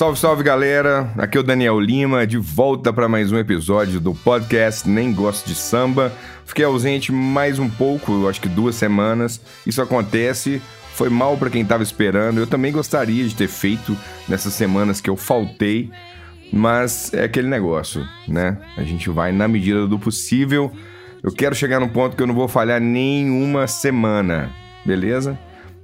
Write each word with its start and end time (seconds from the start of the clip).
Salve, 0.00 0.18
salve 0.18 0.42
galera! 0.42 1.12
Aqui 1.18 1.36
é 1.36 1.40
o 1.42 1.44
Daniel 1.44 1.78
Lima, 1.78 2.26
de 2.26 2.38
volta 2.38 2.90
para 2.90 3.06
mais 3.06 3.30
um 3.30 3.36
episódio 3.36 4.00
do 4.00 4.14
podcast 4.14 4.88
Nem 4.88 5.12
Gosto 5.12 5.46
de 5.46 5.54
Samba. 5.54 6.10
Fiquei 6.46 6.64
ausente 6.64 7.12
mais 7.12 7.58
um 7.58 7.68
pouco, 7.68 8.26
acho 8.26 8.40
que 8.40 8.48
duas 8.48 8.76
semanas. 8.76 9.38
Isso 9.66 9.82
acontece, 9.82 10.62
foi 10.94 11.10
mal 11.10 11.36
para 11.36 11.50
quem 11.50 11.66
tava 11.66 11.82
esperando. 11.82 12.38
Eu 12.40 12.46
também 12.46 12.72
gostaria 12.72 13.28
de 13.28 13.34
ter 13.34 13.46
feito 13.46 13.94
nessas 14.26 14.54
semanas 14.54 15.02
que 15.02 15.10
eu 15.10 15.18
faltei, 15.18 15.90
mas 16.50 17.12
é 17.12 17.24
aquele 17.24 17.48
negócio, 17.48 18.02
né? 18.26 18.56
A 18.78 18.82
gente 18.82 19.10
vai 19.10 19.32
na 19.32 19.46
medida 19.46 19.86
do 19.86 19.98
possível. 19.98 20.72
Eu 21.22 21.30
quero 21.30 21.54
chegar 21.54 21.78
no 21.78 21.90
ponto 21.90 22.16
que 22.16 22.22
eu 22.22 22.26
não 22.26 22.34
vou 22.34 22.48
falhar 22.48 22.80
nenhuma 22.80 23.66
semana, 23.66 24.48
beleza? 24.82 25.38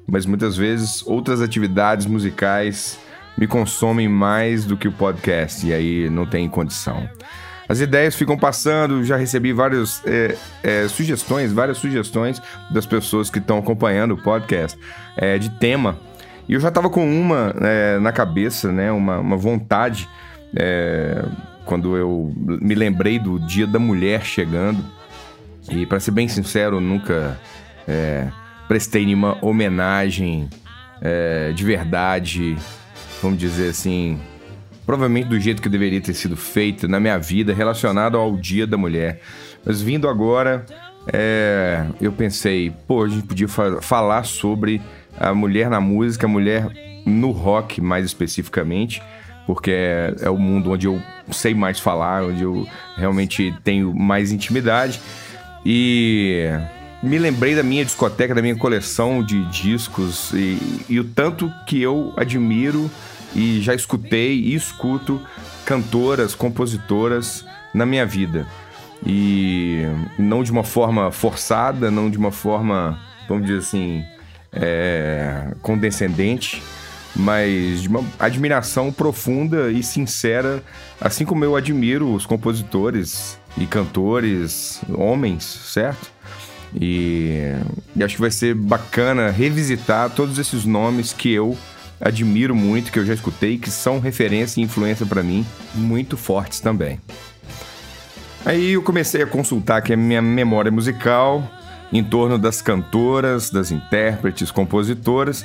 Mas 0.09 0.25
muitas 0.25 0.57
vezes 0.57 1.07
outras 1.07 1.43
atividades 1.43 2.07
musicais 2.07 2.99
me 3.37 3.47
consomem 3.47 4.09
mais 4.09 4.65
do 4.65 4.77
que 4.77 4.89
o 4.89 4.93
podcast, 4.93 5.67
e 5.67 5.73
aí 5.73 6.09
não 6.09 6.27
tem 6.27 6.49
condição. 6.49 7.09
As 7.69 7.81
ideias 7.81 8.15
ficam 8.15 8.39
passando, 8.39 9.05
já 9.05 9.17
recebi 9.17 9.53
várias 9.53 10.01
é, 10.07 10.37
é, 10.63 10.89
sugestões, 10.89 11.53
várias 11.53 11.79
sugestões 11.79 12.41
das 12.71 12.87
pessoas 12.87 13.29
que 13.29 13.39
estão 13.39 13.59
acompanhando 13.59 14.15
o 14.15 14.17
podcast 14.17 14.79
é, 15.17 15.37
de 15.37 15.51
tema. 15.51 15.99
E 16.49 16.55
eu 16.55 16.61
já 16.61 16.69
estava 16.69 16.89
com 16.89 17.05
uma 17.05 17.53
é, 17.61 17.99
na 17.99 18.13
cabeça, 18.13 18.71
né, 18.71 18.93
uma, 18.93 19.19
uma 19.19 19.37
vontade, 19.37 20.09
é, 20.55 21.25
quando 21.65 21.97
eu 21.97 22.33
me 22.37 22.75
lembrei 22.77 23.19
do 23.19 23.41
Dia 23.41 23.67
da 23.67 23.81
Mulher 23.81 24.25
chegando. 24.25 24.85
E 25.69 25.85
para 25.85 25.99
ser 25.99 26.13
bem 26.13 26.29
sincero, 26.29 26.81
nunca 26.81 27.37
é, 27.89 28.29
prestei 28.69 29.05
nenhuma 29.05 29.37
homenagem 29.45 30.49
de 31.55 31.63
verdade 31.63 32.57
vamos 33.27 33.41
dizer 33.41 33.71
assim, 33.71 34.21
provavelmente 34.87 35.29
do 35.29 35.41
jeito 35.41 35.61
que 35.61 35.69
deveria 35.69 36.01
ter 36.01 36.15
sido 36.15 36.37
feito 36.37 36.87
na 36.87 37.01
minha 37.01 37.19
vida, 37.19 37.53
relacionado 37.53 38.17
ao 38.17 38.37
Dia 38.37 38.67
da 38.69 38.77
Mulher. 38.77 39.21
Mas 39.65 39.83
vindo 39.83 40.09
agora, 40.09 40.65
é, 41.13 41.87
eu 42.01 42.13
pensei, 42.13 42.73
pô, 42.87 43.03
a 43.03 43.09
gente 43.09 43.27
podia 43.27 43.49
fa 43.49 43.83
falar 43.83 44.25
sobre 44.25 44.81
a 45.19 45.35
mulher 45.35 45.69
na 45.69 45.81
música, 45.81 46.27
a 46.27 46.29
mulher 46.29 46.69
no 47.05 47.33
rock 47.33 47.81
mais 47.81 48.05
especificamente, 48.05 49.03
porque 49.45 49.73
é, 49.73 50.15
é 50.23 50.31
o 50.31 50.39
mundo 50.39 50.71
onde 50.71 50.87
eu 50.87 51.03
sei 51.33 51.53
mais 51.53 51.81
falar, 51.81 52.23
onde 52.23 52.45
eu 52.45 52.65
realmente 52.97 53.53
tenho 53.65 53.93
mais 53.93 54.31
intimidade. 54.31 55.01
E 55.65 56.49
me 57.03 57.19
lembrei 57.19 57.57
da 57.57 57.63
minha 57.65 57.85
discoteca, 57.85 58.37
da 58.37 58.41
minha 58.41 58.57
coleção 58.57 59.21
de 59.21 59.45
discos 59.47 60.33
e, 60.33 60.59
e, 60.89 61.01
o 61.01 61.05
tanto 61.05 61.53
que 61.67 61.83
eu 61.83 62.13
admiro 62.17 62.89
e 63.35 63.61
já 63.61 63.75
escutei 63.75 64.39
e 64.39 64.55
escuto 64.55 65.21
cantoras, 65.65 66.35
compositoras 66.35 67.45
na 67.75 67.85
minha 67.85 68.07
vida. 68.07 68.47
E 69.05 69.83
não 70.19 70.43
de 70.43 70.51
uma 70.51 70.65
forma 70.65 71.11
forçada, 71.11 71.91
não 71.91 72.11
de 72.11 72.17
uma 72.17 72.33
forma, 72.33 72.99
vamos 73.29 73.47
dizer 73.47 73.59
assim, 73.59 74.05
é, 74.53 75.53
condescendente, 75.61 76.63
mas 77.15 77.83
de 77.83 77.89
uma 77.89 78.05
admiração 78.19 78.93
profunda 78.93 79.71
e 79.71 79.83
sincera, 79.83 80.63
assim 81.01 81.25
como 81.25 81.45
eu 81.45 81.57
admiro 81.57 82.13
os 82.13 82.27
compositores 82.27 83.39
e 83.57 83.67
cantores 83.67 84.81
homens, 84.93 85.45
certo? 85.45 86.13
E, 86.79 87.55
e, 87.95 88.05
acho 88.05 88.17
que 88.17 88.21
vai 88.21 88.31
ser 88.31 88.55
bacana 88.55 89.31
revisitar 89.31 90.11
todos 90.11 90.39
esses 90.39 90.65
nomes 90.65 91.13
que 91.13 91.33
eu 91.33 91.57
admiro 92.01 92.55
muito, 92.55 92.93
que 92.93 92.99
eu 92.99 93.07
já 93.07 93.15
escutei, 93.15 93.59
que 93.59 93.71
são 93.71 93.99
referência 93.99 94.61
e 94.61 94.65
influência 94.65 95.07
para 95.07 95.23
mim, 95.23 95.47
muito 95.75 96.17
fortes 96.17 96.61
também. 96.61 97.01
Aí 98.45 98.73
eu 98.73 98.83
comecei 98.83 99.23
a 99.23 99.27
consultar 99.27 99.79
aqui 99.79 99.93
a 99.93 99.97
minha 99.97 100.23
memória 100.23 100.71
musical 100.71 101.43
em 101.93 102.03
torno 102.03 102.39
das 102.39 102.63
cantoras, 102.63 103.51
das 103.51 103.71
intérpretes, 103.71 104.51
compositoras. 104.51 105.45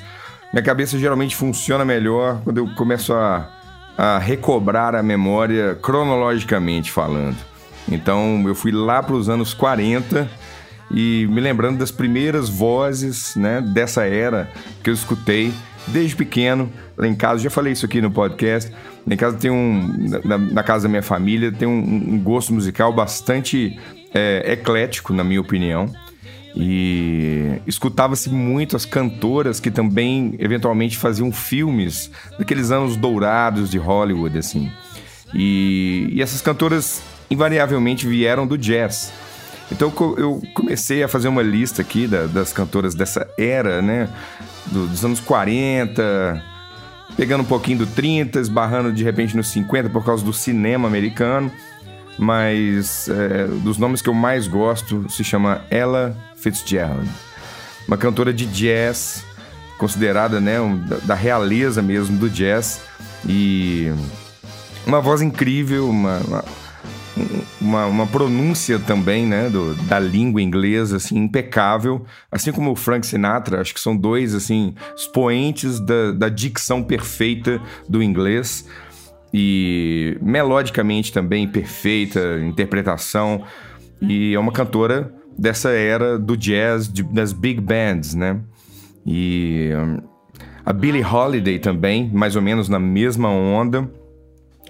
Minha 0.53 0.63
cabeça 0.63 0.99
geralmente 0.99 1.35
funciona 1.35 1.85
melhor 1.85 2.41
quando 2.43 2.57
eu 2.57 2.67
começo 2.75 3.13
a, 3.13 3.49
a 3.97 4.17
recobrar 4.19 4.95
a 4.95 5.01
memória 5.01 5.75
cronologicamente 5.81 6.91
falando. 6.91 7.37
Então 7.89 8.43
eu 8.45 8.53
fui 8.53 8.71
lá 8.71 9.01
para 9.01 9.15
os 9.15 9.29
anos 9.29 9.53
40 9.53 10.29
e 10.91 11.27
me 11.31 11.39
lembrando 11.39 11.79
das 11.79 11.89
primeiras 11.91 12.49
vozes 12.49 13.35
né, 13.35 13.61
dessa 13.61 14.05
era 14.05 14.51
que 14.83 14.89
eu 14.89 14.93
escutei 14.93 15.53
desde 15.87 16.15
pequeno. 16.15 16.71
Lá 16.97 17.07
em 17.07 17.15
casa, 17.15 17.43
já 17.43 17.49
falei 17.49 17.73
isso 17.73 17.85
aqui 17.85 18.01
no 18.01 18.11
podcast. 18.11 18.71
Lá 18.71 19.13
em 19.13 19.17
casa 19.17 19.37
tem 19.37 19.51
um. 19.51 20.09
Na, 20.23 20.37
na 20.37 20.63
casa 20.63 20.83
da 20.83 20.89
minha 20.89 21.03
família, 21.03 21.51
tem 21.51 21.67
um, 21.67 22.13
um 22.13 22.19
gosto 22.19 22.53
musical 22.53 22.93
bastante 22.93 23.79
é, 24.13 24.53
eclético, 24.53 25.13
na 25.13 25.23
minha 25.23 25.41
opinião. 25.41 25.91
E 26.55 27.61
escutava-se 27.65 28.29
muito 28.29 28.75
as 28.75 28.85
cantoras 28.85 29.59
que 29.59 29.71
também 29.71 30.35
eventualmente 30.37 30.97
faziam 30.97 31.31
filmes 31.31 32.11
daqueles 32.37 32.71
anos 32.71 32.97
dourados 32.97 33.69
de 33.69 33.77
Hollywood, 33.77 34.37
assim. 34.37 34.69
E, 35.33 36.09
e 36.11 36.21
essas 36.21 36.41
cantoras 36.41 37.01
invariavelmente 37.29 38.05
vieram 38.05 38.45
do 38.45 38.57
jazz. 38.57 39.13
Então 39.71 39.91
eu 40.17 40.41
comecei 40.53 41.01
a 41.01 41.07
fazer 41.07 41.27
uma 41.27 41.41
lista 41.41 41.81
aqui 41.81 42.05
da, 42.05 42.25
das 42.25 42.51
cantoras 42.51 42.93
dessa 42.93 43.27
era, 43.37 43.81
né? 43.81 44.09
Do, 44.65 44.87
dos 44.87 45.03
anos 45.03 45.19
40, 45.19 46.43
pegando 47.15 47.41
um 47.41 47.45
pouquinho 47.45 47.79
do 47.79 47.87
30, 47.87 48.39
esbarrando 48.39 48.91
de 48.91 49.03
repente 49.03 49.35
nos 49.35 49.47
50 49.49 49.89
por 49.89 50.03
causa 50.03 50.23
do 50.23 50.33
cinema 50.33 50.87
americano. 50.87 51.51
Mas 52.19 53.07
é, 53.09 53.47
dos 53.47 53.77
nomes 53.77 54.01
que 54.01 54.09
eu 54.09 54.13
mais 54.13 54.45
gosto 54.45 55.09
se 55.09 55.23
chama 55.23 55.61
Ella 55.69 56.15
Fitzgerald, 56.35 57.09
uma 57.87 57.97
cantora 57.97 58.33
de 58.33 58.45
jazz 58.45 59.23
considerada 59.77 60.39
né, 60.39 60.61
um, 60.61 60.77
da, 60.77 60.97
da 60.97 61.15
realeza 61.15 61.81
mesmo 61.81 62.17
do 62.19 62.29
jazz 62.29 62.81
e 63.27 63.91
uma 64.85 65.01
voz 65.01 65.21
incrível, 65.21 65.89
uma, 65.89 66.19
uma 66.19 66.43
uma, 67.59 67.85
uma 67.85 68.07
pronúncia 68.07 68.79
também, 68.79 69.25
né, 69.25 69.49
do, 69.49 69.73
da 69.83 69.99
língua 69.99 70.41
inglesa, 70.41 70.97
assim, 70.97 71.17
impecável. 71.17 72.05
Assim 72.31 72.51
como 72.51 72.71
o 72.71 72.75
Frank 72.75 73.05
Sinatra, 73.05 73.61
acho 73.61 73.73
que 73.73 73.79
são 73.79 73.95
dois, 73.95 74.33
assim, 74.33 74.73
expoentes 74.95 75.79
da, 75.79 76.11
da 76.11 76.29
dicção 76.29 76.83
perfeita 76.83 77.61
do 77.87 78.01
inglês. 78.01 78.67
E 79.33 80.17
melodicamente 80.21 81.13
também 81.13 81.47
perfeita, 81.47 82.39
interpretação. 82.41 83.43
E 84.01 84.33
é 84.33 84.39
uma 84.39 84.51
cantora 84.51 85.13
dessa 85.37 85.69
era 85.71 86.19
do 86.19 86.35
jazz, 86.35 86.91
de, 86.91 87.03
das 87.03 87.31
big 87.31 87.61
bands, 87.61 88.13
né? 88.13 88.39
E 89.05 89.69
um, 89.73 90.01
a 90.65 90.73
Billie 90.73 91.03
Holiday 91.03 91.59
também, 91.59 92.09
mais 92.13 92.35
ou 92.35 92.41
menos 92.41 92.69
na 92.69 92.79
mesma 92.79 93.29
onda. 93.29 93.89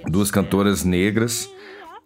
Duas 0.08 0.32
cantoras 0.32 0.84
negras. 0.84 1.50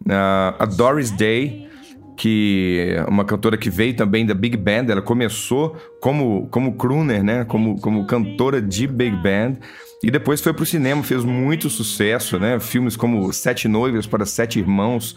Uh, 0.04 0.54
a 0.58 0.66
Doris 0.66 1.10
Day, 1.10 1.68
que 2.16 2.94
é 2.96 3.04
uma 3.04 3.24
cantora 3.24 3.56
que 3.56 3.68
veio 3.68 3.94
também 3.94 4.24
da 4.24 4.34
Big 4.34 4.56
Band, 4.56 4.86
ela 4.88 5.02
começou 5.02 5.76
como, 6.00 6.48
como 6.48 6.76
crooner, 6.76 7.22
né? 7.22 7.44
Como, 7.44 7.80
como 7.80 8.06
cantora 8.06 8.60
de 8.60 8.86
Big 8.86 9.16
Band. 9.16 9.56
E 10.02 10.10
depois 10.10 10.40
foi 10.40 10.52
para 10.52 10.62
o 10.62 10.66
cinema, 10.66 11.02
fez 11.02 11.24
muito 11.24 11.68
sucesso, 11.70 12.38
né? 12.38 12.60
Filmes 12.60 12.96
como 12.96 13.32
Sete 13.32 13.68
Noivas 13.68 14.06
para 14.06 14.24
Sete 14.24 14.58
Irmãos, 14.58 15.16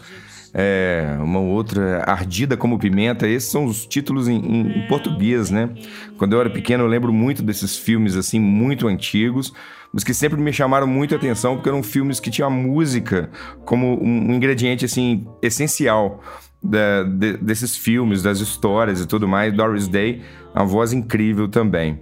é, 0.52 1.16
uma 1.20 1.40
outra, 1.40 2.02
Ardida 2.06 2.56
como 2.56 2.78
Pimenta. 2.78 3.28
Esses 3.28 3.50
são 3.50 3.64
os 3.64 3.86
títulos 3.86 4.28
em, 4.28 4.36
em, 4.36 4.86
português, 4.88 5.50
né? 5.50 5.70
Quando 6.18 6.32
eu 6.32 6.40
era 6.40 6.50
pequeno, 6.50 6.84
eu 6.84 6.88
lembro 6.88 7.12
muito 7.12 7.42
desses 7.42 7.76
filmes, 7.76 8.16
assim, 8.16 8.38
muito 8.38 8.88
antigos 8.88 9.52
mas 9.92 10.04
que 10.04 10.14
sempre 10.14 10.40
me 10.40 10.52
chamaram 10.52 10.86
muito 10.86 11.14
a 11.14 11.18
atenção 11.18 11.56
porque 11.56 11.68
eram 11.68 11.82
filmes 11.82 12.20
que 12.20 12.30
tinham 12.30 12.46
a 12.46 12.50
música 12.50 13.28
como 13.64 14.00
um 14.00 14.32
ingrediente 14.32 14.84
assim 14.84 15.26
essencial 15.42 16.22
da, 16.62 17.02
de, 17.02 17.36
desses 17.38 17.76
filmes, 17.76 18.22
das 18.22 18.38
histórias 18.40 19.00
e 19.00 19.06
tudo 19.06 19.26
mais. 19.26 19.52
Doris 19.52 19.88
Day, 19.88 20.22
uma 20.54 20.64
voz 20.64 20.92
incrível 20.92 21.48
também. 21.48 22.00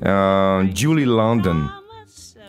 Uh, 0.00 0.68
Julie 0.74 1.06
London, 1.06 1.68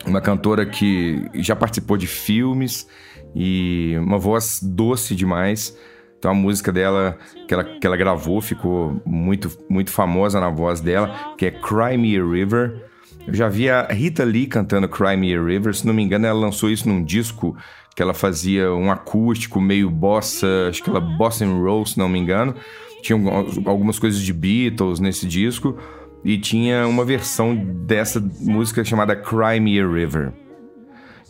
uma 0.04 0.20
cantora 0.20 0.66
que 0.66 1.30
já 1.34 1.54
participou 1.54 1.96
de 1.96 2.06
filmes 2.06 2.86
e 3.34 3.94
uma 3.98 4.18
voz 4.18 4.60
doce 4.62 5.14
demais. 5.14 5.76
Então 6.18 6.30
a 6.30 6.34
música 6.34 6.72
dela 6.72 7.18
que 7.46 7.52
ela, 7.52 7.64
que 7.64 7.86
ela 7.86 7.96
gravou 7.96 8.40
ficou 8.40 9.00
muito, 9.04 9.50
muito 9.68 9.90
famosa 9.90 10.40
na 10.40 10.48
voz 10.48 10.80
dela, 10.80 11.34
que 11.36 11.46
é 11.46 11.50
Cry 11.50 11.98
Me 11.98 12.18
a 12.18 12.24
River. 12.24 12.84
Eu 13.26 13.34
já 13.34 13.48
vi 13.48 13.68
a 13.68 13.86
Rita 13.86 14.24
Lee 14.24 14.46
cantando 14.46 14.88
Cry 14.88 15.16
Me 15.16 15.34
a 15.34 15.42
River, 15.42 15.74
se 15.74 15.86
não 15.86 15.94
me 15.94 16.02
engano, 16.02 16.26
ela 16.26 16.38
lançou 16.38 16.70
isso 16.70 16.88
num 16.88 17.02
disco 17.02 17.56
que 17.94 18.02
ela 18.02 18.12
fazia 18.12 18.72
um 18.72 18.90
acústico 18.90 19.60
meio 19.60 19.88
bossa, 19.88 20.46
acho 20.68 20.82
que 20.82 20.90
ela 20.90 21.00
bossa 21.00 21.44
and 21.44 21.62
roll, 21.62 21.86
se 21.86 21.98
não 21.98 22.08
me 22.08 22.18
engano. 22.18 22.54
Tinha 23.02 23.18
algumas 23.66 23.98
coisas 23.98 24.20
de 24.20 24.32
Beatles 24.32 24.98
nesse 24.98 25.26
disco 25.26 25.76
e 26.24 26.38
tinha 26.38 26.86
uma 26.86 27.04
versão 27.04 27.54
dessa 27.54 28.18
música 28.40 28.82
chamada 28.82 29.14
Cry 29.14 29.60
Me 29.60 29.78
a 29.78 29.86
River. 29.86 30.32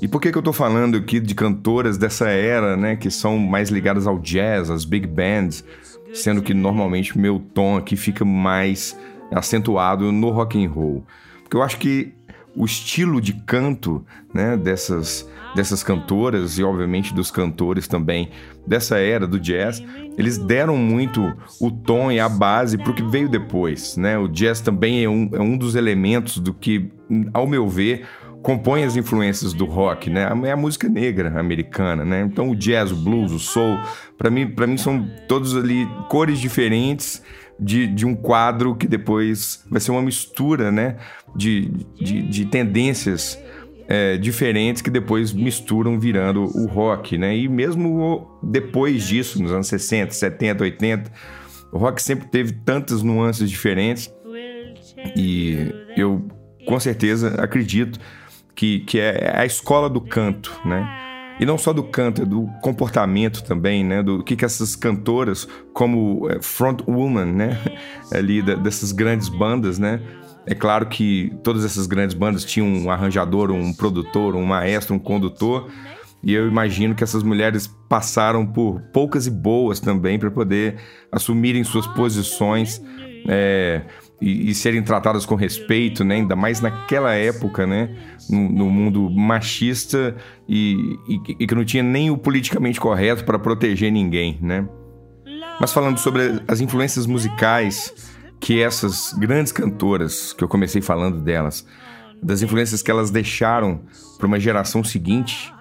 E 0.01 0.09
por 0.09 0.21
que, 0.21 0.33
que 0.33 0.39
eu 0.39 0.43
tô 0.43 0.53
falando 0.53 0.97
aqui 0.97 1.21
de 1.21 1.35
cantoras 1.35 1.97
dessa 1.97 2.29
era, 2.29 2.77
né, 2.77 2.97
que 2.97 3.11
são 3.11 3.39
mais 3.39 3.71
ligadas 3.71 4.07
ao 4.07 4.19
jazz, 4.19 4.71
às 4.71 4.85
big 4.85 5.07
bands, 5.07 5.65
sendo 6.13 6.43
que 6.43 6.53
normalmente 6.53 7.19
meu 7.19 7.39
tom 7.39 7.77
aqui 7.77 7.97
fica 7.97 8.25
mais 8.25 8.99
acentuado 9.31 10.11
no 10.11 10.31
rock 10.31 10.63
and 10.63 10.69
roll? 10.69 11.05
Porque 11.43 11.57
eu 11.57 11.63
acho 11.63 11.79
que 11.79 12.13
o 12.57 12.65
estilo 12.65 13.21
de 13.21 13.33
canto, 13.33 14.05
né, 14.33 14.57
dessas 14.57 15.29
dessas 15.55 15.83
cantoras 15.83 16.59
e 16.59 16.65
obviamente 16.65 17.15
dos 17.15 17.31
cantores 17.31 17.87
também 17.87 18.31
dessa 18.67 18.99
era 18.99 19.27
do 19.27 19.39
jazz, 19.39 19.83
eles 20.19 20.37
deram 20.37 20.77
muito 20.77 21.33
o 21.61 21.71
tom 21.71 22.11
e 22.11 22.19
a 22.19 22.29
base 22.29 22.77
para 22.77 22.91
o 22.91 22.95
que 22.95 23.03
veio 23.03 23.29
depois, 23.29 23.97
né? 23.97 24.19
O 24.19 24.27
jazz 24.27 24.61
também 24.61 25.05
é 25.05 25.09
um, 25.09 25.31
é 25.33 25.41
um 25.41 25.57
dos 25.57 25.75
elementos 25.75 26.39
do 26.39 26.53
que, 26.53 26.91
ao 27.33 27.47
meu 27.47 27.69
ver, 27.69 28.07
compõe 28.45 28.85
as 28.85 28.95
influências 28.95 29.55
do 29.55 29.65
rock, 29.65 30.11
né? 30.11 30.29
É 30.45 30.53
a 30.53 30.57
música 30.57 30.87
negra 30.87 31.41
americana, 31.41 32.05
né? 32.05 32.21
Então 32.21 32.51
o 32.51 32.55
jazz, 32.55 32.93
o 32.93 32.97
blues, 32.97 33.33
o 33.33 33.39
soul, 33.39 33.79
para 34.19 34.29
mim, 34.31 34.47
para 34.47 34.67
mim 34.67 34.77
são 34.77 35.09
todos 35.27 35.57
ali 35.57 35.89
cores 36.11 36.39
diferentes 36.39 37.23
de, 37.59 37.87
de 37.87 38.05
um 38.05 38.15
quadro 38.15 38.77
que 38.77 38.87
depois 38.87 39.65
vai 39.71 39.81
ser 39.81 39.93
uma 39.93 40.03
mistura, 40.03 40.71
né? 40.71 40.97
De, 41.35 41.71
de, 41.97 42.23
de 42.23 42.45
tendências 42.45 43.43
é, 43.89 44.19
diferentes 44.19 44.83
que 44.83 44.91
depois 44.91 45.33
misturam 45.33 45.99
virando 45.99 46.43
o 46.43 46.67
rock, 46.67 47.17
né? 47.17 47.35
E 47.35 47.49
mesmo 47.49 48.39
depois 48.43 49.09
disso, 49.09 49.43
nos 49.43 49.53
anos 49.53 49.69
60, 49.69 50.13
70, 50.13 50.65
80, 50.65 51.13
o 51.73 51.79
rock 51.79 52.03
sempre 52.03 52.29
teve 52.29 52.53
tantas 52.53 53.03
nuances 53.03 53.49
diferentes 53.49 54.13
e 55.17 55.73
eu 55.97 56.29
com 56.67 56.79
certeza 56.79 57.41
acredito 57.43 57.99
que, 58.55 58.81
que 58.81 58.99
é 58.99 59.33
a 59.37 59.45
escola 59.45 59.89
do 59.89 60.01
canto, 60.01 60.53
né? 60.65 61.05
E 61.39 61.45
não 61.45 61.59
só 61.59 61.73
do 61.73 61.83
canto, 61.83 62.23
é 62.23 62.25
do 62.25 62.47
comportamento 62.63 63.43
também, 63.43 63.83
né? 63.83 64.03
Do 64.03 64.23
que, 64.23 64.37
que 64.37 64.45
essas 64.45 64.77
cantoras, 64.77 65.49
como 65.73 66.29
é, 66.31 66.41
frontwoman, 66.41 67.27
né? 67.27 67.59
Ali 68.13 68.41
da, 68.41 68.55
dessas 68.55 68.93
grandes 68.93 69.29
bandas, 69.29 69.79
né? 69.79 70.01
É 70.47 70.55
claro 70.55 70.87
que 70.87 71.33
todas 71.43 71.65
essas 71.65 71.87
grandes 71.87 72.15
bandas 72.15 72.45
tinham 72.45 72.69
um 72.69 72.91
arranjador, 72.91 73.51
um 73.51 73.73
produtor, 73.73 74.37
um 74.37 74.45
maestro, 74.45 74.95
um 74.95 74.99
condutor. 74.99 75.71
E 76.23 76.33
eu 76.33 76.47
imagino 76.47 76.95
que 76.95 77.03
essas 77.03 77.23
mulheres 77.23 77.67
passaram 77.89 78.47
por 78.47 78.81
poucas 78.93 79.27
e 79.27 79.31
boas 79.31 79.81
também 79.81 80.19
para 80.19 80.31
poder 80.31 80.77
assumirem 81.11 81.65
suas 81.65 81.87
posições. 81.87 82.81
É, 83.27 83.83
e, 84.25 84.49
e, 84.49 84.55
serem 84.55 84.83
tratadas 84.83 85.27
com 85.27 85.35
respeito, 85.35 86.03
né? 86.03 86.15
ainda 86.15 86.35
mais 86.35 86.59
naquela 86.59 87.13
época, 87.13 87.67
né? 87.67 87.95
no, 88.31 88.49
no 88.49 88.71
mundo 88.71 89.11
machista 89.11 90.17
e, 90.49 90.99
e, 91.07 91.21
e, 91.41 91.47
que 91.47 91.55
não 91.55 91.63
tinha 91.63 91.83
nem 91.83 92.11
o 92.11 92.17
politicamente 92.17 92.81
correto 92.81 93.23
para 93.23 93.39
proteger 93.39 93.93
ninguém. 93.93 94.39
Né? 94.41 94.67
Mas 95.61 95.75
falando 95.75 95.99
sobre 95.99 96.41
as 96.49 96.63
influências 96.63 97.07
musicais 97.07 97.93
que 98.41 98.63
essas 98.63 99.13
grandes 99.13 99.53
cantoras, 99.53 100.33
que 100.33 100.43
eu 100.43 100.49
comecei 100.49 100.81
falando 100.81 101.21
delas, 101.21 101.67
das 102.23 102.41
influências 102.41 102.81
que 102.81 102.91
elas 102.91 103.11
deixaram 103.11 103.83
para 104.17 104.27
uma 104.27 104.41
geração 104.41 104.83
seguinte, 104.83 105.53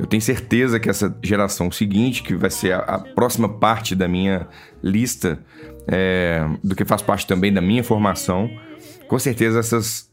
eu 0.00 0.06
tenho 0.06 0.22
certeza 0.22 0.80
que 0.80 0.88
essa 0.88 1.14
geração 1.22 1.70
seguinte, 1.70 2.22
que 2.22 2.34
vai 2.34 2.48
ser 2.48 2.72
a, 2.72 2.78
a 2.78 2.98
próxima 2.98 3.46
parte 3.46 3.94
da 3.94 4.08
minha 4.08 4.48
lista, 4.82 5.38
é, 5.86 6.42
do 6.64 6.74
que 6.74 6.86
faz 6.86 7.02
parte 7.02 7.26
também 7.26 7.52
da 7.52 7.60
minha 7.60 7.84
formação, 7.84 8.50
com 9.06 9.18
certeza 9.18 9.58
essas 9.58 10.10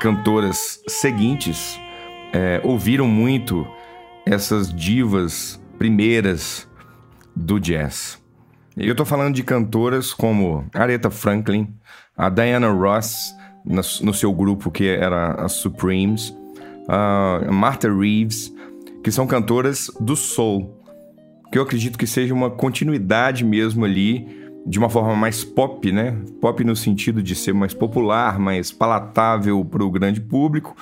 cantoras 0.00 0.82
seguintes 0.88 1.78
é, 2.32 2.60
ouviram 2.64 3.06
muito 3.06 3.64
essas 4.26 4.74
divas 4.74 5.62
primeiras 5.78 6.68
do 7.34 7.60
jazz. 7.60 8.20
Eu 8.76 8.90
estou 8.90 9.06
falando 9.06 9.36
de 9.36 9.44
cantoras 9.44 10.12
como 10.12 10.66
Aretha 10.74 11.08
Franklin, 11.08 11.72
a 12.16 12.28
Diana 12.28 12.68
Ross, 12.68 13.32
no 13.64 14.12
seu 14.12 14.32
grupo 14.32 14.72
que 14.72 14.88
era 14.88 15.34
a 15.34 15.48
Supremes, 15.48 16.34
a 16.88 17.52
Martha 17.52 17.88
Reeves, 17.88 18.52
que 19.02 19.10
são 19.10 19.26
cantoras 19.26 19.90
do 20.00 20.14
soul, 20.14 20.80
que 21.50 21.58
eu 21.58 21.62
acredito 21.62 21.98
que 21.98 22.06
seja 22.06 22.34
uma 22.34 22.50
continuidade 22.50 23.44
mesmo 23.44 23.84
ali 23.84 24.40
de 24.66 24.78
uma 24.78 24.90
forma 24.90 25.16
mais 25.16 25.42
pop, 25.42 25.90
né? 25.90 26.16
Pop 26.40 26.62
no 26.62 26.76
sentido 26.76 27.22
de 27.22 27.34
ser 27.34 27.54
mais 27.54 27.72
popular, 27.72 28.38
mais 28.38 28.70
palatável 28.70 29.64
para 29.64 29.82
o 29.82 29.90
grande 29.90 30.20
público 30.20 30.76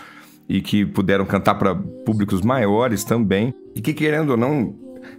e 0.49 0.61
que 0.61 0.85
puderam 0.85 1.25
cantar 1.25 1.55
para 1.55 1.75
públicos 1.75 2.43
maiores 2.43 3.05
também 3.05 3.55
e 3.75 3.81
que 3.81 3.94
querendo 3.94 4.31
ou 4.31 4.37
não 4.37 4.75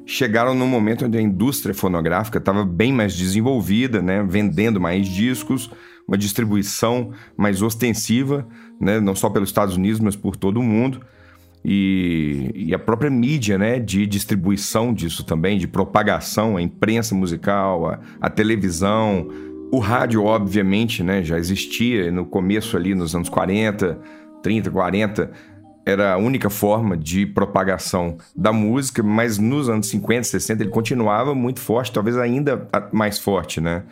chegaram 0.05 0.53
num 0.53 0.67
momento 0.67 1.05
onde 1.05 1.17
a 1.17 1.21
indústria 1.21 1.73
fonográfica 1.73 2.37
estava 2.37 2.65
bem 2.65 2.91
mais 2.91 3.15
desenvolvida, 3.15 4.01
né? 4.01 4.23
Vendendo 4.27 4.79
mais 4.79 5.07
discos, 5.07 5.71
uma 6.07 6.17
distribuição 6.17 7.11
mais 7.37 7.61
ostensiva, 7.61 8.45
né? 8.79 8.99
Não 8.99 9.15
só 9.15 9.29
pelos 9.29 9.49
Estados 9.49 9.77
Unidos, 9.77 10.01
mas 10.01 10.15
por 10.15 10.35
todo 10.35 10.59
o 10.59 10.63
mundo 10.63 10.99
e, 11.63 12.51
e, 12.55 12.73
a 12.73 12.79
própria 12.79 13.09
mídia 13.09 13.57
né, 13.57 13.79
de 13.79 14.07
distribuição 14.07 14.93
disso 14.93 15.25
também, 15.25 15.57
de 15.57 15.67
propagação, 15.67 16.55
a 16.55 16.61
imprensa 16.61 17.13
musical, 17.13 17.87
a, 17.87 17.99
a 18.21 18.29
televisão, 18.29 19.27
o 19.71 19.79
rádio, 19.79 20.23
obviamente, 20.23 21.03
né, 21.03 21.21
já 21.21 21.37
existia 21.37 22.11
no 22.11 22.25
começo 22.25 22.77
ali 22.77 22.95
nos 22.95 23.13
anos 23.13 23.29
40, 23.29 23.99
30, 24.41 24.71
40, 24.71 25.31
era 25.85 26.13
a 26.13 26.17
única 26.17 26.49
forma 26.49 26.95
de 26.95 27.25
propagação 27.25 28.17
da 28.35 28.53
música, 28.53 29.03
mas 29.03 29.37
nos 29.37 29.69
anos 29.69 29.87
50, 29.89 30.23
60 30.23 30.63
ele 30.63 30.69
continuava 30.69 31.35
muito 31.35 31.59
forte, 31.59 31.91
talvez 31.91 32.17
ainda 32.17 32.67
mais 32.91 33.19
forte, 33.19 33.59
né? 33.59 33.83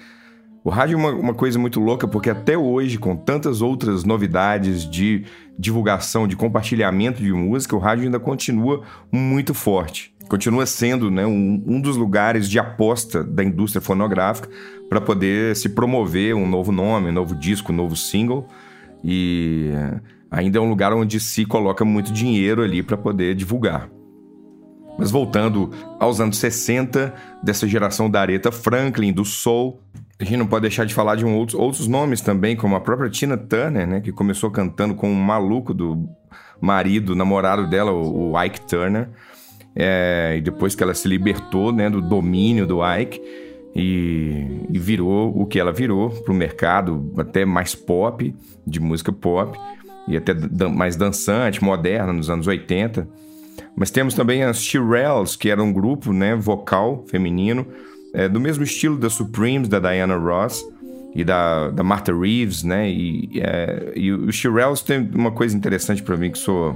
O 0.67 0.69
rádio 0.69 0.95
é 0.95 0.97
uma, 0.97 1.11
uma, 1.11 1.33
coisa 1.33 1.57
muito 1.57 1.79
louca, 1.79 2.05
porque 2.09 2.29
até 2.29 2.57
hoje, 2.57 2.97
com 2.97 3.15
tantas 3.15 3.61
outras 3.61 4.03
novidades 4.03 4.83
de 4.83 5.23
divulgação, 5.57 6.27
de 6.27 6.35
compartilhamento 6.35 7.23
de 7.23 7.31
música, 7.31 7.73
o 7.73 7.79
rádio 7.79 8.03
ainda 8.03 8.19
continua 8.19 8.83
muito 9.09 9.53
forte. 9.53 10.13
Continua 10.27 10.65
sendo 10.65 11.09
né, 11.09 11.25
um, 11.25 11.63
um 11.65 11.79
dos 11.79 11.95
lugares 11.95 12.49
de 12.49 12.59
aposta 12.59 13.23
da 13.23 13.45
indústria 13.45 13.81
fonográfica 13.81 14.49
para 14.89 14.99
poder 14.99 15.55
se 15.55 15.69
promover 15.69 16.35
um 16.35 16.45
novo 16.45 16.73
nome, 16.73 17.11
um 17.11 17.13
novo 17.13 17.33
disco, 17.33 17.71
um 17.71 17.75
novo 17.75 17.95
single. 17.95 18.45
E 19.01 19.71
ainda 20.29 20.57
é 20.57 20.61
um 20.61 20.67
lugar 20.67 20.91
onde 20.91 21.17
se 21.21 21.45
coloca 21.45 21.85
muito 21.85 22.11
dinheiro 22.11 22.61
ali 22.61 22.83
para 22.83 22.97
poder 22.97 23.35
divulgar. 23.35 23.89
Mas 24.97 25.11
voltando 25.11 25.71
aos 25.99 26.19
anos 26.19 26.37
60, 26.39 27.13
dessa 27.43 27.67
geração 27.67 28.09
da 28.09 28.19
Aretha 28.19 28.51
Franklin, 28.51 29.13
do 29.13 29.23
soul, 29.23 29.79
a 30.19 30.23
gente 30.23 30.37
não 30.37 30.47
pode 30.47 30.63
deixar 30.63 30.85
de 30.85 30.93
falar 30.93 31.15
de 31.15 31.25
um 31.25 31.35
outros, 31.35 31.59
outros 31.59 31.87
nomes 31.87 32.21
também, 32.21 32.55
como 32.55 32.75
a 32.75 32.81
própria 32.81 33.09
Tina 33.09 33.37
Turner, 33.37 33.87
né? 33.87 34.01
Que 34.01 34.11
começou 34.11 34.49
cantando 34.49 34.95
com 34.95 35.09
um 35.09 35.15
maluco 35.15 35.73
do 35.73 36.09
marido, 36.59 37.15
namorado 37.15 37.67
dela, 37.67 37.91
o, 37.91 38.31
o 38.31 38.43
Ike 38.43 38.61
Turner. 38.61 39.09
É, 39.75 40.35
e 40.37 40.41
depois 40.41 40.73
que 40.73 40.81
ela 40.81 40.95
se 40.95 41.07
libertou 41.07 41.71
né, 41.71 41.87
do 41.87 42.01
domínio 42.01 42.65
do 42.65 42.79
Ike 42.83 43.21
e, 43.75 44.65
e 44.71 44.79
virou 44.79 45.39
o 45.39 45.45
que 45.45 45.59
ela 45.59 45.71
virou 45.71 46.09
para 46.09 46.33
o 46.33 46.35
mercado 46.35 47.13
até 47.15 47.45
mais 47.45 47.75
pop, 47.75 48.33
de 48.65 48.79
música 48.79 49.11
pop, 49.11 49.55
e 50.07 50.17
até 50.17 50.33
mais 50.67 50.95
dançante, 50.95 51.63
moderna, 51.63 52.11
nos 52.11 52.27
anos 52.27 52.47
80. 52.47 53.07
Mas 53.75 53.91
temos 53.91 54.15
também 54.15 54.43
as 54.43 54.63
Shirelles, 54.63 55.35
que 55.35 55.47
era 55.47 55.61
um 55.61 55.71
grupo 55.71 56.11
né, 56.11 56.35
vocal 56.35 57.05
feminino, 57.07 57.67
é, 58.17 58.27
do 58.27 58.39
mesmo 58.39 58.63
estilo 58.63 58.97
da 58.97 59.11
Supremes, 59.11 59.69
da 59.69 59.77
Diana 59.77 60.15
Ross 60.15 60.67
e 61.13 61.23
da, 61.23 61.69
da 61.69 61.83
Martha 61.83 62.11
Reeves, 62.11 62.63
né? 62.63 62.89
E, 62.89 63.29
é, 63.35 63.93
e 63.95 64.11
o 64.11 64.31
Shirelles 64.31 64.81
tem 64.81 65.07
uma 65.13 65.29
coisa 65.29 65.55
interessante 65.55 66.01
para 66.01 66.17
mim, 66.17 66.31
que 66.31 66.39
sou 66.39 66.75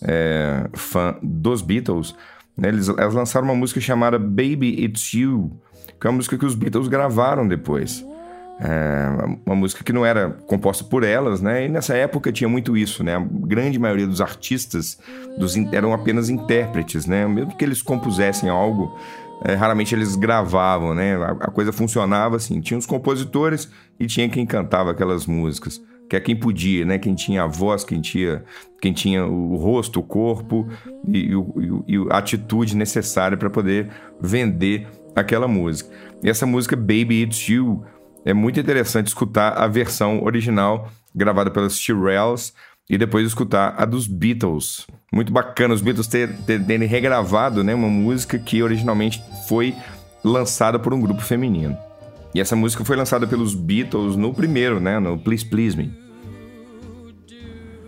é, 0.00 0.68
fã 0.74 1.16
dos 1.20 1.60
Beatles. 1.60 2.14
Né? 2.56 2.68
Eles, 2.68 2.88
elas 2.88 3.14
lançaram 3.14 3.48
uma 3.48 3.54
música 3.54 3.80
chamada 3.80 4.16
Baby 4.16 4.84
It's 4.84 5.12
You, 5.12 5.50
que 6.00 6.06
é 6.06 6.10
uma 6.10 6.18
música 6.18 6.38
que 6.38 6.46
os 6.46 6.54
Beatles 6.54 6.86
gravaram 6.86 7.48
depois. 7.48 8.06
É 8.60 9.08
uma 9.44 9.56
música 9.56 9.82
que 9.82 9.92
não 9.92 10.06
era 10.06 10.30
composta 10.46 10.84
por 10.84 11.02
elas, 11.02 11.42
né? 11.42 11.66
E 11.66 11.68
nessa 11.68 11.94
época 11.94 12.32
tinha 12.32 12.48
muito 12.48 12.74
isso, 12.76 13.04
né? 13.04 13.16
A 13.16 13.20
grande 13.20 13.78
maioria 13.78 14.06
dos 14.06 14.20
artistas 14.20 14.98
dos, 15.36 15.56
eram 15.72 15.92
apenas 15.92 16.30
intérpretes, 16.30 17.06
né? 17.06 17.26
Mesmo 17.26 17.54
que 17.54 17.62
eles 17.62 17.82
compusessem 17.82 18.48
algo, 18.48 18.96
é, 19.44 19.54
raramente 19.54 19.94
eles 19.94 20.16
gravavam, 20.16 20.94
né? 20.94 21.16
A, 21.16 21.30
a, 21.32 21.50
coisa 21.50 21.72
funcionava 21.72 22.36
assim: 22.36 22.60
tinha 22.60 22.78
os 22.78 22.86
compositores 22.86 23.70
e 23.98 24.06
tinha 24.06 24.28
quem 24.28 24.46
cantava 24.46 24.90
aquelas 24.90 25.26
músicas. 25.26 25.80
Que 26.08 26.14
é 26.14 26.20
quem 26.20 26.36
podia, 26.36 26.84
né? 26.84 26.98
Quem 26.98 27.16
tinha 27.16 27.42
a 27.42 27.46
voz, 27.48 27.82
quem 27.82 28.00
tinha, 28.00 28.44
quem 28.80 28.92
tinha 28.92 29.26
o 29.26 29.56
rosto, 29.56 29.98
o 29.98 30.02
corpo 30.04 30.68
e, 31.06 31.32
e, 31.88 31.94
e 31.94 32.06
a 32.10 32.18
atitude 32.18 32.76
necessária 32.76 33.36
para 33.36 33.50
poder 33.50 33.90
vender 34.20 34.86
aquela 35.16 35.48
música. 35.48 35.90
E 36.22 36.30
essa 36.30 36.46
música 36.46 36.76
Baby 36.76 37.22
It's 37.22 37.48
You 37.48 37.84
é 38.24 38.32
muito 38.32 38.60
interessante 38.60 39.08
escutar 39.08 39.54
a 39.54 39.66
versão 39.66 40.22
original 40.22 40.88
gravada 41.14 41.50
pelas 41.50 41.76
Shirelles 41.76 42.54
e 42.88 42.96
depois 42.96 43.26
escutar 43.26 43.74
a 43.76 43.84
dos 43.84 44.06
Beatles. 44.06 44.86
Muito 45.12 45.32
bacana 45.32 45.74
os 45.74 45.80
Beatles 45.80 46.06
terem 46.06 46.88
regravado 46.88 47.64
né, 47.64 47.74
uma 47.74 47.88
música 47.88 48.38
que 48.38 48.62
originalmente 48.62 49.22
foi 49.48 49.74
lançada 50.22 50.78
por 50.78 50.92
um 50.94 51.00
grupo 51.00 51.20
feminino. 51.20 51.76
E 52.34 52.40
essa 52.40 52.54
música 52.54 52.84
foi 52.84 52.96
lançada 52.96 53.26
pelos 53.26 53.54
Beatles 53.54 54.16
no 54.16 54.32
primeiro, 54.32 54.78
né, 54.78 54.98
no 54.98 55.18
Please 55.18 55.44
Please 55.44 55.76
Me. 55.76 55.90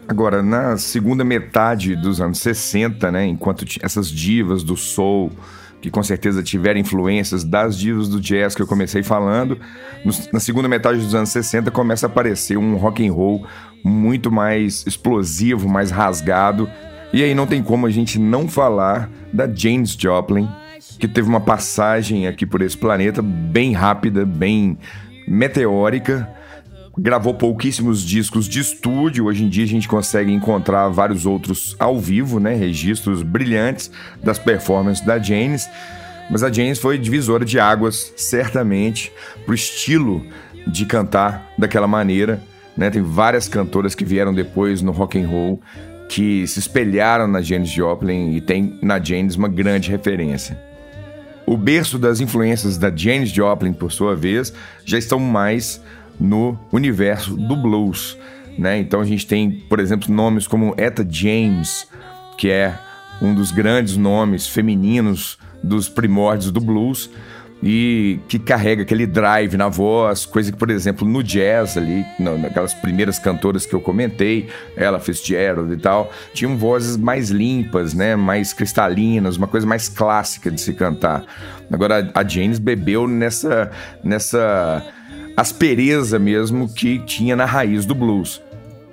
Agora, 0.08 0.42
na 0.42 0.78
segunda 0.78 1.22
metade 1.22 1.94
dos 1.94 2.20
anos 2.20 2.38
60, 2.38 3.12
né, 3.12 3.26
enquanto 3.26 3.66
essas 3.82 4.10
divas 4.10 4.62
do 4.62 4.74
soul, 4.74 5.30
que 5.82 5.90
com 5.90 6.02
certeza 6.02 6.42
tiveram 6.42 6.80
influências 6.80 7.44
das 7.44 7.78
divas 7.78 8.08
do 8.08 8.20
jazz 8.20 8.54
que 8.54 8.62
eu 8.62 8.66
comecei 8.66 9.02
falando, 9.02 9.58
na 10.32 10.40
segunda 10.40 10.66
metade 10.66 10.98
dos 10.98 11.14
anos 11.14 11.28
60 11.28 11.70
começa 11.70 12.06
a 12.06 12.08
aparecer 12.08 12.56
um 12.56 12.76
rock 12.76 13.06
and 13.06 13.12
roll 13.12 13.46
muito 13.84 14.30
mais 14.30 14.86
explosivo, 14.86 15.68
mais 15.68 15.90
rasgado. 15.90 16.68
E 17.12 17.22
aí 17.22 17.34
não 17.34 17.46
tem 17.46 17.62
como 17.62 17.86
a 17.86 17.90
gente 17.90 18.18
não 18.18 18.48
falar 18.48 19.10
da 19.32 19.48
James 19.52 19.96
Joplin, 19.98 20.48
que 20.98 21.08
teve 21.08 21.28
uma 21.28 21.40
passagem 21.40 22.26
aqui 22.26 22.44
por 22.44 22.60
esse 22.60 22.76
planeta 22.76 23.22
bem 23.22 23.72
rápida, 23.72 24.24
bem 24.24 24.78
meteórica, 25.26 26.28
gravou 26.98 27.32
pouquíssimos 27.32 28.02
discos 28.02 28.48
de 28.48 28.60
estúdio. 28.60 29.26
Hoje 29.26 29.44
em 29.44 29.48
dia 29.48 29.64
a 29.64 29.68
gente 29.68 29.86
consegue 29.86 30.32
encontrar 30.32 30.88
vários 30.88 31.24
outros 31.24 31.76
ao 31.78 31.98
vivo, 31.98 32.40
né? 32.40 32.54
Registros 32.54 33.22
brilhantes 33.22 33.90
das 34.22 34.38
performances 34.38 35.04
da 35.04 35.18
Janis. 35.18 35.68
Mas 36.30 36.42
a 36.42 36.52
Janis 36.52 36.78
foi 36.78 36.98
divisora 36.98 37.44
de 37.44 37.58
águas, 37.58 38.12
certamente, 38.16 39.12
pro 39.46 39.54
estilo 39.54 40.26
de 40.66 40.84
cantar 40.84 41.48
daquela 41.56 41.86
maneira. 41.86 42.42
Né? 42.78 42.88
Tem 42.90 43.02
várias 43.02 43.48
cantoras 43.48 43.92
que 43.96 44.04
vieram 44.04 44.32
depois 44.32 44.80
no 44.80 44.92
rock 44.92 45.20
and 45.20 45.26
roll 45.26 45.60
que 46.08 46.46
se 46.46 46.60
espelharam 46.60 47.26
na 47.26 47.42
Janis 47.42 47.68
Joplin 47.68 48.36
e 48.36 48.40
tem 48.40 48.78
na 48.80 49.02
Janis 49.02 49.34
uma 49.34 49.48
grande 49.48 49.90
referência. 49.90 50.58
O 51.44 51.56
berço 51.56 51.98
das 51.98 52.20
influências 52.20 52.78
da 52.78 52.94
Janis 52.94 53.30
Joplin, 53.30 53.72
por 53.72 53.90
sua 53.90 54.14
vez, 54.14 54.52
já 54.84 54.96
estão 54.96 55.18
mais 55.18 55.82
no 56.20 56.56
universo 56.72 57.36
do 57.36 57.56
blues. 57.56 58.16
Né? 58.56 58.78
Então 58.78 59.00
a 59.00 59.04
gente 59.04 59.26
tem, 59.26 59.50
por 59.50 59.80
exemplo, 59.80 60.14
nomes 60.14 60.46
como 60.46 60.74
Etta 60.78 61.06
James, 61.08 61.86
que 62.38 62.48
é 62.48 62.78
um 63.20 63.34
dos 63.34 63.50
grandes 63.50 63.96
nomes 63.96 64.46
femininos 64.46 65.36
dos 65.62 65.88
primórdios 65.88 66.52
do 66.52 66.60
blues 66.60 67.10
e 67.62 68.20
que 68.28 68.38
carrega 68.38 68.82
aquele 68.82 69.06
drive 69.06 69.56
na 69.56 69.68
voz, 69.68 70.24
coisa 70.24 70.52
que, 70.52 70.58
por 70.58 70.70
exemplo, 70.70 71.06
no 71.06 71.22
jazz 71.22 71.76
ali, 71.76 72.04
naquelas 72.18 72.72
primeiras 72.72 73.18
cantoras 73.18 73.66
que 73.66 73.74
eu 73.74 73.80
comentei, 73.80 74.48
ela 74.76 75.00
Fitzgerald 75.00 75.72
e 75.72 75.76
tal, 75.76 76.12
tinham 76.32 76.56
vozes 76.56 76.96
mais 76.96 77.30
limpas, 77.30 77.94
né, 77.94 78.14
mais 78.14 78.52
cristalinas, 78.52 79.36
uma 79.36 79.48
coisa 79.48 79.66
mais 79.66 79.88
clássica 79.88 80.50
de 80.50 80.60
se 80.60 80.72
cantar. 80.72 81.24
Agora 81.70 82.10
a 82.14 82.26
James 82.26 82.58
bebeu 82.58 83.08
nessa 83.08 83.70
nessa 84.02 84.84
aspereza 85.36 86.18
mesmo 86.18 86.72
que 86.72 86.98
tinha 87.00 87.34
na 87.34 87.44
raiz 87.44 87.84
do 87.84 87.94
blues. 87.94 88.40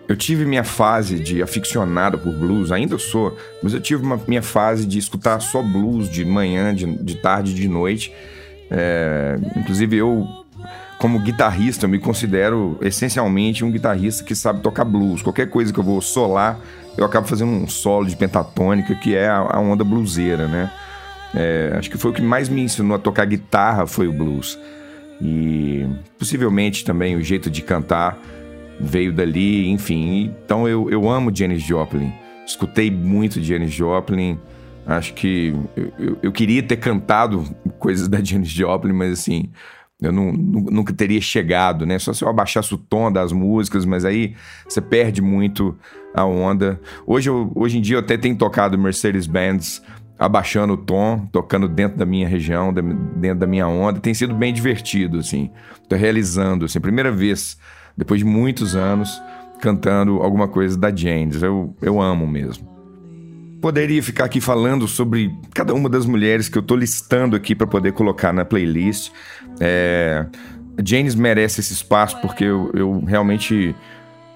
Eu 0.07 0.15
tive 0.15 0.45
minha 0.45 0.63
fase 0.63 1.19
de 1.19 1.41
aficionado 1.41 2.19
por 2.19 2.31
blues, 2.31 2.71
ainda 2.71 2.97
sou, 2.99 3.35
mas 3.63 3.73
eu 3.73 3.81
tive 3.81 4.03
uma 4.03 4.21
minha 4.27 4.41
fase 4.41 4.85
de 4.85 4.99
escutar 4.99 5.39
só 5.39 5.63
blues 5.63 6.07
de 6.07 6.23
manhã, 6.23 6.75
de, 6.75 6.85
de 6.85 7.15
tarde, 7.15 7.55
de 7.55 7.67
noite. 7.67 8.13
É, 8.69 9.37
inclusive 9.55 9.97
eu, 9.97 10.27
como 10.97 11.19
guitarrista, 11.19 11.85
eu 11.85 11.89
me 11.89 11.99
considero 11.99 12.77
essencialmente 12.81 13.63
um 13.63 13.71
guitarrista 13.71 14.23
que 14.23 14.35
sabe 14.35 14.61
tocar 14.61 14.85
blues. 14.85 15.21
Qualquer 15.21 15.49
coisa 15.49 15.71
que 15.71 15.79
eu 15.79 15.83
vou 15.83 16.01
solar, 16.01 16.59
eu 16.97 17.05
acabo 17.05 17.27
fazendo 17.27 17.51
um 17.51 17.67
solo 17.67 18.07
de 18.07 18.15
pentatônica, 18.15 18.95
que 18.95 19.15
é 19.15 19.27
a, 19.27 19.59
onda 19.59 19.83
bluseira, 19.83 20.47
né? 20.47 20.71
É, 21.33 21.75
acho 21.77 21.89
que 21.89 21.97
foi 21.97 22.11
o 22.11 22.13
que 22.13 22.21
mais 22.21 22.47
me 22.47 22.61
ensinou 22.61 22.95
a 22.95 22.99
tocar 22.99 23.25
guitarra 23.25 23.85
foi 23.85 24.07
o 24.07 24.13
blues. 24.13 24.57
E 25.21 25.85
possivelmente 26.17 26.83
também 26.83 27.15
o 27.15 27.21
jeito 27.21 27.49
de 27.49 27.61
cantar 27.61 28.17
veio 28.79 29.11
dali, 29.11 29.69
enfim. 29.69 30.33
Então 30.45 30.67
eu, 30.67 30.89
eu 30.89 31.09
amo 31.09 31.35
Janis 31.35 31.63
Joplin. 31.63 32.11
Escutei 32.45 32.89
muito 32.91 33.41
Janis 33.41 33.73
Joplin. 33.73 34.39
Acho 34.85 35.13
que 35.13 35.53
eu, 35.97 36.17
eu, 36.21 36.31
queria 36.31 36.61
ter 36.61 36.77
cantado 36.77 37.43
coisas 37.79 38.07
da 38.07 38.23
Janis 38.23 38.49
Joplin, 38.49 38.93
mas 38.93 39.19
assim, 39.19 39.49
eu 39.99 40.11
não, 40.11 40.31
nunca 40.31 40.93
teria 40.93 41.19
chegado, 41.19 41.85
né? 41.85 41.97
Só 41.97 42.13
se 42.13 42.23
eu 42.23 42.29
abaixasse 42.29 42.73
o 42.73 42.77
tom 42.77 43.11
das 43.11 43.31
músicas, 43.31 43.85
mas 43.85 44.05
aí 44.05 44.35
você 44.67 44.79
perde 44.79 45.21
muito 45.21 45.75
a 46.13 46.23
onda. 46.23 46.79
Hoje, 47.07 47.29
eu, 47.29 47.51
hoje 47.55 47.79
em 47.79 47.81
dia 47.81 47.95
eu 47.95 48.01
até 48.01 48.17
tenho 48.17 48.37
tocado 48.37 48.77
Mercedes-Benz 48.77 49.81
abaixando 50.19 50.73
o 50.73 50.77
tom, 50.77 51.27
tocando 51.31 51.67
dentro 51.67 51.97
da 51.97 52.05
minha 52.05 52.27
região, 52.27 52.73
dentro 52.73 53.39
da 53.39 53.47
minha 53.47 53.67
onda. 53.67 53.99
Tem 53.99 54.13
sido 54.13 54.35
bem 54.35 54.53
divertido, 54.53 55.19
assim. 55.19 55.49
Tô 55.89 55.95
realizando, 55.95 56.65
assim, 56.65 56.79
primeira 56.79 57.11
vez, 57.11 57.57
depois 57.97 58.19
de 58.19 58.25
muitos 58.25 58.75
anos, 58.75 59.21
cantando 59.61 60.21
alguma 60.21 60.47
coisa 60.47 60.77
da 60.77 60.95
James. 60.95 61.41
Eu, 61.41 61.75
eu 61.81 62.01
amo 62.01 62.27
mesmo. 62.27 62.74
Poderia 63.61 64.01
ficar 64.03 64.25
aqui 64.25 64.39
falando 64.39 64.87
sobre 64.87 65.33
cada 65.53 65.73
uma 65.73 65.89
das 65.89 66.05
mulheres 66.05 66.47
que 66.47 66.57
eu 66.57 66.61
tô 66.61 66.75
listando 66.75 67.35
aqui 67.35 67.55
para 67.55 67.65
poder 67.65 67.93
colocar 67.93 68.31
na 68.31 68.45
playlist. 68.45 69.11
É, 69.59 70.25
James 70.85 71.15
merece 71.15 71.61
esse 71.61 71.73
espaço 71.73 72.19
porque 72.21 72.43
eu, 72.43 72.71
eu 72.73 72.99
realmente 73.05 73.75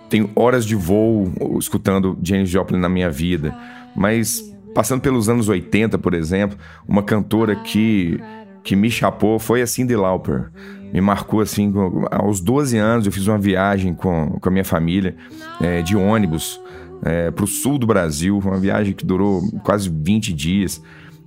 tenho 0.10 0.30
horas 0.36 0.66
de 0.66 0.76
voo 0.76 1.32
escutando 1.60 2.18
James 2.24 2.50
Joplin 2.50 2.80
na 2.80 2.90
minha 2.90 3.10
vida. 3.10 3.56
Mas 3.96 4.50
Passando 4.74 5.02
pelos 5.02 5.28
anos 5.28 5.50
80, 5.50 5.98
por 5.98 6.14
exemplo, 6.14 6.58
uma 6.88 7.02
cantora 7.02 7.56
que, 7.56 8.20
que 8.64 8.76
me 8.76 8.90
chapou 8.90 9.40
foi 9.40 9.62
a 9.62 9.68
Cyndi 9.68 9.96
Lauper. 9.96 10.52
Me 10.94 11.02
marcou 11.02 11.42
assim, 11.42 11.74
aos 12.12 12.40
12 12.40 12.78
anos 12.78 13.06
eu 13.06 13.12
fiz 13.12 13.28
uma 13.28 13.38
viagem 13.38 13.94
com, 13.94 14.38
com 14.40 14.50
a 14.50 14.52
minha 14.52 14.66
família 14.66 15.16
é, 15.62 15.82
de 15.82 15.96
ônibus 15.96 16.62
é, 17.04 17.32
para 17.32 17.44
o 17.44 17.48
sul 17.48 17.78
do 17.78 17.88
Brasil, 17.88 18.38
uma 18.40 18.60
viagem 18.60 18.94
que 18.94 19.06
durou 19.06 19.42
quase 19.64 19.90
20 19.90 20.34
dias. 20.34 20.82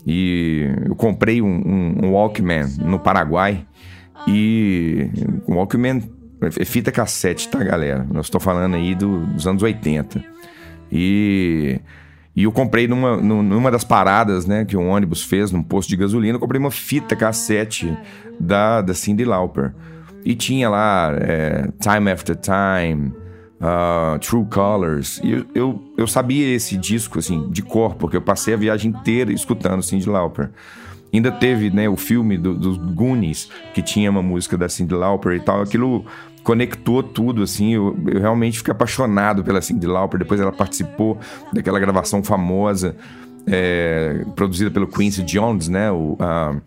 E 0.06 0.68
eu 0.84 0.96
comprei 0.96 1.40
um, 1.40 1.46
um, 1.46 2.06
um 2.06 2.12
Walkman 2.12 2.66
no 2.80 2.98
Paraguai 2.98 3.64
e 4.26 5.08
um 5.46 5.54
Walkman 5.54 6.02
é 6.58 6.64
fita 6.64 6.90
cassete, 6.90 7.48
tá, 7.48 7.62
galera? 7.62 8.06
Eu 8.12 8.20
estou 8.20 8.40
falando 8.40 8.74
aí 8.74 8.94
do, 8.94 9.26
dos 9.26 9.46
anos 9.46 9.62
80. 9.62 10.24
E 10.90 11.80
e 12.34 12.44
eu 12.44 12.52
comprei 12.52 12.88
numa, 12.88 13.16
numa 13.18 13.70
das 13.70 13.84
paradas, 13.84 14.46
né, 14.46 14.64
que 14.64 14.76
o 14.76 14.82
ônibus 14.82 15.22
fez, 15.22 15.52
num 15.52 15.62
posto 15.62 15.90
de 15.90 15.96
gasolina, 15.96 16.36
eu 16.36 16.40
comprei 16.40 16.58
uma 16.58 16.70
fita 16.70 17.14
cassete 17.14 17.94
da, 18.40 18.80
da 18.80 18.94
Cyndi 18.94 19.24
Lauper. 19.24 19.74
E 20.24 20.34
tinha 20.34 20.70
lá 20.70 21.12
é, 21.20 21.68
Time 21.78 22.10
After 22.10 22.34
Time, 22.36 23.12
uh, 23.62 24.18
True 24.18 24.44
Colors. 24.50 25.20
E 25.22 25.32
eu, 25.32 25.46
eu, 25.54 25.82
eu, 25.96 26.06
sabia 26.06 26.54
esse 26.54 26.76
disco, 26.76 27.18
assim, 27.18 27.48
de 27.50 27.62
cor, 27.62 27.94
porque 27.94 28.16
eu 28.16 28.22
passei 28.22 28.54
a 28.54 28.56
viagem 28.56 28.90
inteira 28.90 29.32
escutando 29.32 29.82
Cyndi 29.82 30.08
Lauper. 30.08 30.50
Ainda 31.12 31.30
teve, 31.30 31.70
né, 31.70 31.88
o 31.88 31.96
filme 31.96 32.38
dos 32.38 32.78
do 32.78 32.92
Goonies, 32.94 33.48
que 33.74 33.82
tinha 33.82 34.10
uma 34.10 34.22
música 34.22 34.56
da 34.56 34.68
Cyndi 34.68 34.94
Lauper 34.94 35.36
e 35.36 35.40
tal. 35.40 35.60
Aquilo 35.60 36.04
conectou 36.42 37.02
tudo, 37.02 37.42
assim. 37.42 37.74
Eu, 37.74 37.96
eu, 38.06 38.20
realmente 38.20 38.58
fiquei 38.58 38.72
apaixonado 38.72 39.44
pela 39.44 39.60
Cyndi 39.60 39.86
Lauper. 39.86 40.18
Depois 40.18 40.40
ela 40.40 40.52
participou 40.52 41.18
daquela 41.52 41.78
gravação 41.78 42.24
famosa, 42.24 42.96
é, 43.46 44.24
produzida 44.34 44.70
pelo 44.70 44.86
Quincy 44.86 45.22
Jones, 45.22 45.68
né? 45.68 45.90
O, 45.90 46.16
uh, 46.18 46.60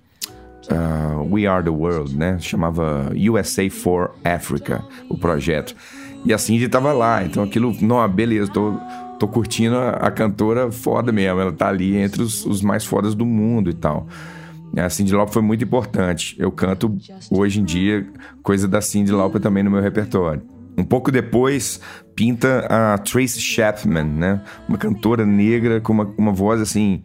uh, 0.71 1.33
We 1.33 1.47
Are 1.47 1.63
the 1.63 1.71
World, 1.71 2.15
né? 2.15 2.37
Chamava 2.39 3.11
USA 3.15 3.67
for 3.69 4.11
Africa, 4.23 4.83
o 5.09 5.17
projeto. 5.17 5.75
E 6.25 6.33
a 6.33 6.37
Cindy 6.37 6.67
tava 6.67 6.91
lá, 6.91 7.23
então 7.23 7.43
aquilo, 7.43 7.75
não, 7.81 8.07
beleza, 8.09 8.51
tô, 8.51 8.73
tô 9.19 9.27
curtindo 9.27 9.75
a, 9.75 9.89
a 9.91 10.11
cantora 10.11 10.71
foda 10.71 11.11
mesmo. 11.11 11.39
Ela 11.39 11.51
tá 11.51 11.67
ali 11.67 11.95
entre 11.95 12.21
os, 12.21 12.45
os 12.45 12.61
mais 12.61 12.83
fodas 12.83 13.13
do 13.13 13.25
mundo 13.25 13.69
e 13.69 13.73
tal. 13.73 14.07
A 14.75 14.89
Cindy 14.89 15.13
Lauper 15.13 15.33
foi 15.33 15.41
muito 15.41 15.63
importante. 15.63 16.35
Eu 16.37 16.51
canto 16.51 16.97
hoje 17.31 17.61
em 17.61 17.63
dia 17.63 18.05
coisa 18.43 18.67
da 18.67 18.81
Cindy 18.81 19.11
Lauper 19.11 19.39
também 19.39 19.63
no 19.63 19.71
meu 19.71 19.81
repertório. 19.81 20.41
Um 20.77 20.83
pouco 20.83 21.11
depois, 21.11 21.79
pinta 22.15 22.65
a 22.67 22.97
Tracy 22.97 23.39
Chapman, 23.39 24.03
né? 24.03 24.41
Uma 24.67 24.77
cantora 24.77 25.25
negra 25.25 25.79
com 25.79 25.93
uma, 25.93 26.13
uma 26.17 26.33
voz 26.33 26.59
assim 26.59 27.03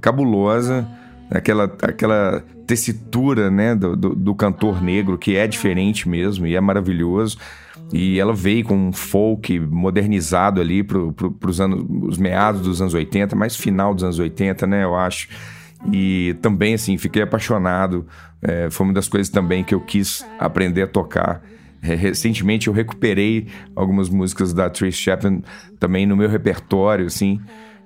cabulosa, 0.00 0.88
aquela, 1.30 1.64
aquela 1.82 2.42
tessitura, 2.66 3.50
né, 3.50 3.74
do, 3.74 3.94
do, 3.94 4.14
do, 4.14 4.34
cantor 4.34 4.82
negro 4.82 5.16
que 5.16 5.36
é 5.36 5.46
diferente 5.46 6.08
mesmo 6.08 6.46
e 6.46 6.56
é 6.56 6.60
maravilhoso. 6.60 7.38
E 7.92 8.18
ela 8.18 8.32
veio 8.32 8.64
com 8.64 8.74
um 8.74 8.92
folk 8.92 9.60
modernizado 9.60 10.60
ali 10.60 10.82
para 10.82 10.98
pro, 11.12 11.36
os 11.46 11.60
anos, 11.60 11.84
os 12.08 12.16
meados 12.16 12.62
dos 12.62 12.80
anos 12.80 12.94
80, 12.94 13.36
mais 13.36 13.54
final 13.54 13.94
dos 13.94 14.02
anos 14.02 14.18
80, 14.18 14.66
né, 14.66 14.84
eu 14.84 14.96
acho. 14.96 15.28
E 15.92 16.36
também, 16.40 16.74
assim, 16.74 16.96
fiquei 16.96 17.22
apaixonado. 17.22 18.06
É, 18.40 18.70
foi 18.70 18.86
uma 18.86 18.94
das 18.94 19.08
coisas 19.08 19.28
também 19.28 19.62
que 19.62 19.74
eu 19.74 19.80
quis 19.80 20.24
aprender 20.38 20.82
a 20.82 20.86
tocar. 20.86 21.42
recentemente 21.82 22.68
eu 22.68 22.72
recuperei 22.72 23.48
algumas 23.74 24.08
músicas 24.08 24.54
da 24.54 24.70
Trace 24.70 24.96
Chapman 24.96 25.42
também 25.78 26.06
no 26.06 26.16
meu 26.16 26.28
repertório, 26.28 27.06
assim. 27.06 27.40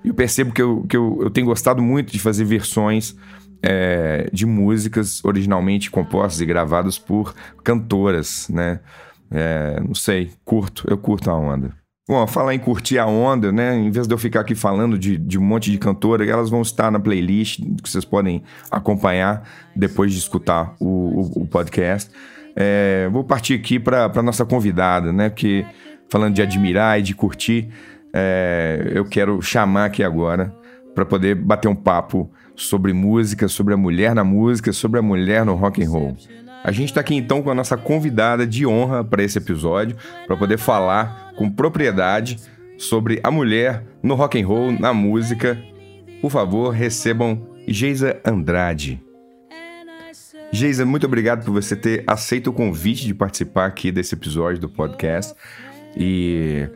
E 0.05 0.09
eu 0.09 0.15
percebo 0.15 0.53
que, 0.53 0.63
eu, 0.63 0.87
que 0.89 0.97
eu, 0.97 1.19
eu 1.23 1.31
tenho 1.31 1.47
gostado 1.47 1.83
muito 1.83 2.13
de 2.13 2.21
fazer 2.21 2.45
versões 2.45 3.17
é, 3.63 4.29
de 4.33 4.47
músicas 4.47 5.25
originalmente 5.25 5.91
compostas 5.91 6.41
e 6.41 6.47
gravadas 6.47 6.99
por 6.99 7.35
cantoras, 7.65 8.49
né? 8.49 8.81
É, 9.31 9.81
não 9.81 9.95
sei, 9.95 10.31
curto, 10.45 10.85
eu 10.89 10.97
curto 10.97 11.31
a 11.31 11.35
onda. 11.35 11.73
Bom, 12.09 12.25
falar 12.29 12.55
em 12.55 12.59
curtir 12.59 12.99
a 12.99 13.07
onda, 13.07 13.51
né? 13.51 13.77
Em 13.77 13.91
vez 13.91 14.07
de 14.07 14.15
eu 14.15 14.19
ficar 14.19 14.41
aqui 14.41 14.55
falando 14.55 14.97
de, 14.97 15.19
de 15.19 15.37
um 15.37 15.43
monte 15.43 15.73
de 15.73 15.79
cantora, 15.79 16.25
elas 16.25 16.49
vão 16.49 16.63
estar 16.63 16.89
na 16.89 17.01
playlist 17.01 17.61
que 17.83 17.91
vocês 17.91 18.05
podem 18.05 18.45
acompanhar 18.71 19.43
depois 19.75 20.13
de 20.13 20.19
escutar 20.19 20.77
o, 20.79 20.87
o, 20.87 21.43
o 21.43 21.47
podcast. 21.47 22.09
É, 22.55 23.09
vou 23.11 23.25
partir 23.25 23.55
aqui 23.55 23.81
para 23.81 24.05
a 24.05 24.23
nossa 24.23 24.45
convidada, 24.45 25.13
né? 25.13 25.29
Porque 25.29 25.67
falando 26.09 26.35
de 26.35 26.43
admirar 26.43 27.01
e 27.01 27.03
de 27.03 27.13
curtir, 27.13 27.69
é, 28.13 28.93
eu 28.95 29.05
quero 29.05 29.43
chamar 29.43 29.87
aqui 29.87 30.05
agora 30.05 30.55
para 30.95 31.05
poder 31.05 31.35
bater 31.35 31.67
um 31.67 31.75
papo 31.75 32.31
sobre 32.55 32.93
música, 32.93 33.49
sobre 33.49 33.75
a 33.75 33.77
mulher 33.77 34.15
na 34.15 34.23
música, 34.25 34.73
sobre 34.73 35.01
a 35.01 35.03
mulher 35.03 35.45
no 35.45 35.55
rock 35.55 35.83
and 35.85 35.91
roll. 35.91 36.17
A 36.67 36.73
gente 36.73 36.89
está 36.89 37.01
aqui 37.01 37.15
então 37.15 37.41
com 37.43 37.49
a 37.49 37.55
nossa 37.55 37.77
convidada 37.77 38.45
de 38.45 38.67
honra 38.67 39.05
para 39.05 39.23
esse 39.23 39.39
episódio, 39.39 39.97
para 40.27 40.37
poder 40.37 40.59
falar 40.59 41.33
com 41.37 41.49
propriedade 41.49 42.41
sobre 42.77 43.21
a 43.23 43.31
mulher 43.31 43.85
no 44.03 44.17
rock 44.17 44.43
and 44.43 44.45
roll, 44.45 44.73
na 44.73 44.93
música. 44.93 45.57
Por 46.21 46.29
favor, 46.29 46.71
recebam 46.71 47.41
Geisa 47.69 48.21
Andrade. 48.25 49.01
Geisa, 50.51 50.85
muito 50.85 51.07
obrigado 51.07 51.45
por 51.45 51.53
você 51.53 51.77
ter 51.77 52.03
aceito 52.05 52.51
o 52.51 52.53
convite 52.53 53.07
de 53.07 53.15
participar 53.15 53.67
aqui 53.67 53.93
desse 53.93 54.17
episódio 54.17 54.61
do 54.61 54.69
podcast. 54.69 55.37
E 55.97 56.69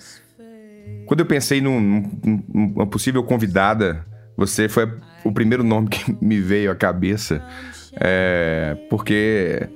quando 1.05 1.19
eu 1.19 1.27
pensei 1.27 1.61
num, 1.61 2.09
numa 2.55 2.87
possível 2.87 3.25
convidada, 3.25 4.07
você 4.37 4.69
foi 4.69 4.89
o 5.25 5.33
primeiro 5.33 5.65
nome 5.65 5.89
que 5.89 6.17
me 6.25 6.39
veio 6.39 6.71
à 6.71 6.77
cabeça. 6.77 7.45
É, 8.01 8.77
porque 8.89 9.69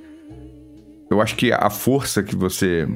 eu 1.09 1.21
acho 1.21 1.35
que 1.35 1.51
a 1.51 1.69
força 1.69 2.23
que 2.23 2.35
você 2.35 2.87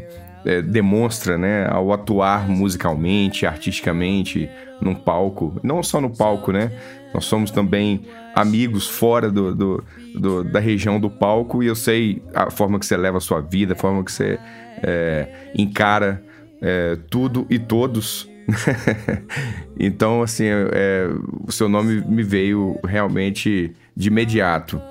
é, 0.46 0.62
demonstra, 0.62 1.38
né, 1.38 1.68
ao 1.70 1.92
atuar 1.92 2.48
musicalmente, 2.48 3.46
artisticamente, 3.46 4.50
num 4.82 4.96
palco, 4.96 5.60
não 5.64 5.84
só 5.84 6.00
no 6.00 6.10
palco, 6.10 6.52
né? 6.52 6.72
Nós 7.14 7.26
somos 7.26 7.52
também 7.52 8.06
amigos 8.36 8.88
fora 8.88 9.30
do, 9.30 9.54
do, 9.54 9.84
do 10.16 10.44
da 10.44 10.60
região 10.60 11.00
do 11.00 11.10
palco 11.10 11.64
e 11.64 11.68
eu 11.68 11.76
sei 11.76 12.22
a 12.34 12.50
forma 12.50 12.80
que 12.80 12.86
você 12.86 12.96
leva 12.96 13.18
a 13.18 13.22
sua 13.22 13.42
vida, 13.42 13.74
a 13.74 13.76
forma 13.76 14.04
que 14.04 14.12
você 14.12 14.40
é, 14.84 15.28
encara 15.56 16.24
é, 16.62 16.98
tudo 17.10 17.46
e 17.50 17.60
todos. 17.60 18.30
então, 19.80 20.22
assim, 20.22 20.46
é, 20.48 21.08
o 21.46 21.52
seu 21.52 21.68
nome 21.68 22.02
me 22.08 22.24
veio 22.24 22.80
realmente 22.84 23.74
de 23.96 24.08
imediato. 24.08 24.82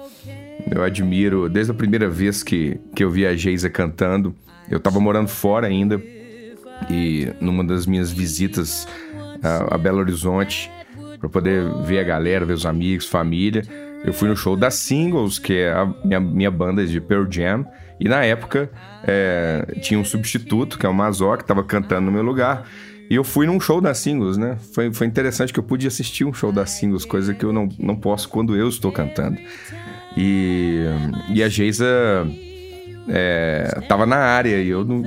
Eu 0.71 0.83
admiro, 0.83 1.49
desde 1.49 1.73
a 1.73 1.75
primeira 1.75 2.09
vez 2.09 2.43
que, 2.43 2.79
que 2.95 3.03
eu 3.03 3.11
vi 3.11 3.27
a 3.27 3.35
Geisa 3.35 3.71
cantando, 3.71 4.35
eu 4.71 4.79
estava 4.79 5.01
morando 5.01 5.29
fora 5.29 5.67
ainda, 5.67 6.01
e 6.91 7.29
numa 7.41 7.65
das 7.65 7.87
minhas 7.87 8.11
visitas 8.11 8.87
a, 9.43 9.75
a 9.75 9.79
Belo 9.79 9.99
Horizonte, 9.99 10.71
para 11.19 11.29
poder 11.29 11.65
ver 11.85 12.01
a 12.01 12.05
galera, 12.05 12.45
ver 12.45 12.53
os 12.53 12.67
amigos, 12.67 13.07
família, 13.07 13.63
eu 14.05 14.13
fui 14.13 14.29
no 14.29 14.37
show 14.37 14.57
da 14.57 14.71
Singles, 14.71 15.39
que 15.39 15.55
é 15.55 15.73
a 15.73 15.93
minha, 16.05 16.21
minha 16.21 16.51
banda 16.51 16.87
de 16.87 17.01
Pearl 17.01 17.27
Jam, 17.29 17.67
e 17.99 18.09
na 18.09 18.25
época 18.25 18.71
é, 19.05 19.67
tinha 19.81 19.99
um 19.99 20.05
substituto, 20.05 20.79
que 20.79 20.87
é 20.87 20.89
o 20.89 20.95
Mazó, 20.95 21.37
que 21.37 21.43
estava 21.43 21.65
cantando 21.65 22.07
no 22.07 22.13
meu 22.13 22.23
lugar. 22.23 22.65
E 23.11 23.15
eu 23.15 23.25
fui 23.25 23.47
num 23.47 23.59
show 23.59 23.81
da 23.81 23.95
Singles, 23.95 24.37
né? 24.37 24.57
Foi, 24.73 24.93
foi 24.93 25.07
interessante 25.07 25.53
que 25.53 25.59
eu 25.59 25.65
pude 25.65 25.87
assistir 25.87 26.25
um 26.25 26.33
show 26.33 26.53
da 26.53 26.67
Singles, 26.67 27.05
coisa 27.05 27.35
que 27.35 27.45
eu 27.45 27.53
não, 27.53 27.69
não 27.79 27.97
posso 27.97 28.29
quando 28.29 28.55
eu 28.55 28.69
estou 28.69 28.93
cantando. 28.93 29.39
E, 30.21 30.85
e 31.33 31.45
a 31.45 31.49
Geisa 31.49 32.27
é, 33.09 33.83
tava 33.89 34.05
na 34.05 34.17
área 34.17 34.61
e 34.61 34.69
eu, 34.69 34.85
não, 34.85 35.01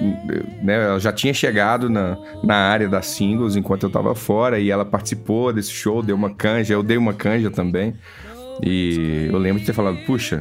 né, 0.64 0.86
ela 0.86 1.00
já 1.00 1.12
tinha 1.12 1.34
chegado 1.34 1.90
na, 1.90 2.18
na 2.42 2.56
área 2.56 2.88
da 2.88 3.02
Singles 3.02 3.58
enquanto 3.58 3.84
eu 3.84 3.90
tava 3.90 4.16
fora 4.16 4.58
e 4.58 4.72
ela 4.72 4.86
participou 4.86 5.52
desse 5.52 5.72
show, 5.72 6.02
deu 6.02 6.16
uma 6.16 6.34
canja, 6.34 6.74
eu 6.74 6.82
dei 6.82 6.96
uma 6.96 7.14
canja 7.14 7.52
também. 7.52 7.94
E 8.64 9.28
eu 9.30 9.38
lembro 9.38 9.60
de 9.60 9.66
ter 9.66 9.74
falado, 9.74 9.98
puxa, 10.06 10.40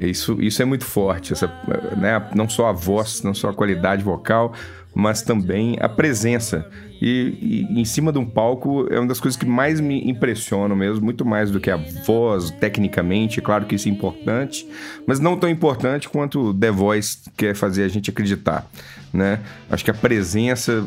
isso, 0.00 0.40
isso 0.40 0.62
é 0.62 0.64
muito 0.64 0.84
forte, 0.84 1.32
essa, 1.32 1.48
né, 1.96 2.30
não 2.32 2.48
só 2.48 2.68
a 2.68 2.72
voz, 2.72 3.24
não 3.24 3.34
só 3.34 3.48
a 3.48 3.54
qualidade 3.54 4.04
vocal, 4.04 4.54
mas 4.94 5.22
também 5.22 5.76
a 5.80 5.88
presença. 5.88 6.66
E, 7.00 7.66
e, 7.70 7.80
em 7.80 7.84
cima 7.84 8.12
de 8.12 8.18
um 8.18 8.26
palco 8.26 8.86
é 8.90 8.98
uma 8.98 9.08
das 9.08 9.20
coisas 9.20 9.38
que 9.38 9.46
mais 9.46 9.80
me 9.80 10.08
impressionam 10.08 10.76
mesmo, 10.76 11.04
muito 11.04 11.24
mais 11.24 11.50
do 11.50 11.58
que 11.58 11.70
a 11.70 11.76
voz, 11.76 12.50
tecnicamente. 12.50 13.40
Claro 13.40 13.66
que 13.66 13.74
isso 13.74 13.88
é 13.88 13.90
importante, 13.90 14.68
mas 15.06 15.18
não 15.18 15.36
tão 15.36 15.48
importante 15.48 16.08
quanto 16.08 16.52
The 16.54 16.70
Voice 16.70 17.18
quer 17.36 17.54
fazer 17.54 17.84
a 17.84 17.88
gente 17.88 18.10
acreditar, 18.10 18.66
né? 19.12 19.40
Acho 19.70 19.84
que 19.84 19.90
a 19.90 19.94
presença 19.94 20.86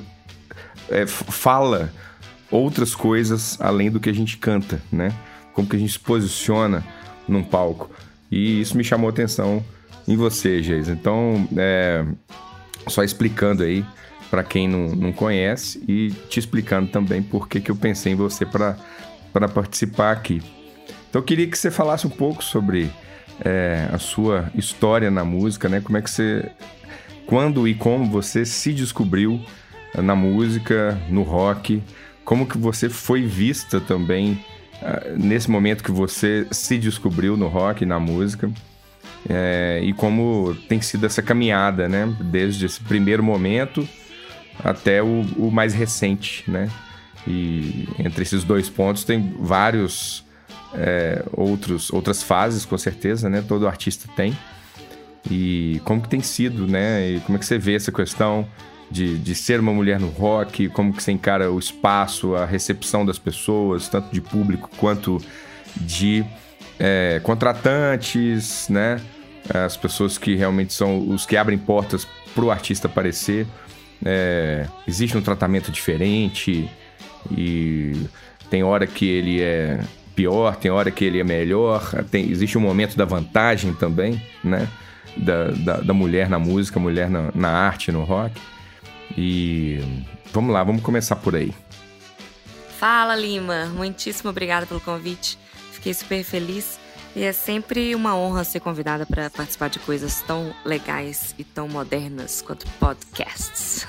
é, 0.89 1.07
fala 1.07 1.91
outras 2.51 2.93
coisas 2.93 3.59
além 3.59 3.89
do 3.89 3.99
que 3.99 4.09
a 4.09 4.13
gente 4.13 4.37
canta, 4.37 4.79
né? 4.91 5.11
Como 5.53 5.67
que 5.67 5.75
a 5.75 5.79
gente 5.79 5.93
se 5.93 5.99
posiciona 5.99 6.83
num 7.27 7.43
palco. 7.43 7.89
E 8.31 8.61
isso 8.61 8.77
me 8.77 8.83
chamou 8.83 9.07
a 9.07 9.11
atenção 9.11 9.63
em 10.07 10.15
você, 10.15 10.61
Geis. 10.61 10.89
Então, 10.89 11.47
é, 11.55 12.05
só 12.87 13.03
explicando 13.03 13.63
aí 13.63 13.85
para 14.29 14.43
quem 14.43 14.67
não, 14.67 14.87
não 14.95 15.13
conhece 15.13 15.83
e 15.87 16.11
te 16.29 16.39
explicando 16.39 16.89
também 16.89 17.21
por 17.21 17.47
que, 17.47 17.61
que 17.61 17.69
eu 17.69 17.75
pensei 17.75 18.13
em 18.13 18.15
você 18.15 18.45
para 18.45 19.47
participar 19.53 20.11
aqui. 20.11 20.41
Então 21.09 21.21
eu 21.21 21.23
queria 21.23 21.47
que 21.47 21.57
você 21.57 21.69
falasse 21.69 22.07
um 22.07 22.09
pouco 22.09 22.43
sobre 22.43 22.91
é, 23.43 23.87
a 23.91 23.99
sua 23.99 24.51
história 24.55 25.11
na 25.11 25.23
música, 25.23 25.69
né? 25.69 25.81
Como 25.81 25.97
é 25.97 26.01
que 26.01 26.09
você. 26.09 26.49
Quando 27.27 27.67
e 27.67 27.75
como 27.75 28.05
você 28.05 28.45
se 28.45 28.73
descobriu 28.73 29.39
na 29.95 30.15
música, 30.15 30.99
no 31.09 31.21
rock, 31.21 31.81
como 32.25 32.47
que 32.47 32.57
você 32.57 32.89
foi 32.89 33.21
vista 33.23 33.79
também 33.79 34.43
uh, 34.81 35.17
nesse 35.17 35.49
momento 35.49 35.83
que 35.83 35.91
você 35.91 36.47
se 36.51 36.77
descobriu 36.77 37.37
no 37.37 37.47
rock, 37.47 37.85
na 37.85 37.99
música. 37.99 38.49
É, 39.29 39.79
e 39.81 39.93
como 39.93 40.55
tem 40.67 40.81
sido 40.81 41.05
essa 41.05 41.21
caminhada, 41.21 41.87
né? 41.87 42.13
Desde 42.19 42.65
esse 42.65 42.79
primeiro 42.81 43.23
momento 43.23 43.87
até 44.63 45.01
o, 45.01 45.21
o, 45.37 45.51
mais 45.51 45.73
recente, 45.73 46.43
né? 46.49 46.69
E 47.25 47.87
entre 47.99 48.23
esses 48.23 48.43
dois 48.43 48.69
pontos 48.69 49.03
tem 49.03 49.33
vários 49.39 50.25
é, 50.73 51.23
outros, 51.31 51.91
outras 51.91 52.21
fases, 52.21 52.65
com 52.65 52.77
certeza, 52.77 53.29
né? 53.29 53.43
Todo 53.47 53.67
artista 53.67 54.09
tem. 54.15 54.37
E 55.31 55.81
como 55.85 56.01
que 56.01 56.09
tem 56.09 56.21
sido, 56.21 56.67
né? 56.67 57.11
E 57.11 57.19
como 57.21 57.37
é 57.37 57.39
que 57.39 57.45
você 57.45 57.57
vê 57.57 57.75
essa 57.75 57.93
questão 57.93 58.45
de, 58.91 59.17
de 59.17 59.33
ser 59.35 59.61
uma 59.61 59.71
mulher 59.71 60.01
no 60.01 60.09
rock? 60.09 60.67
Como 60.67 60.93
que 60.93 61.01
você 61.01 61.13
encara 61.13 61.49
o 61.49 61.57
espaço, 61.57 62.35
a 62.35 62.45
recepção 62.45 63.05
das 63.05 63.17
pessoas, 63.17 63.87
tanto 63.87 64.13
de 64.13 64.19
público 64.19 64.69
quanto 64.77 65.17
de 65.77 66.25
é, 66.77 67.21
contratantes, 67.23 68.67
né? 68.67 68.99
As 69.49 69.75
pessoas 69.75 70.17
que 70.17 70.35
realmente 70.35 70.73
são 70.73 71.09
os 71.09 71.25
que 71.25 71.35
abrem 71.35 71.57
portas 71.57 72.07
para 72.33 72.43
o 72.43 72.51
artista 72.51 72.87
aparecer. 72.87 73.45
É, 74.05 74.67
existe 74.87 75.17
um 75.17 75.21
tratamento 75.21 75.71
diferente 75.71 76.69
e 77.31 78.07
tem 78.49 78.63
hora 78.63 78.85
que 78.85 79.05
ele 79.05 79.41
é 79.41 79.79
pior, 80.15 80.55
tem 80.55 80.71
hora 80.71 80.91
que 80.91 81.03
ele 81.03 81.19
é 81.19 81.23
melhor. 81.23 82.03
Tem, 82.09 82.29
existe 82.29 82.57
um 82.57 82.61
momento 82.61 82.95
da 82.95 83.05
vantagem 83.05 83.73
também, 83.73 84.21
né? 84.43 84.67
Da, 85.15 85.51
da, 85.51 85.77
da 85.77 85.93
mulher 85.93 86.27
na 86.27 86.39
música, 86.39 86.79
mulher 86.79 87.09
na, 87.09 87.31
na 87.35 87.49
arte, 87.49 87.91
no 87.91 88.03
rock. 88.03 88.39
E 89.17 89.79
vamos 90.31 90.51
lá, 90.51 90.63
vamos 90.63 90.81
começar 90.81 91.15
por 91.17 91.35
aí. 91.35 91.53
Fala, 92.79 93.15
Lima. 93.15 93.67
Muitíssimo 93.67 94.29
obrigada 94.29 94.65
pelo 94.65 94.81
convite. 94.81 95.37
Fiquei 95.71 95.93
super 95.93 96.23
feliz. 96.23 96.79
E 97.15 97.23
é 97.23 97.31
sempre 97.31 97.93
uma 97.93 98.15
honra 98.15 98.43
ser 98.43 98.59
convidada 98.59 99.05
para 99.05 99.29
participar 99.29 99.69
de 99.69 99.77
coisas 99.79 100.21
tão 100.21 100.51
legais 100.65 101.35
e 101.37 101.43
tão 101.43 101.67
modernas 101.67 102.41
quanto 102.41 102.67
podcasts. 102.79 103.85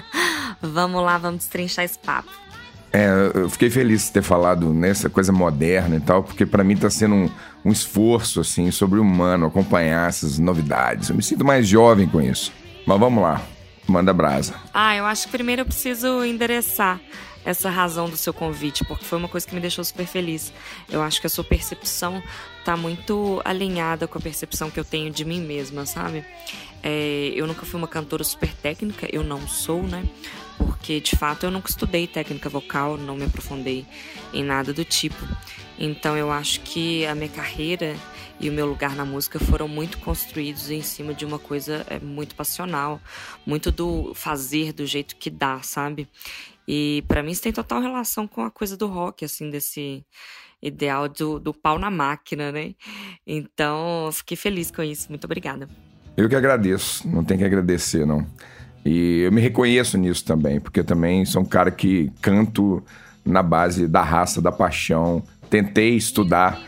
vamos 0.60 1.02
lá, 1.02 1.18
vamos 1.18 1.40
destrinchar 1.40 1.84
esse 1.84 1.98
papo. 1.98 2.30
É, 2.90 3.08
eu 3.34 3.48
fiquei 3.48 3.70
feliz 3.70 4.06
de 4.06 4.12
ter 4.12 4.22
falado 4.22 4.72
nessa 4.72 5.08
coisa 5.08 5.32
moderna 5.32 5.96
e 5.96 6.00
tal, 6.00 6.22
porque 6.22 6.44
para 6.44 6.62
mim 6.64 6.76
tá 6.76 6.90
sendo 6.90 7.14
um, 7.14 7.30
um 7.64 7.72
esforço, 7.72 8.40
assim, 8.40 8.70
sobre 8.70 8.98
o 8.98 9.02
humano, 9.02 9.46
acompanhar 9.46 10.08
essas 10.08 10.38
novidades. 10.38 11.08
Eu 11.08 11.16
me 11.16 11.22
sinto 11.22 11.44
mais 11.44 11.66
jovem 11.66 12.06
com 12.06 12.20
isso. 12.20 12.52
Mas 12.86 12.98
vamos 12.98 13.22
lá, 13.22 13.40
manda 13.86 14.12
brasa. 14.12 14.54
Ah, 14.74 14.96
eu 14.96 15.06
acho 15.06 15.26
que 15.26 15.32
primeiro 15.32 15.62
eu 15.62 15.66
preciso 15.66 16.24
endereçar 16.24 17.00
essa 17.44 17.68
razão 17.68 18.08
do 18.08 18.16
seu 18.16 18.32
convite, 18.32 18.84
porque 18.84 19.04
foi 19.04 19.18
uma 19.18 19.28
coisa 19.28 19.46
que 19.46 19.54
me 19.54 19.60
deixou 19.60 19.84
super 19.84 20.06
feliz. 20.06 20.52
Eu 20.88 21.02
acho 21.02 21.20
que 21.20 21.26
a 21.26 21.30
sua 21.30 21.44
percepção 21.44 22.22
tá 22.64 22.76
muito 22.76 23.40
alinhada 23.44 24.06
com 24.06 24.18
a 24.18 24.20
percepção 24.20 24.70
que 24.70 24.78
eu 24.78 24.84
tenho 24.84 25.10
de 25.10 25.24
mim 25.24 25.40
mesma, 25.40 25.84
sabe? 25.86 26.24
É, 26.82 27.32
eu 27.34 27.46
nunca 27.46 27.64
fui 27.64 27.78
uma 27.78 27.88
cantora 27.88 28.24
super 28.24 28.52
técnica, 28.54 29.08
eu 29.12 29.22
não 29.22 29.46
sou, 29.46 29.82
né? 29.82 30.04
Porque 30.56 31.00
de 31.00 31.16
fato 31.16 31.44
eu 31.44 31.50
nunca 31.50 31.68
estudei 31.68 32.06
técnica 32.06 32.48
vocal, 32.48 32.96
não 32.96 33.16
me 33.16 33.24
aprofundei 33.24 33.86
em 34.32 34.44
nada 34.44 34.72
do 34.72 34.84
tipo. 34.84 35.26
Então 35.78 36.16
eu 36.16 36.30
acho 36.30 36.60
que 36.60 37.04
a 37.06 37.14
minha 37.14 37.28
carreira 37.28 37.96
e 38.38 38.48
o 38.50 38.52
meu 38.52 38.66
lugar 38.66 38.96
na 38.96 39.04
música 39.04 39.38
foram 39.38 39.68
muito 39.68 39.98
construídos 39.98 40.70
em 40.70 40.82
cima 40.82 41.14
de 41.14 41.24
uma 41.24 41.38
coisa 41.38 41.86
é, 41.88 41.98
muito 42.00 42.34
passional, 42.34 43.00
muito 43.46 43.70
do 43.70 44.12
fazer 44.14 44.72
do 44.72 44.84
jeito 44.84 45.14
que 45.16 45.30
dá, 45.30 45.62
sabe? 45.62 46.08
E 46.66 47.04
para 47.08 47.22
mim 47.22 47.32
isso 47.32 47.42
tem 47.42 47.52
total 47.52 47.80
relação 47.80 48.26
com 48.26 48.42
a 48.42 48.50
coisa 48.50 48.76
do 48.76 48.86
rock, 48.86 49.24
assim, 49.24 49.50
desse 49.50 50.04
ideal 50.62 51.08
do, 51.08 51.40
do 51.40 51.52
pau 51.52 51.78
na 51.78 51.90
máquina, 51.90 52.52
né? 52.52 52.74
Então, 53.26 54.10
fiquei 54.12 54.36
feliz 54.36 54.70
com 54.70 54.82
isso. 54.82 55.08
Muito 55.08 55.24
obrigada. 55.24 55.68
Eu 56.16 56.28
que 56.28 56.36
agradeço, 56.36 57.08
não 57.08 57.24
tem 57.24 57.38
que 57.38 57.44
agradecer, 57.44 58.06
não. 58.06 58.26
E 58.84 59.20
eu 59.20 59.32
me 59.32 59.40
reconheço 59.40 59.96
nisso 59.96 60.24
também, 60.24 60.60
porque 60.60 60.80
eu 60.80 60.84
também 60.84 61.24
sou 61.24 61.42
um 61.42 61.44
cara 61.44 61.70
que 61.70 62.12
canto 62.20 62.82
na 63.24 63.42
base 63.42 63.86
da 63.86 64.02
raça, 64.02 64.40
da 64.42 64.52
paixão. 64.52 65.22
Tentei 65.48 65.96
estudar 65.96 66.60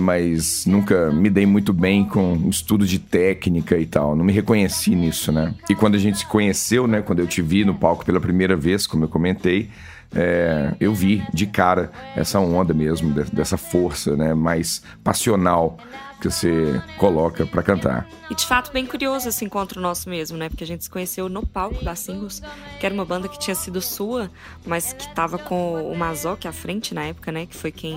mas 0.00 0.66
nunca 0.66 1.10
me 1.12 1.30
dei 1.30 1.46
muito 1.46 1.72
bem 1.72 2.04
com 2.04 2.48
estudo 2.48 2.86
de 2.86 2.98
técnica 2.98 3.78
e 3.78 3.86
tal. 3.86 4.16
Não 4.16 4.24
me 4.24 4.32
reconheci 4.32 4.94
nisso, 4.94 5.30
né? 5.30 5.54
E 5.68 5.74
quando 5.74 5.94
a 5.94 5.98
gente 5.98 6.18
se 6.18 6.26
conheceu, 6.26 6.86
né? 6.86 7.02
Quando 7.02 7.20
eu 7.20 7.26
te 7.26 7.40
vi 7.40 7.64
no 7.64 7.74
palco 7.74 8.04
pela 8.04 8.20
primeira 8.20 8.56
vez, 8.56 8.86
como 8.86 9.04
eu 9.04 9.08
comentei, 9.08 9.70
é, 10.14 10.74
eu 10.80 10.94
vi 10.94 11.22
de 11.32 11.46
cara 11.46 11.90
essa 12.14 12.38
onda 12.40 12.72
mesmo, 12.72 13.12
dessa 13.32 13.56
força, 13.56 14.16
né? 14.16 14.34
Mais 14.34 14.82
passional 15.02 15.78
que 16.20 16.30
você 16.30 16.82
coloca 16.98 17.44
para 17.46 17.62
cantar. 17.62 18.08
E 18.30 18.34
de 18.34 18.46
fato, 18.46 18.72
bem 18.72 18.86
curioso 18.86 19.28
esse 19.28 19.44
encontro 19.44 19.80
nosso 19.80 20.08
mesmo, 20.08 20.36
né? 20.36 20.48
Porque 20.48 20.64
a 20.64 20.66
gente 20.66 20.84
se 20.84 20.90
conheceu 20.90 21.28
no 21.28 21.46
palco 21.46 21.84
da 21.84 21.94
Singles, 21.94 22.42
que 22.80 22.86
era 22.86 22.94
uma 22.94 23.04
banda 23.04 23.28
que 23.28 23.38
tinha 23.38 23.54
sido 23.54 23.80
sua, 23.80 24.30
mas 24.64 24.92
que 24.92 25.14
tava 25.14 25.38
com 25.38 25.90
o 25.90 25.96
Mazoc 25.96 26.46
à 26.46 26.52
frente 26.52 26.94
na 26.94 27.04
época, 27.04 27.30
né? 27.30 27.46
Que 27.46 27.54
foi 27.54 27.70
quem 27.70 27.96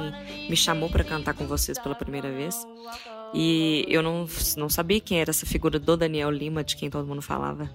me 0.49 0.55
chamou 0.55 0.89
para 0.89 1.03
cantar 1.03 1.33
com 1.33 1.47
vocês 1.47 1.79
pela 1.79 1.95
primeira 1.95 2.29
vez. 2.31 2.67
E 3.33 3.85
eu 3.87 4.01
não, 4.01 4.27
não 4.57 4.69
sabia 4.69 4.99
quem 4.99 5.19
era 5.19 5.29
essa 5.29 5.45
figura 5.45 5.79
do 5.79 5.95
Daniel 5.95 6.31
Lima, 6.31 6.63
de 6.63 6.75
quem 6.75 6.89
todo 6.89 7.07
mundo 7.07 7.21
falava. 7.21 7.69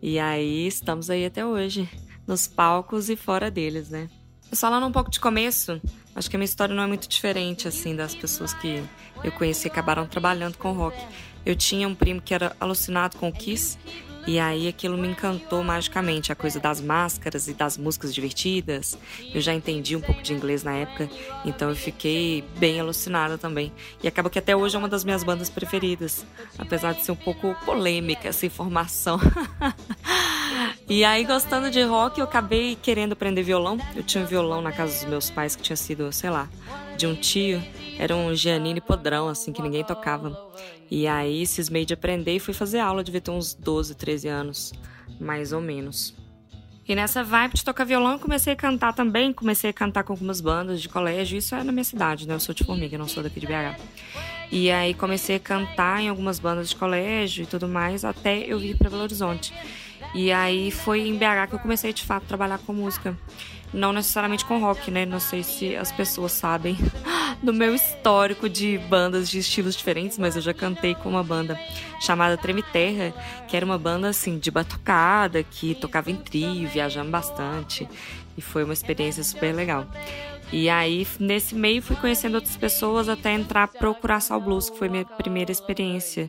E 0.00 0.18
aí 0.18 0.66
estamos 0.66 1.10
aí 1.10 1.26
até 1.26 1.44
hoje, 1.44 1.88
nos 2.26 2.46
palcos 2.46 3.08
e 3.10 3.16
fora 3.16 3.50
deles, 3.50 3.90
né? 3.90 4.08
Falando 4.54 4.86
um 4.86 4.92
pouco 4.92 5.10
de 5.10 5.18
começo, 5.18 5.80
acho 6.14 6.28
que 6.28 6.36
a 6.36 6.38
minha 6.38 6.44
história 6.44 6.74
não 6.74 6.82
é 6.82 6.86
muito 6.86 7.08
diferente, 7.08 7.66
assim, 7.66 7.96
das 7.96 8.14
pessoas 8.14 8.52
que 8.52 8.84
eu 9.24 9.32
conheci 9.32 9.66
e 9.66 9.70
acabaram 9.70 10.06
trabalhando 10.06 10.56
com 10.58 10.72
rock. 10.72 10.96
Eu 11.44 11.56
tinha 11.56 11.88
um 11.88 11.94
primo 11.94 12.20
que 12.20 12.34
era 12.34 12.54
alucinado 12.60 13.16
com 13.16 13.28
o 13.28 13.32
Kiss, 13.32 13.78
e 14.26 14.38
aí 14.38 14.68
aquilo 14.68 14.96
me 14.96 15.08
encantou 15.08 15.64
magicamente, 15.64 16.30
a 16.30 16.34
coisa 16.34 16.60
das 16.60 16.80
máscaras 16.80 17.48
e 17.48 17.54
das 17.54 17.76
músicas 17.76 18.14
divertidas. 18.14 18.96
Eu 19.34 19.40
já 19.40 19.52
entendi 19.52 19.96
um 19.96 20.00
pouco 20.00 20.22
de 20.22 20.32
inglês 20.32 20.62
na 20.62 20.74
época, 20.74 21.10
então 21.44 21.70
eu 21.70 21.76
fiquei 21.76 22.44
bem 22.56 22.78
alucinada 22.78 23.36
também. 23.36 23.72
E 24.02 24.06
acaba 24.06 24.30
que 24.30 24.38
até 24.38 24.54
hoje 24.54 24.76
é 24.76 24.78
uma 24.78 24.88
das 24.88 25.04
minhas 25.04 25.24
bandas 25.24 25.50
preferidas, 25.50 26.24
apesar 26.58 26.92
de 26.94 27.04
ser 27.04 27.12
um 27.12 27.16
pouco 27.16 27.54
polêmica 27.64 28.28
essa 28.28 28.46
informação. 28.46 29.18
e 30.88 31.04
aí, 31.04 31.24
gostando 31.24 31.70
de 31.70 31.82
rock, 31.82 32.20
eu 32.20 32.24
acabei 32.24 32.76
querendo 32.80 33.12
aprender 33.12 33.42
violão. 33.42 33.78
Eu 33.96 34.02
tinha 34.02 34.22
um 34.22 34.26
violão 34.26 34.62
na 34.62 34.70
casa 34.70 35.00
dos 35.00 35.04
meus 35.04 35.30
pais 35.30 35.56
que 35.56 35.62
tinha 35.62 35.76
sido, 35.76 36.12
sei 36.12 36.30
lá, 36.30 36.48
de 36.96 37.06
um 37.06 37.14
tio. 37.14 37.62
Era 37.98 38.14
um 38.14 38.34
Giannini 38.34 38.80
podrão, 38.80 39.28
assim, 39.28 39.52
que 39.52 39.62
ninguém 39.62 39.84
tocava. 39.84 40.36
E 40.94 41.06
aí 41.06 41.46
cismei 41.46 41.86
de 41.86 41.94
aprender 41.94 42.36
e 42.36 42.38
fui 42.38 42.52
fazer 42.52 42.78
aula, 42.78 43.02
devia 43.02 43.22
ter 43.22 43.30
uns 43.30 43.54
12, 43.54 43.94
13 43.94 44.28
anos, 44.28 44.74
mais 45.18 45.50
ou 45.50 45.58
menos. 45.58 46.14
E 46.86 46.94
nessa 46.94 47.24
vibe 47.24 47.54
de 47.54 47.64
tocar 47.64 47.84
violão, 47.84 48.18
comecei 48.18 48.52
a 48.52 48.56
cantar 48.56 48.92
também. 48.92 49.32
Comecei 49.32 49.70
a 49.70 49.72
cantar 49.72 50.04
com 50.04 50.12
algumas 50.12 50.42
bandas 50.42 50.82
de 50.82 50.90
colégio. 50.90 51.38
Isso 51.38 51.54
é 51.54 51.64
na 51.64 51.72
minha 51.72 51.82
cidade, 51.82 52.28
né? 52.28 52.34
Eu 52.34 52.40
sou 52.40 52.54
de 52.54 52.62
Formiga, 52.62 52.98
não 52.98 53.08
sou 53.08 53.22
daqui 53.22 53.40
de 53.40 53.46
BH. 53.46 53.80
E 54.50 54.70
aí 54.70 54.92
comecei 54.92 55.36
a 55.36 55.40
cantar 55.40 56.02
em 56.02 56.10
algumas 56.10 56.38
bandas 56.38 56.68
de 56.68 56.76
colégio 56.76 57.44
e 57.44 57.46
tudo 57.46 57.66
mais, 57.66 58.04
até 58.04 58.40
eu 58.40 58.58
vir 58.58 58.76
para 58.76 58.90
Belo 58.90 59.04
Horizonte. 59.04 59.50
E 60.14 60.30
aí 60.30 60.70
foi 60.70 61.08
em 61.08 61.16
BH 61.16 61.48
que 61.48 61.54
eu 61.54 61.58
comecei 61.58 61.94
de 61.94 62.04
fato 62.04 62.24
a 62.24 62.26
trabalhar 62.26 62.58
com 62.58 62.74
música 62.74 63.16
não 63.72 63.92
necessariamente 63.92 64.44
com 64.44 64.58
rock, 64.58 64.90
né? 64.90 65.06
Não 65.06 65.20
sei 65.20 65.42
se 65.42 65.74
as 65.76 65.90
pessoas 65.90 66.32
sabem 66.32 66.76
do 67.42 67.52
meu 67.52 67.74
histórico 67.74 68.48
de 68.48 68.78
bandas 68.78 69.30
de 69.30 69.38
estilos 69.38 69.76
diferentes, 69.76 70.18
mas 70.18 70.36
eu 70.36 70.42
já 70.42 70.52
cantei 70.52 70.94
com 70.94 71.08
uma 71.08 71.22
banda 71.22 71.58
chamada 72.00 72.36
Treme 72.36 72.62
Terra, 72.62 73.14
que 73.48 73.56
era 73.56 73.64
uma 73.64 73.78
banda 73.78 74.08
assim 74.08 74.38
de 74.38 74.50
batucada, 74.50 75.42
que 75.42 75.74
tocava 75.74 76.10
em 76.10 76.16
trio, 76.16 76.68
viajando 76.68 77.10
bastante, 77.10 77.88
e 78.36 78.42
foi 78.42 78.64
uma 78.64 78.72
experiência 78.72 79.24
super 79.24 79.54
legal. 79.54 79.86
E 80.52 80.68
aí, 80.68 81.06
nesse 81.18 81.54
meio, 81.54 81.80
fui 81.80 81.96
conhecendo 81.96 82.34
outras 82.34 82.56
pessoas 82.56 83.08
até 83.08 83.32
entrar 83.32 83.68
procurar 83.68 84.20
Sal 84.20 84.38
Blues, 84.38 84.68
que 84.68 84.76
foi 84.76 84.88
minha 84.88 85.04
primeira 85.04 85.50
experiência 85.50 86.28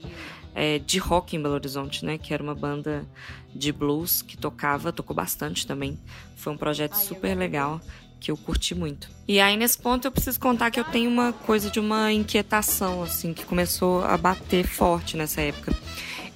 é, 0.56 0.80
de 0.80 0.98
rock 1.00 1.36
em 1.36 1.42
Belo 1.42 1.56
Horizonte, 1.56 2.06
né? 2.06 2.18
Que 2.18 2.34
era 2.34 2.42
uma 2.42 2.56
banda 2.56 3.06
de 3.54 3.72
blues 3.72 4.22
que 4.22 4.38
tocava, 4.38 4.92
tocou 4.92 5.16
bastante 5.16 5.66
também. 5.66 5.98
Foi 6.36 6.54
um 6.54 6.58
projeto 6.58 6.96
super 6.96 7.36
legal 7.36 7.80
que 8.20 8.32
eu 8.32 8.38
curti 8.38 8.74
muito. 8.74 9.10
E 9.28 9.40
aí 9.40 9.58
nesse 9.58 9.78
ponto 9.78 10.08
eu 10.08 10.12
preciso 10.12 10.40
contar 10.40 10.72
que 10.72 10.80
eu 10.80 10.86
tenho 10.86 11.10
uma 11.10 11.34
coisa 11.34 11.70
de 11.70 11.80
uma 11.80 12.12
inquietação 12.14 13.04
assim 13.04 13.34
que 13.34 13.46
começou 13.46 14.04
a 14.06 14.18
bater 14.18 14.66
forte 14.66 15.18
nessa 15.18 15.42
época. 15.42 15.76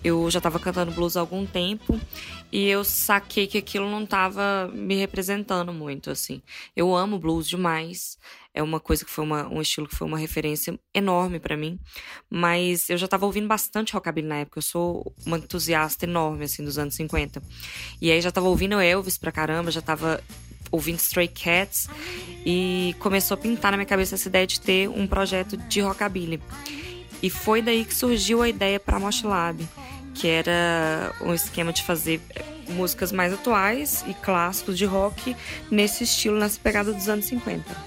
Eu 0.04 0.30
já 0.30 0.40
estava 0.40 0.60
cantando 0.60 0.92
blues 0.92 1.16
há 1.16 1.22
algum 1.22 1.46
tempo 1.46 2.00
e 2.52 2.68
eu 2.68 2.84
saquei 2.84 3.48
que 3.48 3.58
aquilo 3.58 3.90
não 3.90 4.04
estava 4.04 4.70
me 4.74 4.96
representando 4.96 5.74
muito 5.74 6.12
assim. 6.12 6.42
Eu 6.76 6.96
amo 6.96 7.18
blues 7.18 7.48
demais, 7.48 8.18
é 8.58 8.64
uma 8.64 8.80
coisa 8.80 9.06
que 9.06 9.12
foi 9.12 9.24
uma, 9.24 9.48
um 9.48 9.62
estilo 9.62 9.88
que 9.88 9.96
foi 9.96 10.08
uma 10.08 10.18
referência 10.18 10.78
enorme 10.92 11.40
para 11.40 11.56
mim. 11.56 11.80
Mas 12.28 12.90
eu 12.90 12.98
já 12.98 13.08
tava 13.08 13.28
ouvindo 13.28 13.48
bastante 13.48 13.94
rockabilly 13.94 14.28
na 14.28 14.38
época. 14.38 14.58
Eu 14.58 14.64
sou 14.64 15.14
uma 15.24 15.38
entusiasta 15.38 16.06
enorme, 16.06 16.46
assim, 16.46 16.64
dos 16.64 16.80
anos 16.80 16.96
50. 16.96 17.40
E 18.02 18.12
aí 18.12 18.20
já 18.20 18.32
tava 18.32 18.48
ouvindo 18.48 18.80
Elvis 18.80 19.16
pra 19.16 19.32
caramba, 19.32 19.70
já 19.70 19.82
tava 19.82 20.20
ouvindo 20.72 20.98
Stray 20.98 21.28
Cats. 21.28 21.88
E 22.44 22.96
começou 22.98 23.36
a 23.36 23.38
pintar 23.38 23.72
na 23.72 23.78
minha 23.78 23.86
cabeça 23.86 24.16
essa 24.16 24.28
ideia 24.28 24.48
de 24.48 24.60
ter 24.60 24.90
um 24.90 25.06
projeto 25.06 25.56
de 25.56 25.80
rockabilly. 25.80 26.42
E 27.22 27.30
foi 27.30 27.62
daí 27.62 27.86
que 27.86 27.94
surgiu 27.94 28.42
a 28.42 28.50
ideia 28.50 28.80
para 28.80 29.00
Mosh 29.00 29.22
Lab, 29.22 29.68
que 30.16 30.28
era 30.28 31.14
um 31.22 31.32
esquema 31.32 31.72
de 31.72 31.84
fazer 31.84 32.20
músicas 32.70 33.12
mais 33.12 33.32
atuais 33.32 34.04
e 34.08 34.16
clássicos 34.16 34.76
de 34.78 34.86
rock 34.86 35.36
nesse 35.70 36.04
estilo, 36.04 36.40
nessa 36.40 36.60
pegada 36.60 36.92
dos 36.92 37.08
anos 37.08 37.26
50. 37.26 37.87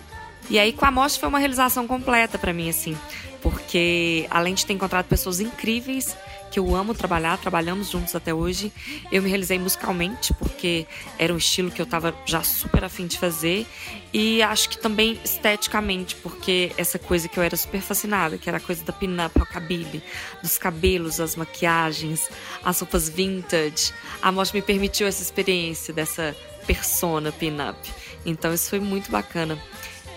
E 0.51 0.59
aí 0.59 0.73
com 0.73 0.85
a 0.85 0.91
mostra 0.91 1.21
foi 1.21 1.29
uma 1.29 1.39
realização 1.39 1.87
completa 1.87 2.37
para 2.37 2.53
mim, 2.53 2.69
assim, 2.69 2.99
porque 3.41 4.27
além 4.29 4.53
de 4.53 4.67
ter 4.67 4.73
encontrado 4.73 5.07
pessoas 5.07 5.41
incríveis 5.41 6.17
que 6.51 6.59
eu 6.59 6.75
amo 6.75 6.93
trabalhar, 6.93 7.39
trabalhamos 7.39 7.91
juntos 7.91 8.15
até 8.15 8.35
hoje. 8.35 8.73
Eu 9.13 9.23
me 9.23 9.29
realizei 9.29 9.59
musicalmente, 9.59 10.35
porque 10.35 10.87
era 11.17 11.33
um 11.33 11.37
estilo 11.37 11.71
que 11.71 11.81
eu 11.81 11.87
tava 11.87 12.13
já 12.27 12.43
super 12.43 12.83
afim 12.83 13.07
de 13.07 13.19
fazer. 13.19 13.67
E 14.13 14.43
acho 14.43 14.69
que 14.69 14.77
também 14.77 15.19
esteticamente, 15.25 16.17
porque 16.17 16.73
essa 16.77 16.99
coisa 16.99 17.29
que 17.29 17.39
eu 17.39 17.43
era 17.43 17.57
super 17.57 17.81
fascinada, 17.81 18.37
que 18.37 18.49
era 18.49 18.59
a 18.59 18.61
coisa 18.61 18.85
da 18.85 18.93
pin-up, 18.93 19.39
rockabilly, 19.39 20.03
dos 20.43 20.59
cabelos, 20.59 21.21
as 21.21 21.37
maquiagens, 21.37 22.29
as 22.65 22.81
roupas 22.81 23.09
vintage. 23.09 23.93
A 24.21 24.33
mostra 24.33 24.59
me 24.59 24.63
permitiu 24.63 25.07
essa 25.07 25.23
experiência 25.23 25.95
dessa 25.95 26.37
persona 26.67 27.31
pin-up. 27.31 27.79
Então 28.27 28.53
isso 28.53 28.71
foi 28.71 28.81
muito 28.81 29.11
bacana. 29.11 29.57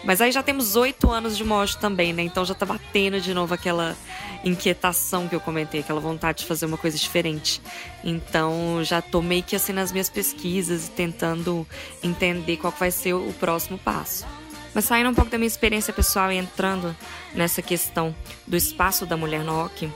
Mas 0.03 0.19
aí 0.19 0.31
já 0.31 0.43
temos 0.43 0.75
oito 0.75 1.09
anos 1.09 1.37
de 1.37 1.43
mojo 1.43 1.77
também, 1.77 2.11
né? 2.11 2.23
Então 2.23 2.43
já 2.43 2.53
tá 2.53 2.65
batendo 2.65 3.21
de 3.21 3.33
novo 3.33 3.53
aquela 3.53 3.95
inquietação 4.43 5.27
que 5.27 5.35
eu 5.35 5.39
comentei, 5.39 5.79
aquela 5.79 6.01
vontade 6.01 6.39
de 6.39 6.45
fazer 6.45 6.65
uma 6.65 6.77
coisa 6.77 6.97
diferente. 6.97 7.61
Então 8.03 8.83
já 8.83 9.01
tô 9.01 9.21
meio 9.21 9.43
que 9.43 9.55
assim 9.55 9.71
nas 9.71 9.91
minhas 9.91 10.09
pesquisas 10.09 10.87
e 10.87 10.91
tentando 10.91 11.65
entender 12.03 12.57
qual 12.57 12.73
vai 12.77 12.91
ser 12.91 13.13
o 13.13 13.33
próximo 13.39 13.77
passo. 13.77 14.25
Mas 14.73 14.85
saindo 14.85 15.09
um 15.09 15.13
pouco 15.13 15.31
da 15.31 15.37
minha 15.37 15.47
experiência 15.47 15.93
pessoal 15.93 16.31
e 16.31 16.37
entrando 16.37 16.95
nessa 17.33 17.61
questão 17.61 18.13
do 18.45 18.57
espaço 18.57 19.05
da 19.05 19.15
mulher 19.15 19.43
no 19.43 19.53
rock, 19.53 19.89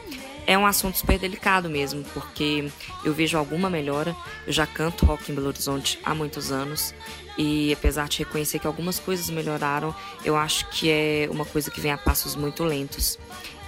é 0.46 0.58
um 0.58 0.66
assunto 0.66 0.98
super 0.98 1.20
delicado 1.20 1.70
mesmo, 1.70 2.04
porque 2.14 2.72
eu 3.04 3.14
vejo 3.14 3.38
alguma 3.38 3.70
melhora. 3.70 4.16
Eu 4.46 4.54
já 4.54 4.66
canto 4.66 5.06
rock 5.06 5.30
em 5.30 5.36
Belo 5.36 5.48
Horizonte 5.48 6.00
há 6.06 6.16
muitos 6.16 6.52
anos 6.52 6.94
e 7.38 7.72
apesar 7.72 8.08
de 8.08 8.20
reconhecer 8.20 8.60
que 8.60 8.68
algumas 8.68 9.00
coisas 9.00 9.30
melhoraram, 9.30 9.94
eu 10.26 10.36
acho 10.36 10.68
que 10.70 10.90
é 10.90 11.30
uma 11.32 11.46
coisa 11.46 11.70
que 11.70 11.80
vem 11.80 11.92
a 11.92 11.98
passos 11.98 12.36
muito 12.36 12.64
lentos. 12.64 13.20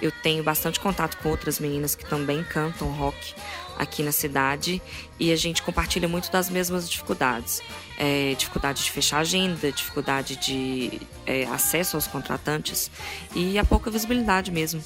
Eu 0.02 0.10
tenho 0.10 0.42
bastante 0.42 0.80
contato 0.80 1.18
com 1.18 1.28
outras 1.28 1.60
meninas 1.60 1.94
que 1.94 2.04
também 2.04 2.42
cantam 2.42 2.88
rock 2.90 3.34
aqui 3.78 4.02
na 4.02 4.12
cidade 4.12 4.82
e 5.18 5.30
a 5.30 5.36
gente 5.36 5.62
compartilha 5.62 6.08
muito 6.08 6.30
das 6.32 6.50
mesmas 6.50 6.88
dificuldades. 6.88 7.62
É, 7.98 8.34
dificuldade 8.36 8.82
de 8.82 8.90
fechar 8.90 9.18
agenda, 9.18 9.70
dificuldade 9.70 10.36
de 10.36 11.00
é, 11.26 11.44
acesso 11.46 11.96
aos 11.96 12.06
contratantes 12.06 12.90
e 13.34 13.58
a 13.58 13.64
pouca 13.64 13.90
visibilidade 13.90 14.50
mesmo. 14.50 14.82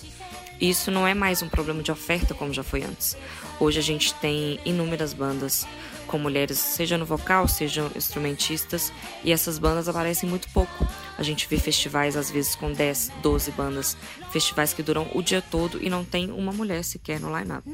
Isso 0.61 0.91
não 0.91 1.07
é 1.07 1.15
mais 1.15 1.43
um 1.43 1.49
problema 1.49 1.83
de 1.83 1.91
oferta 1.91 2.35
como 2.35 2.53
já 2.53 2.63
foi 2.63 2.83
antes. 2.83 3.17
Hoje 3.59 3.79
a 3.79 3.83
gente 3.83 4.15
tem 4.15 4.61
inúmeras 4.65 5.13
bandas 5.13 5.67
com 6.05 6.19
mulheres, 6.19 6.59
seja 6.59 6.97
no 6.97 7.05
vocal, 7.05 7.49
sejam 7.49 7.91
instrumentistas, 7.97 8.93
e 9.23 9.33
essas 9.33 9.59
bandas 9.59 9.89
aparecem 9.89 10.29
muito 10.29 10.49
pouco. 10.51 10.87
A 11.19 11.23
gente 11.23 11.49
vê 11.49 11.59
festivais 11.59 12.17
às 12.17 12.31
vezes 12.31 12.55
com 12.55 12.73
10, 12.73 13.13
12 13.23 13.51
bandas, 13.53 13.97
festivais 14.31 14.73
que 14.73 14.83
duram 14.83 15.09
o 15.15 15.23
dia 15.23 15.43
todo 15.43 15.83
e 15.83 15.89
não 15.89 16.05
tem 16.05 16.31
uma 16.31 16.53
mulher 16.53 16.85
sequer 16.85 17.19
no 17.21 17.37
line-up. 17.37 17.69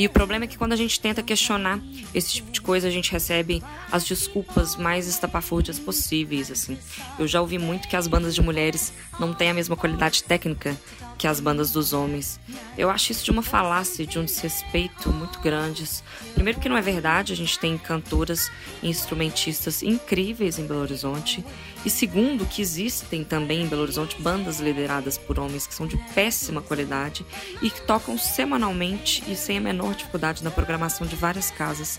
E 0.00 0.06
o 0.06 0.10
problema 0.10 0.46
é 0.46 0.48
que 0.48 0.56
quando 0.56 0.72
a 0.72 0.76
gente 0.76 0.98
tenta 0.98 1.22
questionar 1.22 1.78
esse 2.14 2.32
tipo 2.32 2.50
de 2.50 2.62
coisa, 2.62 2.88
a 2.88 2.90
gente 2.90 3.12
recebe 3.12 3.62
as 3.92 4.02
desculpas 4.02 4.74
mais 4.74 5.06
estapafúrdias 5.06 5.78
possíveis, 5.78 6.50
assim. 6.50 6.78
Eu 7.18 7.28
já 7.28 7.38
ouvi 7.38 7.58
muito 7.58 7.86
que 7.86 7.94
as 7.94 8.06
bandas 8.06 8.34
de 8.34 8.40
mulheres 8.40 8.94
não 9.18 9.34
têm 9.34 9.50
a 9.50 9.54
mesma 9.54 9.76
qualidade 9.76 10.24
técnica 10.24 10.74
que 11.20 11.26
as 11.26 11.38
bandas 11.38 11.70
dos 11.70 11.92
homens. 11.92 12.40
Eu 12.78 12.88
acho 12.88 13.12
isso 13.12 13.22
de 13.22 13.30
uma 13.30 13.42
falácia, 13.42 14.06
de 14.06 14.18
um 14.18 14.24
desrespeito 14.24 15.10
muito 15.10 15.38
grandes. 15.40 16.02
Primeiro 16.32 16.58
que 16.58 16.66
não 16.66 16.78
é 16.78 16.80
verdade, 16.80 17.34
a 17.34 17.36
gente 17.36 17.58
tem 17.58 17.76
cantoras 17.76 18.50
e 18.82 18.88
instrumentistas 18.88 19.82
incríveis 19.82 20.58
em 20.58 20.66
Belo 20.66 20.80
Horizonte. 20.80 21.44
E 21.84 21.88
segundo 21.88 22.44
que 22.44 22.60
existem 22.60 23.24
também 23.24 23.62
em 23.62 23.66
Belo 23.66 23.82
Horizonte 23.82 24.20
bandas 24.20 24.60
lideradas 24.60 25.16
por 25.16 25.38
homens 25.38 25.66
que 25.66 25.74
são 25.74 25.86
de 25.86 25.96
péssima 26.14 26.60
qualidade 26.60 27.24
e 27.62 27.70
que 27.70 27.80
tocam 27.82 28.18
semanalmente 28.18 29.24
e 29.26 29.34
sem 29.34 29.56
a 29.56 29.60
menor 29.60 29.94
dificuldade 29.94 30.44
na 30.44 30.50
programação 30.50 31.06
de 31.06 31.16
várias 31.16 31.50
casas. 31.50 31.98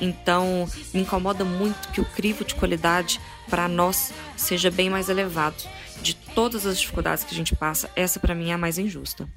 Então, 0.00 0.68
me 0.92 1.00
incomoda 1.00 1.44
muito 1.44 1.88
que 1.88 2.00
o 2.00 2.04
crivo 2.04 2.44
de 2.44 2.54
qualidade 2.54 3.20
para 3.48 3.68
nós 3.68 4.12
seja 4.36 4.70
bem 4.70 4.90
mais 4.90 5.08
elevado 5.08 5.64
de 6.02 6.14
todas 6.14 6.66
as 6.66 6.78
dificuldades 6.78 7.24
que 7.24 7.32
a 7.32 7.36
gente 7.36 7.54
passa, 7.54 7.88
essa 7.94 8.20
para 8.20 8.34
mim 8.34 8.50
é 8.50 8.54
a 8.54 8.58
mais 8.58 8.76
injusta. 8.76 9.28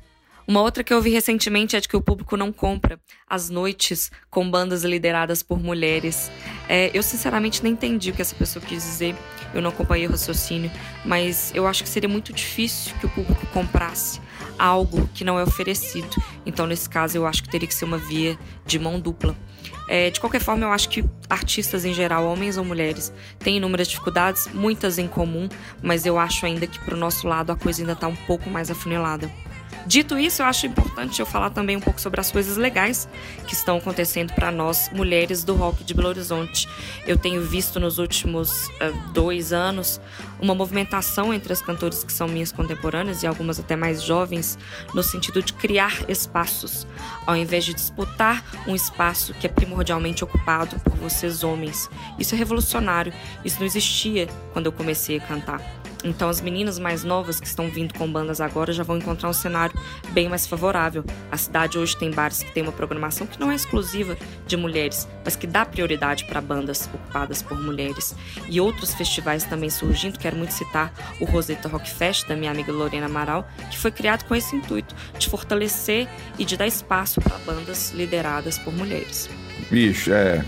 Uma 0.47 0.62
outra 0.62 0.84
que 0.84 0.93
eu 0.93 1.01
vi 1.01 1.10
recentemente 1.10 1.75
é 1.75 1.79
de 1.79 1.88
que 1.88 1.97
o 1.97 2.01
público 2.01 2.38
não 2.38 2.51
compra 2.51 2.99
as 3.27 3.49
noites 3.49 4.12
com 4.29 4.49
bandas 4.49 4.84
lideradas 4.84 5.41
por 5.41 5.60
mulheres. 5.60 6.31
É, 6.69 6.91
eu 6.93 7.01
sinceramente 7.01 7.63
nem 7.63 7.73
entendi 7.73 8.12
o 8.12 8.13
que 8.13 8.21
essa 8.21 8.36
pessoa 8.36 8.63
quis 8.63 8.84
dizer, 8.84 9.15
eu 9.55 9.62
não 9.62 9.71
acompanhei 9.71 10.05
o 10.05 10.12
raciocínio, 10.12 10.71
mas 11.03 11.51
eu 11.55 11.65
acho 11.65 11.84
que 11.84 11.89
seria 11.89 12.08
muito 12.08 12.31
difícil 12.31 12.93
que 12.99 13.08
o 13.08 13.10
público 13.10 13.43
comprasse 13.47 14.21
algo 14.60 15.10
que 15.15 15.23
não 15.23 15.39
é 15.39 15.43
oferecido. 15.43 16.15
Então, 16.45 16.67
nesse 16.67 16.88
caso, 16.88 17.17
eu 17.17 17.25
acho 17.25 17.41
que 17.41 17.49
teria 17.49 17.67
que 17.67 17.73
ser 17.73 17.86
uma 17.86 17.97
via 17.97 18.38
de 18.67 18.77
mão 18.77 18.99
dupla. 18.99 19.36
É, 19.88 20.12
de 20.12 20.19
qualquer 20.19 20.41
forma, 20.41 20.63
eu 20.63 20.71
acho 20.71 20.89
que 20.89 21.03
artistas 21.27 21.86
em 21.86 21.93
geral, 21.93 22.25
homens 22.25 22.58
ou 22.58 22.63
mulheres, 22.63 23.12
têm 23.39 23.58
inúmeras 23.58 23.88
dificuldades, 23.88 24.47
muitas 24.53 24.97
em 24.97 25.08
comum, 25.08 25.49
mas 25.81 26.05
eu 26.05 26.19
acho 26.19 26.45
ainda 26.45 26.67
que 26.67 26.79
pro 26.79 26.95
nosso 26.95 27.27
lado 27.27 27.51
a 27.51 27.55
coisa 27.55 27.81
ainda 27.81 27.93
está 27.93 28.08
um 28.08 28.15
pouco 28.15 28.49
mais 28.49 28.69
afunilada. 28.69 29.31
Dito 29.85 30.17
isso, 30.17 30.41
eu 30.41 30.47
acho 30.47 30.65
importante 30.65 31.19
eu 31.19 31.27
falar 31.27 31.51
também 31.51 31.77
um 31.77 31.79
pouco 31.79 32.01
sobre 32.01 32.19
as 32.19 32.31
coisas 32.31 32.57
legais 32.57 33.07
que 33.47 33.53
estão 33.53 33.77
acontecendo 33.77 34.33
para 34.33 34.51
nós, 34.51 34.89
mulheres 34.91 35.43
do 35.43 35.53
rock 35.53 35.83
de 35.83 35.93
Belo 35.93 36.07
Horizonte. 36.07 36.67
Eu 37.05 37.17
tenho 37.17 37.41
visto 37.43 37.79
nos 37.79 37.99
últimos 37.99 38.67
uh, 38.67 39.11
dois 39.13 39.53
anos 39.53 40.01
uma 40.41 40.55
movimentação 40.55 41.31
entre 41.31 41.53
as 41.53 41.61
cantoras 41.61 42.03
que 42.03 42.11
são 42.11 42.27
minhas 42.27 42.51
contemporâneas 42.51 43.21
e 43.21 43.27
algumas 43.27 43.59
até 43.59 43.75
mais 43.75 44.01
jovens, 44.01 44.57
no 44.91 45.03
sentido 45.03 45.43
de 45.43 45.53
criar 45.53 46.09
espaços, 46.09 46.87
ao 47.27 47.35
invés 47.35 47.63
de 47.63 47.75
disputar 47.75 48.43
um 48.67 48.73
espaço 48.73 49.35
que 49.35 49.45
é 49.45 49.49
primordialmente 49.49 50.23
ocupado 50.23 50.79
por 50.79 50.95
vocês 50.95 51.43
homens. 51.43 51.87
Isso 52.17 52.33
é 52.33 52.37
revolucionário, 52.37 53.13
isso 53.43 53.59
não 53.59 53.67
existia 53.67 54.27
quando 54.51 54.65
eu 54.65 54.71
comecei 54.71 55.17
a 55.17 55.21
cantar. 55.21 55.84
Então 56.05 56.29
as 56.29 56.39
meninas 56.39 56.77
mais 56.77 57.03
novas 57.03 57.39
que 57.39 57.47
estão 57.47 57.67
vindo 57.69 57.93
com 57.95 58.09
bandas 58.09 58.39
agora 58.39 58.71
já 58.71 58.83
vão 58.83 58.97
encontrar 58.97 59.27
um 59.27 59.33
cenário 59.33 59.77
bem 60.11 60.29
mais 60.29 60.45
favorável. 60.45 61.03
A 61.31 61.37
cidade 61.37 61.79
hoje 61.79 61.97
tem 61.97 62.11
bares 62.11 62.43
que 62.43 62.51
tem 62.53 62.61
uma 62.61 62.71
programação 62.71 63.25
que 63.25 63.39
não 63.39 63.51
é 63.51 63.55
exclusiva 63.55 64.15
de 64.45 64.55
mulheres, 64.55 65.07
mas 65.23 65.35
que 65.35 65.47
dá 65.47 65.65
prioridade 65.65 66.25
para 66.25 66.39
bandas 66.39 66.87
ocupadas 66.93 67.41
por 67.41 67.59
mulheres. 67.59 68.15
E 68.47 68.61
outros 68.61 68.93
festivais 68.93 69.43
também 69.43 69.69
surgindo, 69.69 70.19
quero 70.19 70.37
muito 70.37 70.53
citar 70.53 70.93
o 71.19 71.25
Rosetta 71.25 71.67
Rock 71.67 71.89
Fest 71.89 72.27
da 72.27 72.35
minha 72.35 72.51
amiga 72.51 72.71
Lorena 72.71 73.07
Amaral, 73.07 73.49
que 73.71 73.77
foi 73.77 73.91
criado 73.91 74.25
com 74.25 74.35
esse 74.35 74.55
intuito 74.55 74.95
de 75.17 75.27
fortalecer 75.27 76.07
e 76.37 76.45
de 76.45 76.55
dar 76.55 76.67
espaço 76.67 77.19
para 77.19 77.37
bandas 77.39 77.91
lideradas 77.91 78.59
por 78.59 78.71
mulheres. 78.71 79.27
Bicho, 79.71 80.13
é, 80.13 80.45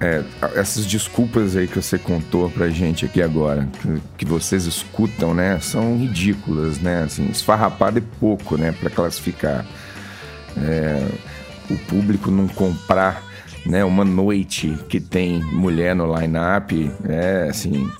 é, 0.00 0.22
essas 0.54 0.86
desculpas 0.86 1.56
aí 1.56 1.66
que 1.66 1.80
você 1.80 1.98
contou 1.98 2.48
pra 2.50 2.68
gente 2.68 3.04
aqui 3.04 3.20
agora, 3.20 3.68
que, 3.80 4.00
que, 4.18 4.24
vocês 4.24 4.64
escutam, 4.64 5.34
né, 5.34 5.58
são 5.60 5.96
ridículas, 5.98 6.78
né, 6.78 7.02
assim, 7.02 7.28
esfarrapado 7.28 7.98
é 7.98 8.02
pouco, 8.20 8.56
né, 8.56 8.72
para 8.72 8.90
classificar. 8.90 9.66
É, 10.56 11.08
o 11.68 11.76
público 11.76 12.30
não 12.30 12.46
comprar, 12.46 13.22
né, 13.66 13.84
uma 13.84 14.04
noite 14.04 14.78
que 14.88 15.00
tem 15.00 15.42
mulher 15.42 15.96
no 15.96 16.06
line-up, 16.16 16.90
é, 17.08 17.48
assim, 17.50 17.90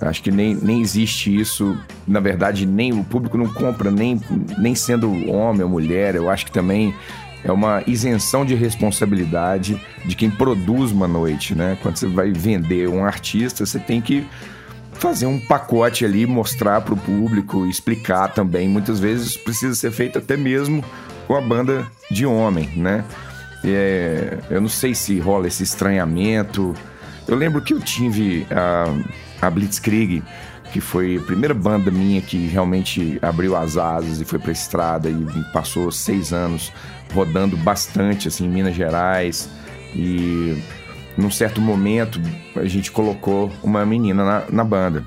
acho 0.00 0.22
que 0.22 0.30
nem, 0.30 0.54
nem 0.54 0.80
existe 0.80 1.34
isso, 1.34 1.76
na 2.06 2.20
verdade, 2.20 2.64
nem 2.64 2.92
o 2.92 3.02
público 3.02 3.36
não 3.36 3.48
compra, 3.48 3.90
nem, 3.90 4.20
nem 4.56 4.74
sendo 4.76 5.10
homem 5.28 5.62
ou 5.62 5.68
mulher, 5.68 6.14
eu 6.14 6.30
acho 6.30 6.46
que 6.46 6.52
também 6.52 6.94
é 7.44 7.50
uma 7.50 7.82
isenção 7.86 8.44
de 8.44 8.54
responsabilidade 8.54 9.80
de 10.04 10.14
quem 10.14 10.30
produz 10.30 10.92
uma 10.92 11.08
noite, 11.08 11.54
né? 11.54 11.78
Quando 11.82 11.96
você 11.96 12.06
vai 12.06 12.30
vender 12.32 12.88
um 12.88 13.04
artista, 13.04 13.64
você 13.64 13.78
tem 13.78 14.00
que 14.00 14.26
fazer 14.92 15.26
um 15.26 15.40
pacote 15.40 16.04
ali, 16.04 16.26
mostrar 16.26 16.82
para 16.82 16.92
o 16.92 16.96
público, 16.96 17.66
explicar 17.66 18.28
também. 18.28 18.68
Muitas 18.68 19.00
vezes 19.00 19.36
precisa 19.36 19.74
ser 19.74 19.90
feito 19.90 20.18
até 20.18 20.36
mesmo 20.36 20.84
com 21.26 21.34
a 21.34 21.40
banda 21.40 21.86
de 22.10 22.26
homem, 22.26 22.68
né? 22.76 23.04
É, 23.64 24.38
eu 24.50 24.60
não 24.60 24.68
sei 24.68 24.94
se 24.94 25.18
rola 25.18 25.46
esse 25.46 25.62
estranhamento. 25.62 26.74
Eu 27.26 27.36
lembro 27.36 27.62
que 27.62 27.72
eu 27.72 27.80
tive 27.80 28.46
a, 28.50 28.84
a 29.46 29.50
Blitzkrieg, 29.50 30.22
que 30.72 30.80
foi 30.80 31.16
a 31.16 31.20
primeira 31.20 31.54
banda 31.54 31.90
minha 31.90 32.20
que 32.20 32.46
realmente 32.46 33.18
abriu 33.20 33.56
as 33.56 33.76
asas 33.76 34.20
e 34.20 34.24
foi 34.24 34.38
para 34.38 34.52
estrada 34.52 35.08
e 35.08 35.52
passou 35.52 35.90
seis 35.90 36.32
anos 36.32 36.72
rodando 37.12 37.56
bastante 37.56 38.28
assim, 38.28 38.46
em 38.46 38.48
Minas 38.48 38.74
Gerais. 38.74 39.48
E 39.94 40.62
num 41.16 41.30
certo 41.30 41.60
momento 41.60 42.20
a 42.56 42.64
gente 42.64 42.90
colocou 42.90 43.50
uma 43.62 43.84
menina 43.84 44.24
na, 44.24 44.44
na 44.50 44.64
banda. 44.64 45.04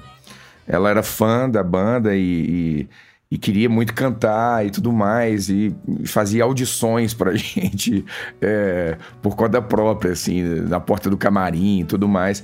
Ela 0.68 0.90
era 0.90 1.04
fã 1.04 1.50
da 1.50 1.64
banda 1.64 2.16
e, 2.16 2.20
e, 2.22 2.90
e, 3.32 3.38
queria 3.38 3.70
muito 3.70 3.94
cantar 3.94 4.66
e 4.66 4.70
tudo 4.70 4.94
mais, 4.94 5.50
e 5.50 5.76
fazia 6.06 6.46
audições 6.46 7.14
pra 7.14 7.34
gente 7.36 8.06
é, 8.42 8.98
por 9.22 9.36
conta 9.36 9.62
própria, 9.62 10.14
assim, 10.14 10.42
na 10.42 10.80
porta 10.80 11.10
do 11.10 11.18
camarim 11.18 11.82
e 11.82 11.84
tudo 11.84 12.08
mais. 12.08 12.44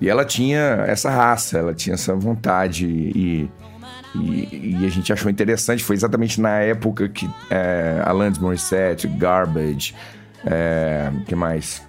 E 0.00 0.08
ela 0.08 0.24
tinha 0.24 0.84
essa 0.86 1.10
raça, 1.10 1.58
ela 1.58 1.74
tinha 1.74 1.94
essa 1.94 2.14
vontade 2.14 2.86
e 2.86 3.50
e, 4.14 4.76
e, 4.80 4.86
a 4.86 4.88
gente 4.88 5.12
achou 5.12 5.30
interessante, 5.30 5.84
foi 5.84 5.94
exatamente 5.94 6.40
na 6.40 6.60
época 6.60 7.08
que 7.08 7.28
é, 7.50 8.00
Alanis 8.04 8.38
Morissette, 8.38 9.06
Garbage, 9.06 9.94
é, 10.44 11.10
que 11.26 11.34
mais? 11.34 11.82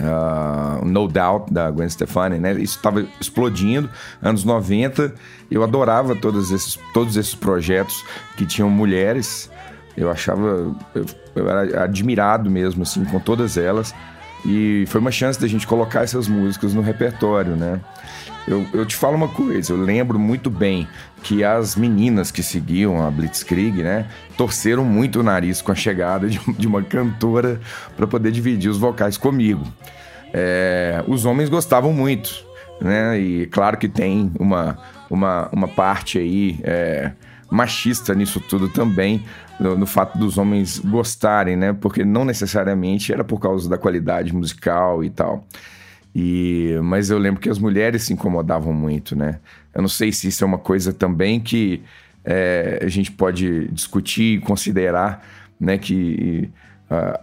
Uh, 0.00 0.84
no 0.84 1.08
Doubt, 1.08 1.52
da 1.52 1.70
Gwen 1.70 1.88
Stefani, 1.88 2.38
né? 2.38 2.52
Isso 2.52 2.76
estava 2.76 3.04
explodindo, 3.20 3.90
anos 4.22 4.44
90. 4.44 5.12
Eu 5.50 5.64
adorava 5.64 6.14
todos 6.14 6.52
esses, 6.52 6.78
todos 6.94 7.16
esses 7.16 7.34
projetos 7.34 8.04
que 8.36 8.46
tinham 8.46 8.70
mulheres. 8.70 9.50
Eu 9.96 10.08
achava, 10.08 10.72
eu, 10.94 11.04
eu 11.34 11.50
era 11.50 11.82
admirado 11.82 12.48
mesmo, 12.48 12.82
assim, 12.82 13.04
com 13.06 13.18
todas 13.18 13.56
elas. 13.56 13.92
E 14.44 14.84
foi 14.86 15.00
uma 15.00 15.10
chance 15.10 15.40
da 15.40 15.46
gente 15.46 15.66
colocar 15.66 16.02
essas 16.02 16.28
músicas 16.28 16.72
no 16.74 16.80
repertório, 16.80 17.56
né? 17.56 17.80
Eu, 18.48 18.66
eu 18.72 18.86
te 18.86 18.96
falo 18.96 19.14
uma 19.14 19.28
coisa, 19.28 19.74
eu 19.74 19.76
lembro 19.76 20.18
muito 20.18 20.48
bem 20.48 20.88
que 21.22 21.44
as 21.44 21.76
meninas 21.76 22.30
que 22.30 22.42
seguiam 22.42 23.06
a 23.06 23.10
Blitzkrieg, 23.10 23.82
né, 23.82 24.06
torceram 24.38 24.86
muito 24.86 25.20
o 25.20 25.22
nariz 25.22 25.60
com 25.60 25.70
a 25.70 25.74
chegada 25.74 26.26
de, 26.28 26.40
de 26.56 26.66
uma 26.66 26.82
cantora 26.82 27.60
para 27.94 28.06
poder 28.06 28.32
dividir 28.32 28.70
os 28.70 28.78
vocais 28.78 29.18
comigo. 29.18 29.62
É, 30.32 31.04
os 31.06 31.26
homens 31.26 31.50
gostavam 31.50 31.92
muito, 31.92 32.42
né, 32.80 33.20
e 33.20 33.46
claro 33.48 33.76
que 33.76 33.88
tem 33.88 34.32
uma, 34.38 34.78
uma, 35.10 35.50
uma 35.52 35.68
parte 35.68 36.18
aí 36.18 36.58
é, 36.62 37.12
machista 37.50 38.14
nisso 38.14 38.40
tudo 38.40 38.70
também, 38.70 39.22
no, 39.58 39.76
no, 39.76 39.86
fato 39.86 40.18
dos 40.18 40.38
homens 40.38 40.78
gostarem, 40.78 41.56
né, 41.56 41.72
porque 41.72 42.04
não 42.04 42.24
necessariamente 42.24 43.12
era 43.12 43.24
por 43.24 43.40
causa 43.40 43.68
da 43.68 43.76
qualidade 43.78 44.34
musical 44.34 45.02
e 45.02 45.10
tal. 45.10 45.46
E, 46.14 46.78
mas 46.82 47.10
eu 47.10 47.18
lembro 47.18 47.40
que 47.40 47.48
as 47.48 47.58
mulheres 47.58 48.04
se 48.04 48.12
incomodavam 48.12 48.72
muito, 48.72 49.14
né? 49.14 49.38
Eu 49.74 49.82
não 49.82 49.88
sei 49.88 50.10
se 50.10 50.28
isso 50.28 50.42
é 50.42 50.46
uma 50.46 50.58
coisa 50.58 50.92
também 50.92 51.38
que 51.38 51.82
é, 52.24 52.80
a 52.82 52.88
gente 52.88 53.12
pode 53.12 53.68
discutir 53.68 54.38
e 54.38 54.40
considerar, 54.40 55.24
né? 55.60 55.78
Que 55.78 56.50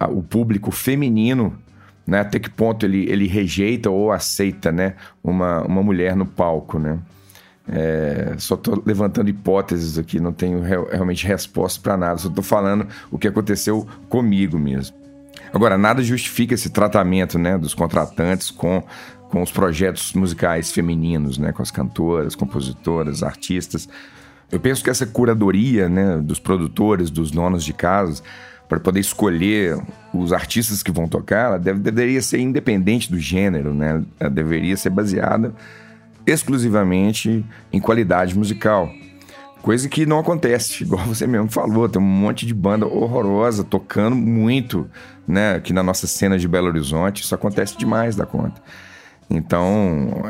o 0.10 0.22
público 0.22 0.72
feminino, 0.72 1.58
né? 2.06 2.20
Até 2.20 2.40
que 2.40 2.50
ponto 2.50 2.86
ele, 2.86 3.10
ele 3.10 3.28
rejeita 3.28 3.90
ou 3.90 4.12
aceita, 4.12 4.72
né? 4.72 4.96
Uma, 5.24 5.62
uma 5.64 5.84
mulher 5.84 6.16
no 6.16 6.26
palco, 6.26 6.80
né? 6.80 7.00
É, 7.68 8.36
só 8.38 8.56
estou 8.56 8.82
levantando 8.86 9.30
hipóteses 9.30 9.98
aqui, 9.98 10.20
não 10.20 10.32
tenho 10.32 10.62
real, 10.62 10.88
realmente 10.92 11.26
resposta 11.26 11.82
para 11.82 11.98
nada, 11.98 12.18
só 12.18 12.30
estou 12.30 12.44
falando 12.44 12.88
o 13.10 13.18
que 13.18 13.28
aconteceu 13.28 13.88
comigo 14.08 14.60
mesmo. 14.60 14.96
Agora, 15.52 15.78
nada 15.78 16.04
justifica 16.04 16.54
esse 16.54 16.70
tratamento 16.70 17.40
né, 17.40 17.58
dos 17.58 17.74
contratantes 17.74 18.52
com, 18.52 18.84
com 19.30 19.42
os 19.42 19.52
projetos 19.52 20.14
musicais 20.14 20.72
femininos, 20.72 21.38
né, 21.38 21.52
com 21.52 21.62
as 21.62 21.72
cantoras, 21.72 22.36
compositoras, 22.36 23.24
artistas. 23.24 23.90
Eu 24.52 24.60
penso 24.60 24.84
que 24.84 24.90
essa 24.90 25.06
curadoria 25.06 25.90
né, 25.90 26.18
dos 26.18 26.40
produtores, 26.40 27.10
dos 27.10 27.32
donos 27.32 27.64
de 27.64 27.74
casas, 27.74 28.22
para 28.68 28.80
poder 28.80 29.00
escolher 29.00 29.78
os 30.14 30.34
artistas 30.34 30.84
que 30.84 30.92
vão 30.92 31.08
tocar, 31.08 31.46
ela 31.46 31.60
deve, 31.60 31.80
deveria 31.80 32.22
ser 32.22 32.40
independente 32.40 33.12
do 33.12 33.20
gênero, 33.20 33.74
né? 33.74 34.04
Ela 34.20 34.30
deveria 34.30 34.76
ser 34.76 34.90
baseada 34.90 35.54
exclusivamente 36.26 37.46
em 37.72 37.80
qualidade 37.80 38.38
musical. 38.38 38.92
Coisa 39.62 39.90
que 39.90 40.06
não 40.06 40.20
acontece, 40.20 40.84
igual 40.86 41.04
você 41.06 41.26
mesmo 41.26 41.50
falou, 41.50 41.90
tem 41.90 42.02
um 42.02 42.06
monte 42.06 42.46
de 42.46 42.54
banda 42.54 42.86
horrorosa 42.86 43.64
tocando 43.64 44.16
muito, 44.16 44.90
né? 45.28 45.56
Aqui 45.56 45.74
na 45.74 45.82
nossa 45.82 46.06
cena 46.08 46.38
de 46.38 46.48
Belo 46.48 46.68
Horizonte, 46.68 47.24
isso 47.24 47.34
acontece 47.34 47.78
demais 47.78 48.16
da 48.16 48.26
conta. 48.26 48.62
Então, 49.30 50.24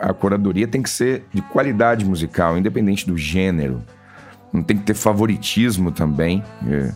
a, 0.00 0.10
a 0.10 0.14
curadoria 0.14 0.68
tem 0.68 0.82
que 0.82 0.90
ser 0.90 1.24
de 1.32 1.40
qualidade 1.40 2.04
musical, 2.04 2.58
independente 2.58 3.06
do 3.06 3.16
gênero. 3.16 3.82
Não 4.52 4.62
tem 4.62 4.76
que 4.76 4.84
ter 4.84 4.94
favoritismo 4.94 5.90
também. 5.90 6.44
É. 6.68 6.92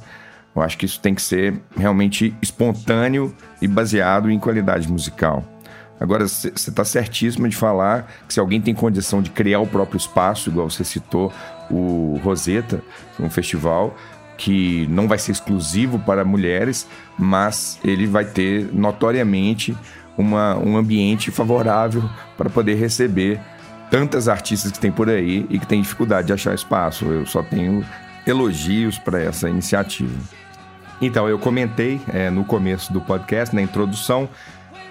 Eu 0.54 0.62
acho 0.62 0.78
que 0.78 0.86
isso 0.86 1.00
tem 1.00 1.14
que 1.14 1.22
ser 1.22 1.60
realmente 1.76 2.34
espontâneo 2.40 3.34
e 3.60 3.68
baseado 3.68 4.30
em 4.30 4.38
qualidade 4.38 4.90
musical. 4.90 5.44
Agora, 5.98 6.28
você 6.28 6.48
está 6.48 6.84
certíssimo 6.84 7.48
de 7.48 7.56
falar 7.56 8.12
que 8.28 8.34
se 8.34 8.40
alguém 8.40 8.60
tem 8.60 8.74
condição 8.74 9.22
de 9.22 9.30
criar 9.30 9.60
o 9.60 9.66
próprio 9.66 9.96
espaço, 9.96 10.50
igual 10.50 10.68
você 10.68 10.84
citou, 10.84 11.32
o 11.70 12.20
Rosetta, 12.22 12.82
um 13.18 13.30
festival 13.30 13.96
que 14.36 14.86
não 14.88 15.08
vai 15.08 15.18
ser 15.18 15.32
exclusivo 15.32 15.98
para 15.98 16.24
mulheres, 16.24 16.86
mas 17.18 17.78
ele 17.82 18.06
vai 18.06 18.24
ter 18.24 18.68
notoriamente 18.72 19.76
uma, 20.16 20.56
um 20.56 20.76
ambiente 20.76 21.30
favorável 21.30 22.02
para 22.36 22.50
poder 22.50 22.74
receber 22.74 23.40
tantas 23.90 24.28
artistas 24.28 24.72
que 24.72 24.78
tem 24.78 24.92
por 24.92 25.08
aí 25.08 25.46
e 25.48 25.58
que 25.58 25.66
tem 25.66 25.80
dificuldade 25.80 26.26
de 26.26 26.32
achar 26.32 26.54
espaço. 26.54 27.06
Eu 27.06 27.24
só 27.26 27.42
tenho 27.42 27.84
elogios 28.26 28.98
para 28.98 29.20
essa 29.20 29.48
iniciativa. 29.48 30.14
Então, 31.00 31.28
eu 31.28 31.38
comentei 31.38 32.00
é, 32.08 32.30
no 32.30 32.44
começo 32.44 32.92
do 32.92 33.00
podcast, 33.00 33.54
na 33.54 33.60
introdução, 33.60 34.28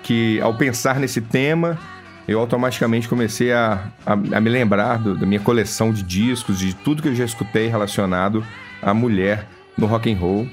que 0.06 0.40
ao 0.40 0.54
pensar 0.54 1.00
nesse 1.00 1.20
tema, 1.20 1.80
eu 2.28 2.40
automaticamente 2.40 3.10
comecei 3.10 3.52
a, 3.52 3.88
a, 4.06 4.14
a 4.14 4.40
me 4.40 4.52
lembrar 4.52 5.00
do, 5.00 5.18
da 5.18 5.26
minha 5.26 5.40
coleção 5.40 5.92
de 5.92 6.04
discos, 6.04 6.60
de 6.60 6.76
tudo 6.76 7.02
que 7.02 7.08
eu 7.08 7.16
já 7.16 7.26
escutei 7.26 7.68
relacionado 7.68 8.46
à 8.84 8.94
mulher 8.94 9.48
no 9.76 9.88
rock 9.88 10.14
and 10.14 10.18
roll. 10.18 10.48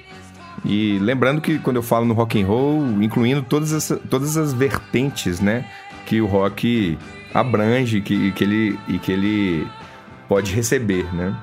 E 0.64 0.98
lembrando 1.00 1.42
que 1.42 1.58
quando 1.58 1.76
eu 1.76 1.82
falo 1.82 2.06
no 2.06 2.14
rock 2.14 2.42
and 2.42 2.46
roll, 2.46 3.02
incluindo 3.02 3.42
todas 3.42 3.74
as, 3.74 4.00
todas 4.08 4.38
as 4.38 4.54
vertentes, 4.54 5.38
né, 5.38 5.66
que 6.06 6.18
o 6.18 6.26
rock 6.26 6.96
abrange 7.34 8.00
que, 8.00 8.32
que 8.32 8.44
ele, 8.44 8.78
e 8.88 8.98
que 8.98 9.12
ele 9.12 9.66
pode 10.28 10.54
receber, 10.54 11.14
né? 11.14 11.36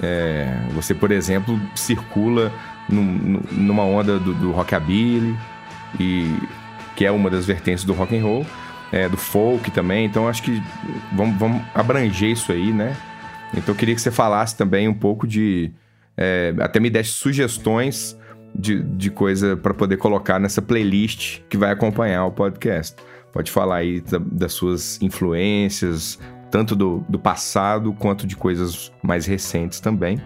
É, 0.00 0.68
você, 0.72 0.94
por 0.94 1.10
exemplo, 1.10 1.60
circula 1.74 2.52
num, 2.88 3.40
numa 3.50 3.82
onda 3.82 4.20
do, 4.20 4.34
do 4.34 4.52
rockabilly 4.52 5.36
e 5.98 6.32
que 6.96 7.04
é 7.04 7.12
uma 7.12 7.30
das 7.30 7.44
vertentes 7.44 7.84
do 7.84 7.92
rock 7.92 8.16
and 8.16 8.22
roll, 8.22 8.46
é, 8.90 9.08
do 9.08 9.16
folk 9.16 9.70
também. 9.70 10.06
Então 10.06 10.26
acho 10.26 10.42
que 10.42 10.60
vamos, 11.12 11.38
vamos, 11.38 11.62
abranger 11.74 12.30
isso 12.30 12.50
aí, 12.50 12.72
né? 12.72 12.96
Então 13.52 13.74
eu 13.74 13.78
queria 13.78 13.94
que 13.94 14.00
você 14.00 14.10
falasse 14.10 14.56
também 14.56 14.88
um 14.88 14.94
pouco 14.94 15.26
de. 15.26 15.70
É, 16.16 16.54
até 16.58 16.80
me 16.80 16.88
desse 16.88 17.10
sugestões 17.10 18.18
de, 18.54 18.82
de 18.82 19.10
coisa 19.10 19.54
para 19.56 19.74
poder 19.74 19.98
colocar 19.98 20.38
nessa 20.38 20.62
playlist 20.62 21.40
que 21.48 21.58
vai 21.58 21.70
acompanhar 21.70 22.24
o 22.24 22.32
podcast. 22.32 22.96
Pode 23.32 23.50
falar 23.50 23.76
aí 23.76 24.00
da, 24.00 24.18
das 24.18 24.54
suas 24.54 25.00
influências, 25.02 26.18
tanto 26.50 26.74
do, 26.74 27.04
do 27.06 27.18
passado 27.18 27.92
quanto 27.92 28.26
de 28.26 28.34
coisas 28.34 28.90
mais 29.02 29.26
recentes 29.26 29.78
também. 29.78 30.18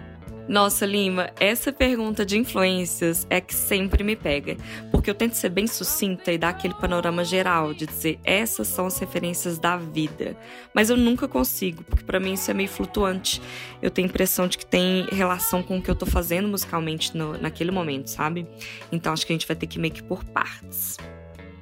Nossa, 0.51 0.85
Lima, 0.85 1.29
essa 1.39 1.71
pergunta 1.71 2.25
de 2.25 2.37
influências 2.37 3.25
é 3.29 3.39
que 3.39 3.55
sempre 3.55 4.03
me 4.03 4.17
pega, 4.17 4.57
porque 4.91 5.09
eu 5.09 5.15
tento 5.15 5.35
ser 5.35 5.47
bem 5.47 5.65
sucinta 5.65 6.29
e 6.29 6.37
dar 6.37 6.49
aquele 6.49 6.73
panorama 6.73 7.23
geral 7.23 7.73
de 7.73 7.85
dizer 7.85 8.19
essas 8.21 8.67
são 8.67 8.85
as 8.85 8.97
referências 8.97 9.57
da 9.57 9.77
vida, 9.77 10.35
mas 10.75 10.89
eu 10.89 10.97
nunca 10.97 11.25
consigo, 11.25 11.85
porque 11.85 12.03
para 12.03 12.19
mim 12.19 12.33
isso 12.33 12.51
é 12.51 12.53
meio 12.53 12.67
flutuante. 12.67 13.41
Eu 13.81 13.89
tenho 13.89 14.09
a 14.09 14.09
impressão 14.09 14.45
de 14.45 14.57
que 14.57 14.65
tem 14.65 15.07
relação 15.09 15.63
com 15.63 15.77
o 15.77 15.81
que 15.81 15.89
eu 15.89 15.95
tô 15.95 16.05
fazendo 16.05 16.49
musicalmente 16.49 17.15
no, 17.15 17.37
naquele 17.37 17.71
momento, 17.71 18.09
sabe? 18.09 18.45
Então 18.91 19.13
acho 19.13 19.25
que 19.25 19.31
a 19.31 19.35
gente 19.35 19.47
vai 19.47 19.55
ter 19.55 19.67
que 19.67 19.79
meio 19.79 19.93
que 19.93 20.03
por 20.03 20.21
partes. 20.25 20.97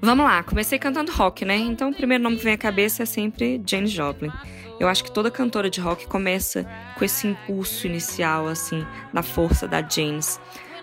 Vamos 0.01 0.25
lá, 0.25 0.41
comecei 0.41 0.79
cantando 0.79 1.11
rock, 1.11 1.45
né? 1.45 1.57
Então 1.57 1.91
o 1.91 1.93
primeiro 1.93 2.23
nome 2.23 2.37
que 2.37 2.43
vem 2.43 2.53
à 2.53 2.57
cabeça 2.57 3.03
é 3.03 3.05
sempre 3.05 3.61
Jane 3.63 3.85
Joplin. 3.85 4.31
Eu 4.79 4.87
acho 4.87 5.03
que 5.03 5.11
toda 5.11 5.29
cantora 5.29 5.69
de 5.69 5.81
rock 5.81 6.07
começa 6.07 6.65
com 6.97 7.03
esse 7.03 7.27
impulso 7.27 7.85
inicial, 7.85 8.47
assim, 8.47 8.85
da 9.13 9.21
força 9.21 9.67
da 9.67 9.81
James. 9.87 10.39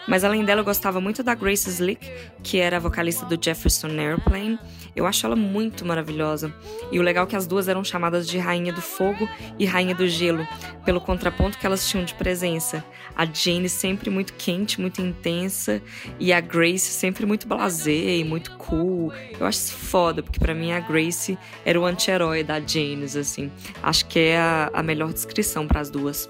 Mas 0.06 0.24
além 0.24 0.44
dela, 0.44 0.60
eu 0.60 0.64
gostava 0.64 1.00
muito 1.00 1.22
da 1.22 1.34
Grace 1.34 1.68
Slick, 1.68 2.10
que 2.42 2.58
era 2.58 2.76
a 2.76 2.80
vocalista 2.80 3.26
do 3.26 3.42
Jefferson 3.42 3.88
Airplane. 3.88 4.58
Eu 4.94 5.06
acho 5.06 5.26
ela 5.26 5.36
muito 5.36 5.84
maravilhosa. 5.84 6.54
E 6.90 6.98
o 6.98 7.02
legal 7.02 7.24
é 7.24 7.28
que 7.28 7.36
as 7.36 7.46
duas 7.46 7.68
eram 7.68 7.82
chamadas 7.84 8.26
de 8.26 8.38
Rainha 8.38 8.72
do 8.72 8.80
Fogo 8.80 9.28
e 9.58 9.66
Rainha 9.66 9.94
do 9.94 10.06
Gelo, 10.06 10.46
pelo 10.84 11.00
contraponto 11.00 11.58
que 11.58 11.66
elas 11.66 11.88
tinham 11.88 12.04
de 12.04 12.14
presença. 12.14 12.84
A 13.14 13.24
Jane 13.24 13.68
sempre 13.68 14.08
muito 14.08 14.32
quente, 14.34 14.80
muito 14.80 15.00
intensa, 15.00 15.82
e 16.18 16.32
a 16.32 16.40
Grace 16.40 16.92
sempre 16.92 17.26
muito 17.26 17.46
blasé 17.48 18.16
e 18.16 18.24
muito 18.24 18.52
cool. 18.52 19.12
Eu 19.38 19.46
acho 19.46 19.58
isso 19.58 19.72
foda, 19.72 20.22
porque 20.22 20.38
para 20.38 20.54
mim 20.54 20.72
a 20.72 20.80
Grace 20.80 21.36
era 21.64 21.80
o 21.80 21.84
anti-herói 21.84 22.42
da 22.42 22.60
Jane, 22.60 23.04
assim. 23.04 23.50
Acho 23.82 24.06
que 24.06 24.18
é 24.18 24.38
a, 24.38 24.70
a 24.72 24.82
melhor 24.82 25.12
descrição 25.12 25.66
para 25.66 25.80
as 25.80 25.90
duas. 25.90 26.28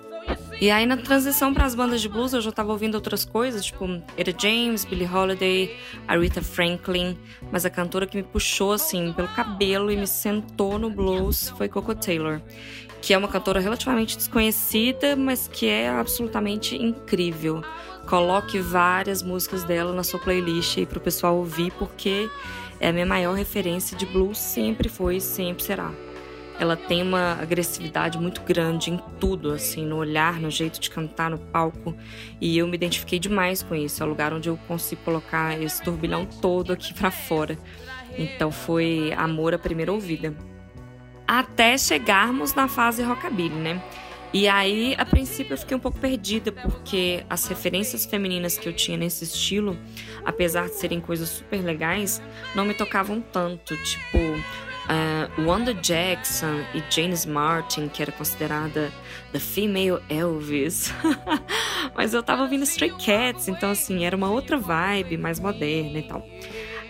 E 0.58 0.70
aí 0.70 0.86
na 0.86 0.96
transição 0.96 1.52
para 1.52 1.66
as 1.66 1.74
bandas 1.74 2.00
de 2.00 2.08
blues 2.08 2.32
eu 2.32 2.40
já 2.40 2.48
estava 2.48 2.72
ouvindo 2.72 2.94
outras 2.94 3.26
coisas, 3.26 3.66
tipo 3.66 3.84
Etta 4.16 4.34
James, 4.38 4.86
Billie 4.86 5.06
Holiday, 5.06 5.76
Aretha 6.08 6.40
Franklin, 6.40 7.18
mas 7.52 7.66
a 7.66 7.70
cantora 7.70 8.06
que 8.06 8.16
me 8.16 8.22
puxou 8.22 8.72
assim 8.72 9.12
pelo 9.12 9.28
cabelo 9.28 9.90
e 9.90 9.96
me 9.98 10.06
sentou 10.06 10.78
no 10.78 10.88
blues 10.88 11.50
foi 11.58 11.68
Coco 11.68 11.94
Taylor, 11.94 12.40
que 13.02 13.12
é 13.12 13.18
uma 13.18 13.28
cantora 13.28 13.60
relativamente 13.60 14.16
desconhecida, 14.16 15.14
mas 15.14 15.46
que 15.46 15.68
é 15.68 15.90
absolutamente 15.90 16.74
incrível. 16.74 17.62
Coloque 18.08 18.58
várias 18.58 19.22
músicas 19.22 19.62
dela 19.62 19.92
na 19.92 20.02
sua 20.02 20.18
playlist 20.20 20.78
aí 20.78 20.86
para 20.86 20.96
o 20.96 21.02
pessoal 21.02 21.36
ouvir, 21.36 21.70
porque 21.72 22.30
é 22.80 22.88
a 22.88 22.92
minha 22.94 23.04
maior 23.04 23.34
referência 23.34 23.94
de 23.94 24.06
blues, 24.06 24.38
sempre 24.38 24.88
foi 24.88 25.16
e 25.16 25.20
sempre 25.20 25.62
será 25.62 25.92
ela 26.58 26.76
tem 26.76 27.02
uma 27.02 27.32
agressividade 27.40 28.18
muito 28.18 28.40
grande 28.42 28.90
em 28.90 28.98
tudo, 29.20 29.52
assim, 29.52 29.84
no 29.84 29.96
olhar, 29.96 30.40
no 30.40 30.50
jeito 30.50 30.80
de 30.80 30.88
cantar 30.88 31.30
no 31.30 31.38
palco. 31.38 31.94
E 32.40 32.56
eu 32.56 32.66
me 32.66 32.74
identifiquei 32.74 33.18
demais 33.18 33.62
com 33.62 33.74
isso. 33.74 34.02
É 34.02 34.06
o 34.06 34.08
lugar 34.08 34.32
onde 34.32 34.48
eu 34.48 34.56
consigo 34.66 35.02
colocar 35.02 35.60
esse 35.60 35.82
turbilhão 35.82 36.24
todo 36.24 36.72
aqui 36.72 36.94
para 36.94 37.10
fora. 37.10 37.58
Então 38.16 38.50
foi 38.50 39.12
amor 39.16 39.54
à 39.54 39.58
primeira 39.58 39.92
ouvida. 39.92 40.34
Até 41.26 41.76
chegarmos 41.76 42.54
na 42.54 42.68
fase 42.68 43.02
rockabilly, 43.02 43.54
né? 43.54 43.82
E 44.32 44.48
aí, 44.48 44.94
a 44.98 45.04
princípio, 45.04 45.54
eu 45.54 45.58
fiquei 45.58 45.76
um 45.76 45.80
pouco 45.80 45.98
perdida, 45.98 46.52
porque 46.52 47.24
as 47.30 47.46
referências 47.46 48.04
femininas 48.04 48.58
que 48.58 48.68
eu 48.68 48.72
tinha 48.72 48.96
nesse 48.96 49.24
estilo, 49.24 49.78
apesar 50.24 50.66
de 50.66 50.74
serem 50.74 51.00
coisas 51.00 51.28
super 51.28 51.62
legais, 51.64 52.20
não 52.54 52.64
me 52.64 52.74
tocavam 52.74 53.20
tanto. 53.20 53.76
Tipo, 53.78 54.18
Uh, 54.86 55.46
Wanda 55.46 55.74
Jackson 55.74 56.64
e 56.72 56.82
James 56.88 57.26
Martin, 57.26 57.88
que 57.88 58.00
era 58.00 58.12
considerada 58.12 58.92
the 59.32 59.38
female 59.38 60.00
Elvis. 60.08 60.92
Mas 61.94 62.14
eu 62.14 62.22
tava 62.22 62.42
ouvindo 62.42 62.62
Stray 62.62 62.90
Cats, 62.90 63.48
então 63.48 63.70
assim, 63.70 64.04
era 64.04 64.16
uma 64.16 64.30
outra 64.30 64.56
vibe, 64.56 65.16
mais 65.16 65.40
moderna 65.40 65.98
e 65.98 66.02
tal. 66.02 66.24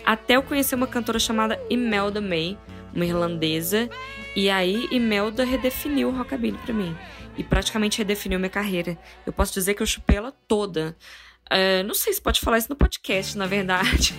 Até 0.05 0.35
eu 0.35 0.43
conhecer 0.43 0.75
uma 0.75 0.87
cantora 0.87 1.19
chamada 1.19 1.59
Imelda 1.69 2.21
May, 2.21 2.57
uma 2.93 3.05
irlandesa, 3.05 3.89
e 4.35 4.49
aí 4.49 4.87
Imelda 4.91 5.43
redefiniu 5.43 6.09
o 6.09 6.11
rockabilly 6.11 6.57
para 6.59 6.73
mim. 6.73 6.95
E 7.37 7.43
praticamente 7.43 7.97
redefiniu 7.97 8.39
minha 8.39 8.49
carreira. 8.49 8.97
Eu 9.25 9.33
posso 9.33 9.53
dizer 9.53 9.73
que 9.73 9.81
eu 9.81 9.87
chupei 9.87 10.17
ela 10.17 10.31
toda. 10.47 10.95
Uh, 11.51 11.83
não 11.85 11.93
sei 11.93 12.13
se 12.13 12.21
pode 12.21 12.39
falar 12.41 12.57
isso 12.57 12.69
no 12.69 12.75
podcast, 12.75 13.37
na 13.37 13.45
verdade. 13.45 14.13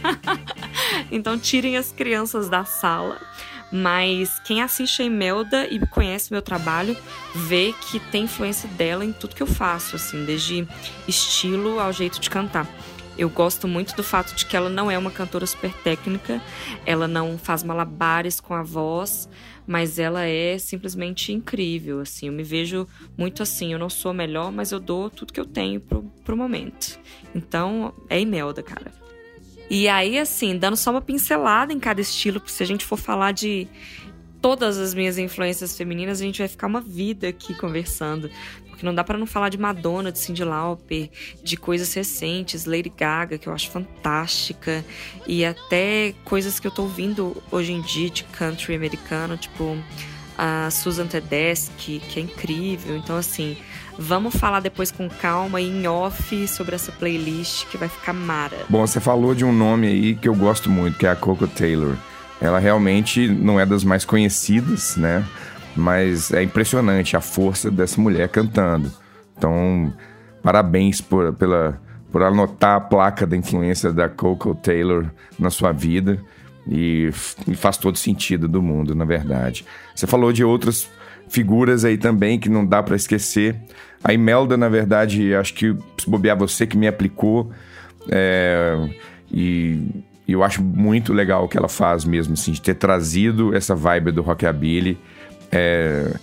então 1.11 1.39
tirem 1.39 1.77
as 1.77 1.93
crianças 1.93 2.49
da 2.49 2.65
sala. 2.65 3.21
Mas 3.71 4.41
quem 4.41 4.63
assiste 4.63 5.03
a 5.03 5.05
Imelda 5.05 5.67
e 5.67 5.79
conhece 5.87 6.33
meu 6.33 6.41
trabalho 6.41 6.97
vê 7.35 7.75
que 7.91 8.01
tem 8.01 8.25
influência 8.25 8.69
dela 8.71 9.05
em 9.05 9.13
tudo 9.13 9.35
que 9.35 9.43
eu 9.43 9.47
faço, 9.47 9.97
assim, 9.97 10.25
desde 10.25 10.67
estilo 11.07 11.79
ao 11.79 11.93
jeito 11.93 12.19
de 12.19 12.31
cantar. 12.31 12.67
Eu 13.19 13.29
gosto 13.29 13.67
muito 13.67 13.97
do 13.97 14.05
fato 14.05 14.33
de 14.35 14.47
que 14.47 14.57
ela 14.57 14.71
não 14.71 14.89
é 14.89 14.97
uma 14.97 15.11
cantora 15.11 15.45
super 15.45 15.73
técnica, 15.73 16.41
ela 16.87 17.09
não 17.09 17.37
faz 17.37 17.65
malabares 17.65 18.39
com 18.39 18.55
a 18.55 18.63
voz, 18.63 19.29
mas 19.67 19.99
ela 19.99 20.25
é 20.25 20.57
simplesmente 20.57 21.33
incrível, 21.33 22.01
assim. 22.01 22.29
Eu 22.29 22.33
me 22.33 22.45
vejo 22.45 22.87
muito 23.17 23.43
assim, 23.43 23.73
eu 23.73 23.79
não 23.79 23.91
sou 23.91 24.13
a 24.13 24.15
melhor, 24.15 24.53
mas 24.53 24.71
eu 24.71 24.79
dou 24.79 25.11
tudo 25.11 25.33
que 25.33 25.41
eu 25.41 25.45
tenho 25.45 25.81
pro, 25.81 26.05
pro 26.25 26.37
momento. 26.37 26.99
Então, 27.35 27.93
é 28.09 28.21
Imelda, 28.21 28.63
cara. 28.63 28.93
E 29.71 29.89
aí, 29.89 30.19
assim, 30.19 30.57
dando 30.57 30.77
só 30.77 30.91
uma 30.91 31.01
pincelada 31.01 31.73
em 31.73 31.79
cada 31.79 32.01
estilo, 32.01 32.43
se 32.47 32.63
a 32.63 32.67
gente 32.67 32.85
for 32.85 32.97
falar 32.97 33.33
de 33.33 33.69
todas 34.41 34.79
as 34.79 34.95
minhas 34.95 35.19
influências 35.19 35.77
femininas, 35.77 36.21
a 36.21 36.25
gente 36.25 36.39
vai 36.39 36.49
ficar 36.49 36.67
uma 36.67 36.81
vida 36.81 37.29
aqui 37.29 37.55
conversando. 37.55 38.31
Porque 38.69 38.87
não 38.87 38.95
dá 38.95 39.03
para 39.03 39.19
não 39.19 39.27
falar 39.27 39.49
de 39.49 39.59
Madonna, 39.59 40.13
de 40.13 40.21
Cyndi 40.21 40.45
Lauper, 40.45 41.11
de 41.43 41.57
coisas 41.57 41.93
recentes, 41.93 42.65
Lady 42.65 42.93
Gaga, 42.97 43.37
que 43.37 43.49
eu 43.49 43.53
acho 43.53 43.69
fantástica, 43.71 44.85
e 45.27 45.45
até 45.45 46.15
coisas 46.25 46.61
que 46.61 46.67
eu 46.67 46.71
tô 46.71 46.83
ouvindo 46.83 47.43
hoje 47.51 47.73
em 47.73 47.81
dia 47.81 48.09
de 48.09 48.23
country 48.25 48.77
americano, 48.77 49.37
tipo 49.37 49.77
a 50.39 50.71
Susan 50.71 51.09
Tedeschi, 51.09 52.01
que 52.09 52.21
é 52.21 52.23
incrível. 52.23 52.97
Então, 52.97 53.17
assim, 53.17 53.57
vamos 53.99 54.37
falar 54.37 54.61
depois 54.61 54.93
com 54.93 55.09
calma 55.09 55.61
e 55.61 55.69
em 55.69 55.87
off 55.89 56.47
sobre 56.47 56.77
essa 56.77 56.93
playlist 56.93 57.67
que 57.67 57.77
vai 57.77 57.89
ficar 57.89 58.13
mara. 58.13 58.57
Bom, 58.69 58.87
você 58.87 59.01
falou 59.01 59.35
de 59.35 59.45
um 59.45 59.53
nome 59.53 59.89
aí 59.89 60.15
que 60.15 60.29
eu 60.29 60.35
gosto 60.35 60.71
muito, 60.71 60.97
que 60.97 61.07
é 61.07 61.11
a 61.11 61.17
Coco 61.17 61.49
Taylor. 61.49 61.97
Ela 62.41 62.61
realmente 62.61 63.29
não 63.29 63.59
é 63.59 63.67
das 63.67 63.83
mais 63.83 64.05
conhecidas, 64.05 64.97
né? 64.97 65.25
Mas 65.75 66.33
é 66.33 66.43
impressionante 66.43 67.17
a 67.17 67.21
força 67.21 67.71
dessa 67.71 68.01
mulher 68.01 68.29
cantando. 68.29 68.93
Então, 69.37 69.93
parabéns 70.43 71.01
por, 71.01 71.33
pela, 71.35 71.81
por 72.13 72.23
anotar 72.23 72.77
a 72.77 72.81
placa 72.81 73.27
da 73.27 73.37
influência 73.37 73.93
da 73.93 74.09
Coco 74.09 74.55
Taylor 74.55 75.07
na 75.39 75.51
sua 75.51 75.73
vida. 75.73 76.23
E, 76.71 77.11
e 77.47 77.55
faz 77.55 77.79
todo 77.79 77.97
sentido 77.97 78.47
do 78.47 78.63
mundo, 78.63 78.95
na 78.95 79.05
verdade. 79.05 79.65
Você 79.95 80.07
falou 80.07 80.33
de 80.33 80.45
outras 80.45 80.89
figuras 81.29 81.85
aí 81.85 81.97
também 81.97 82.39
que 82.39 82.49
não 82.49 82.65
dá 82.65 82.83
para 82.83 82.95
esquecer. 82.95 83.57
A 84.03 84.13
Imelda, 84.13 84.57
na 84.57 84.69
verdade, 84.69 85.35
acho 85.35 85.55
que 85.55 85.77
se 85.99 86.09
bobear 86.09 86.37
você 86.37 86.67
que 86.67 86.77
me 86.77 86.87
aplicou. 86.87 87.51
É, 88.09 88.89
e 89.31 90.05
eu 90.27 90.45
acho 90.45 90.63
muito 90.63 91.13
legal 91.13 91.45
o 91.45 91.49
que 91.49 91.57
ela 91.57 91.69
faz 91.69 92.05
mesmo, 92.05 92.35
assim, 92.35 92.53
de 92.53 92.61
ter 92.61 92.75
trazido 92.75 93.55
essa 93.57 93.75
vibe 93.75 94.13
do 94.13 94.23
rockabilly 94.23 94.99
é, 95.51 96.15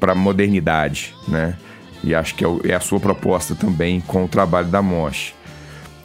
para 0.00 0.12
a 0.12 0.14
modernidade, 0.14 1.14
né? 1.28 1.56
E 2.02 2.14
acho 2.14 2.34
que 2.34 2.44
é, 2.44 2.48
é, 2.64 2.74
a 2.74 2.80
sua 2.80 3.00
proposta 3.00 3.54
também 3.54 4.00
com 4.00 4.24
o 4.24 4.28
trabalho 4.28 4.68
da 4.68 4.82
Mosh. 4.82 5.34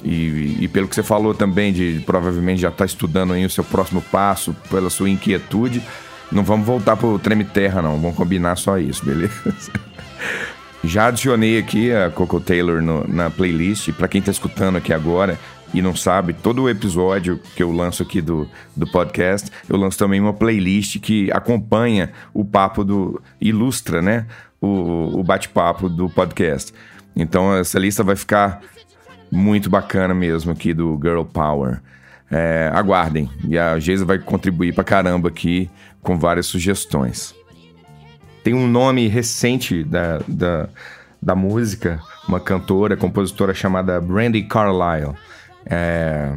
E, 0.03 0.57
e, 0.61 0.67
pelo 0.69 0.87
que 0.87 0.95
você 0.95 1.03
falou 1.03 1.33
também, 1.33 1.73
de 1.73 2.01
provavelmente 2.05 2.61
já 2.61 2.69
estar 2.69 2.79
tá 2.79 2.85
estudando 2.85 3.33
aí 3.33 3.45
o 3.45 3.49
seu 3.49 3.65
próximo 3.65 4.01
passo, 4.01 4.55
pela 4.69 4.89
sua 4.89 5.09
inquietude, 5.09 5.83
não 6.31 6.43
vamos 6.43 6.65
voltar 6.65 6.95
pro 6.95 7.19
Treme 7.19 7.43
Terra, 7.43 7.81
não. 7.81 7.99
Vamos 7.99 8.15
combinar 8.15 8.55
só 8.55 8.77
isso, 8.77 9.05
beleza? 9.05 9.33
já 10.83 11.07
adicionei 11.07 11.57
aqui 11.57 11.91
a 11.91 12.09
Coco 12.09 12.39
Taylor 12.39 12.81
no, 12.81 13.05
na 13.07 13.29
playlist. 13.29 13.91
Para 13.93 14.07
quem 14.07 14.19
está 14.19 14.31
escutando 14.31 14.77
aqui 14.77 14.93
agora, 14.93 15.37
e 15.73 15.81
não 15.81 15.95
sabe, 15.95 16.33
todo 16.33 16.63
o 16.63 16.69
episódio 16.69 17.39
que 17.55 17.61
eu 17.61 17.71
lanço 17.71 18.01
aqui 18.01 18.21
do, 18.21 18.49
do 18.75 18.89
podcast, 18.91 19.51
eu 19.67 19.77
lanço 19.77 19.97
também 19.97 20.19
uma 20.19 20.33
playlist 20.33 20.99
que 20.99 21.31
acompanha 21.31 22.11
o 22.33 22.43
papo 22.43 22.83
do. 22.83 23.21
ilustra, 23.39 24.01
né? 24.01 24.25
O, 24.61 25.19
o 25.19 25.23
bate-papo 25.23 25.87
do 25.87 26.09
podcast. 26.09 26.73
Então 27.15 27.55
essa 27.55 27.77
lista 27.77 28.03
vai 28.03 28.15
ficar 28.15 28.61
muito 29.31 29.69
bacana 29.69 30.13
mesmo 30.13 30.51
aqui 30.51 30.73
do 30.73 30.99
Girl 31.01 31.23
Power. 31.23 31.81
É, 32.31 32.69
aguardem. 32.73 33.29
E 33.47 33.57
a 33.57 33.77
Geisa 33.79 34.05
vai 34.05 34.19
contribuir 34.19 34.73
pra 34.73 34.83
caramba 34.83 35.29
aqui 35.29 35.69
com 36.01 36.17
várias 36.17 36.45
sugestões. 36.45 37.38
Tem 38.43 38.53
um 38.53 38.67
nome 38.67 39.07
recente 39.07 39.83
da, 39.83 40.19
da, 40.27 40.69
da 41.21 41.35
música, 41.35 41.99
uma 42.27 42.39
cantora, 42.39 42.95
compositora 42.95 43.53
chamada 43.53 43.99
Brandy 43.99 44.43
Carlisle. 44.43 45.13
É, 45.65 46.31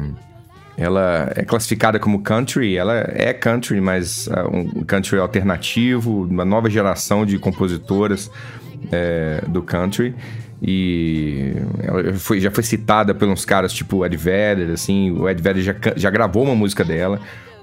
ela 0.77 1.31
é 1.35 1.43
classificada 1.43 1.99
como 1.99 2.21
country, 2.21 2.75
ela 2.75 2.93
é 3.07 3.31
country, 3.33 3.79
mas 3.79 4.27
uh, 4.27 4.49
um 4.51 4.83
country 4.83 5.19
alternativo, 5.19 6.23
uma 6.23 6.43
nova 6.43 6.69
geração 6.69 7.25
de 7.25 7.37
compositoras 7.37 8.29
é, 8.91 9.41
do 9.47 9.61
country. 9.61 10.15
E 10.61 11.53
ela 11.81 12.13
foi, 12.15 12.39
já 12.39 12.49
foi 12.49 12.63
citada 12.63 13.13
pelos 13.13 13.45
caras 13.45 13.71
tipo 13.71 14.05
Ed 14.05 14.15
Vedder, 14.15 14.71
assim, 14.71 15.11
o 15.11 15.29
Ed 15.29 15.41
Vedder 15.41 15.63
já, 15.63 15.75
já 15.95 16.09
gravou 16.09 16.43
uma 16.43 16.55
música 16.55 16.83
dela. 16.83 17.19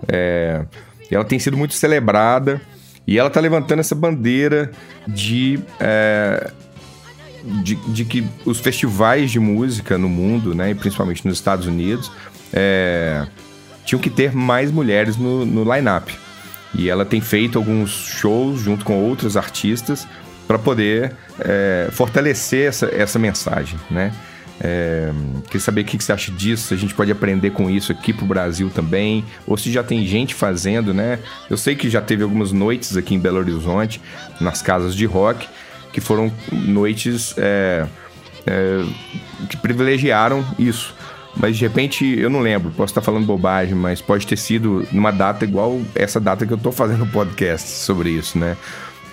É, 0.06 0.64
ela 1.10 1.24
tem 1.24 1.38
sido 1.38 1.56
muito 1.56 1.74
celebrada 1.74 2.60
e 3.06 3.18
ela 3.18 3.30
tá 3.30 3.40
levantando 3.40 3.80
essa 3.80 3.94
bandeira 3.94 4.70
de 5.06 5.58
é, 5.78 6.50
de, 7.62 7.74
de, 7.74 8.04
que 8.04 8.26
os 8.44 8.60
festivais 8.60 9.30
de 9.30 9.40
música 9.40 9.96
no 9.96 10.08
mundo, 10.08 10.54
né, 10.54 10.70
e 10.70 10.74
principalmente 10.74 11.26
nos 11.26 11.38
Estados 11.38 11.66
Unidos, 11.66 12.10
é, 12.52 13.26
tinham 13.84 14.00
que 14.00 14.10
ter 14.10 14.34
mais 14.34 14.70
mulheres 14.70 15.16
no, 15.16 15.44
no 15.44 15.74
line-up. 15.74 16.14
E 16.74 16.88
ela 16.88 17.04
tem 17.04 17.20
feito 17.20 17.58
alguns 17.58 17.90
shows 17.90 18.60
junto 18.60 18.84
com 18.84 19.02
outros 19.02 19.36
artistas 19.36 20.06
para 20.46 20.58
poder 20.58 21.14
é, 21.40 21.88
fortalecer 21.90 22.68
essa, 22.68 22.86
essa 22.86 23.18
mensagem, 23.18 23.78
né? 23.90 24.12
É, 24.62 25.10
queria 25.46 25.60
saber 25.60 25.80
o 25.80 25.84
que 25.84 25.96
você 25.96 26.12
acha 26.12 26.30
disso, 26.30 26.68
se 26.68 26.74
a 26.74 26.76
gente 26.76 26.94
pode 26.94 27.10
aprender 27.10 27.50
com 27.50 27.70
isso 27.70 27.90
aqui 27.90 28.12
pro 28.12 28.26
Brasil 28.26 28.70
também, 28.74 29.24
ou 29.46 29.56
se 29.56 29.72
já 29.72 29.82
tem 29.82 30.04
gente 30.06 30.34
fazendo, 30.34 30.92
né? 30.92 31.18
Eu 31.48 31.56
sei 31.56 31.74
que 31.74 31.88
já 31.88 32.02
teve 32.02 32.22
algumas 32.22 32.52
noites 32.52 32.96
aqui 32.96 33.14
em 33.14 33.18
Belo 33.18 33.38
Horizonte, 33.38 34.00
nas 34.38 34.60
casas 34.60 34.94
de 34.94 35.06
rock, 35.06 35.48
que 35.92 36.00
foram 36.00 36.30
noites 36.52 37.34
é, 37.38 37.86
é, 38.46 38.84
que 39.48 39.56
privilegiaram 39.56 40.44
isso. 40.58 40.94
Mas 41.36 41.56
de 41.56 41.64
repente, 41.64 42.04
eu 42.04 42.28
não 42.28 42.40
lembro, 42.40 42.70
posso 42.72 42.90
estar 42.90 43.00
falando 43.00 43.24
bobagem, 43.24 43.74
mas 43.74 44.02
pode 44.02 44.26
ter 44.26 44.36
sido 44.36 44.86
numa 44.92 45.12
data 45.12 45.44
igual 45.44 45.80
essa 45.94 46.20
data 46.20 46.44
que 46.44 46.52
eu 46.52 46.56
estou 46.56 46.72
fazendo 46.72 47.04
o 47.04 47.06
podcast 47.10 47.68
sobre 47.68 48.10
isso, 48.10 48.38
né? 48.38 48.56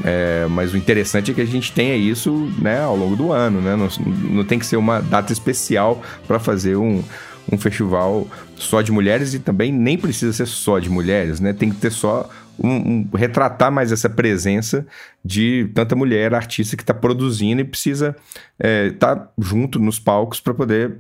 É, 0.04 0.46
mas 0.50 0.74
o 0.74 0.78
interessante 0.78 1.32
é 1.32 1.34
que 1.34 1.42
a 1.42 1.46
gente 1.46 1.72
tenha 1.72 1.96
isso 1.96 2.32
né, 2.60 2.82
ao 2.82 2.96
longo 2.96 3.16
do 3.16 3.32
ano, 3.32 3.62
né? 3.62 3.76
Não, 3.76 3.88
não 4.30 4.44
tem 4.44 4.60
que 4.60 4.66
ser 4.66 4.78
uma 4.78 5.02
data 5.02 5.34
especial 5.34 6.02
para 6.28 6.40
fazer 6.40 6.76
um, 6.76 7.04
um 7.52 7.58
festival 7.58 8.28
só 8.56 8.82
de 8.82 8.92
mulheres 8.92 9.34
e 9.34 9.40
também 9.40 9.72
nem 9.72 9.98
precisa 9.98 10.34
ser 10.34 10.46
só 10.46 10.80
de 10.80 10.90
mulheres, 10.90 11.40
né? 11.40 11.54
Tem 11.54 11.70
que 11.70 11.78
ter 11.78 11.92
só 11.92 12.30
um, 12.60 12.70
um, 12.70 13.10
retratar 13.14 13.72
mais 13.72 13.92
essa 13.92 14.10
presença 14.10 14.86
de 15.24 15.70
tanta 15.74 15.96
mulher 15.96 16.34
artista 16.34 16.76
que 16.76 16.84
está 16.84 16.94
produzindo 16.94 17.62
e 17.62 17.66
precisa 17.66 18.16
estar 18.60 18.68
é, 18.68 18.92
tá 18.92 19.30
junto 19.38 19.80
nos 19.80 20.00
palcos 20.00 20.40
para 20.40 20.54
poder 20.54 20.98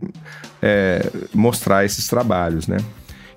é, 0.61 1.09
mostrar 1.33 1.85
esses 1.85 2.07
trabalhos, 2.07 2.67
né? 2.67 2.77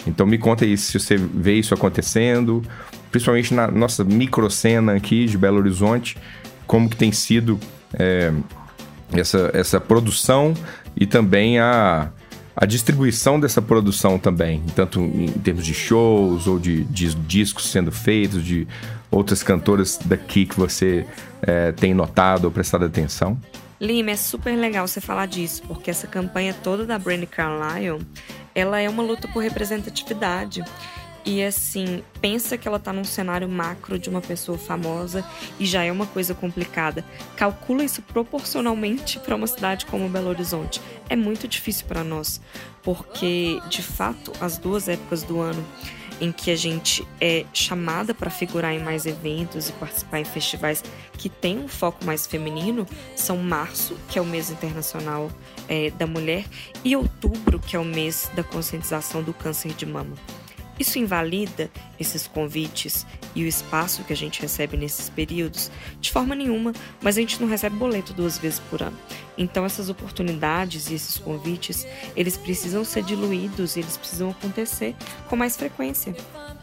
Então 0.07 0.27
me 0.27 0.39
conta 0.39 0.65
aí 0.65 0.77
se 0.77 0.99
você 0.99 1.17
vê 1.17 1.55
isso 1.55 1.75
acontecendo, 1.75 2.63
principalmente 3.11 3.53
na 3.53 3.69
nossa 3.69 4.05
microcena 4.05 4.95
aqui 4.95 5.27
de 5.27 5.37
Belo 5.37 5.59
Horizonte, 5.59 6.17
como 6.67 6.89
que 6.89 6.97
tem 6.97 7.13
sido 7.13 7.59
é, 7.95 8.33
essa, 9.13 9.51
essa 9.53 9.81
produção 9.81 10.55
e 10.97 11.07
também 11.07 11.59
a, 11.59 12.11
a 12.55 12.67
distribuição 12.67 13.41
dessa 13.41 13.61
produção 13.61 14.19
também, 14.19 14.63
tanto 14.75 15.01
em 15.01 15.29
termos 15.29 15.65
de 15.65 15.75
shows 15.75 16.47
ou 16.47 16.59
de, 16.59 16.85
de 16.85 17.15
discos 17.15 17.71
sendo 17.71 17.91
feitos, 17.91 18.45
de 18.45 18.67
outras 19.11 19.43
cantoras 19.43 19.99
daqui 20.05 20.47
que 20.47 20.57
você 20.57 21.07
é, 21.43 21.73
tem 21.73 21.95
notado 21.95 22.45
ou 22.45 22.51
prestado 22.51 22.85
atenção? 22.85 23.39
Lima, 23.81 24.11
é 24.11 24.17
super 24.17 24.55
legal 24.57 24.87
você 24.87 25.01
falar 25.01 25.27
disso, 25.27 25.63
porque 25.67 25.91
essa 25.91 26.07
campanha 26.07 26.53
toda 26.53 26.85
da 26.85 26.99
Brandy 26.99 27.27
Carlisle, 27.27 28.07
ela 28.55 28.79
é 28.79 28.89
uma 28.89 29.03
luta 29.03 29.27
por 29.29 29.43
representatividade. 29.43 30.63
E 31.25 31.43
assim, 31.43 32.03
pensa 32.21 32.57
que 32.57 32.67
ela 32.67 32.79
tá 32.79 32.93
num 32.93 33.05
cenário 33.05 33.49
macro 33.49 33.99
de 33.99 34.09
uma 34.09 34.21
pessoa 34.21 34.57
famosa 34.57 35.25
e 35.59 35.67
já 35.67 35.85
é 35.85 35.93
uma 35.93 36.07
coisa 36.07 36.35
complicada. 36.35 37.05
Calcula 37.37 37.85
isso 37.85 38.01
proporcionalmente 38.03 39.19
para 39.19 39.37
uma 39.37 39.47
cidade 39.47 39.85
como 39.87 40.09
Belo 40.09 40.31
Horizonte. 40.31 40.81
É 41.09 41.17
muito 41.17 41.47
difícil 41.47 41.87
para 41.87 42.03
nós, 42.03 42.41
porque 42.83 43.61
de 43.69 43.83
fato, 43.83 44.33
as 44.41 44.57
duas 44.57 44.89
épocas 44.89 45.23
do 45.23 45.41
ano 45.41 45.65
em 46.21 46.31
que 46.31 46.51
a 46.51 46.57
gente 46.57 47.07
é 47.21 47.47
chamada 47.53 48.13
para 48.13 48.31
figurar 48.31 48.75
em 48.75 48.79
mais 48.79 49.07
eventos 49.07 49.69
e 49.69 49.73
participar 49.73 50.21
em 50.21 50.25
festivais 50.25 50.85
que 51.15 51.29
têm 51.29 51.59
um 51.59 51.69
foco 51.69 52.05
mais 52.05 52.27
feminino 52.27 52.87
são 53.17 53.39
março, 53.39 53.97
que 54.09 54.19
é 54.19 54.23
o 54.23 54.27
mês 54.27 54.51
internacional 54.51 55.31
é, 55.67 55.91
da 55.91 56.07
mulher, 56.07 56.45
e 56.85 56.95
outubro, 56.95 57.59
que 57.59 57.75
é 57.75 57.79
o 57.79 57.85
mês 57.85 58.31
da 58.35 58.45
conscientização 58.45 59.23
do 59.23 59.33
câncer 59.33 59.73
de 59.73 59.87
mama. 59.87 60.15
Isso 60.81 60.99
invalida 60.99 61.71
esses 61.99 62.27
convites 62.27 63.07
e 63.35 63.45
o 63.45 63.47
espaço 63.47 64.03
que 64.03 64.15
a 64.15 64.17
gente 64.17 64.41
recebe 64.41 64.79
nesses 64.79 65.11
períodos? 65.11 65.71
De 66.01 66.11
forma 66.11 66.35
nenhuma, 66.35 66.73
mas 67.03 67.19
a 67.19 67.21
gente 67.21 67.39
não 67.39 67.47
recebe 67.47 67.77
boleto 67.77 68.15
duas 68.15 68.39
vezes 68.39 68.61
por 68.71 68.83
ano. 68.83 68.97
Então 69.37 69.67
essas 69.67 69.91
oportunidades 69.91 70.89
e 70.89 70.95
esses 70.95 71.19
convites, 71.19 71.87
eles 72.17 72.39
precisam 72.39 72.83
ser 72.83 73.03
diluídos, 73.03 73.77
eles 73.77 73.99
precisam 73.99 74.31
acontecer 74.31 74.97
com 75.29 75.37
mais 75.37 75.55
frequência. 75.55 76.15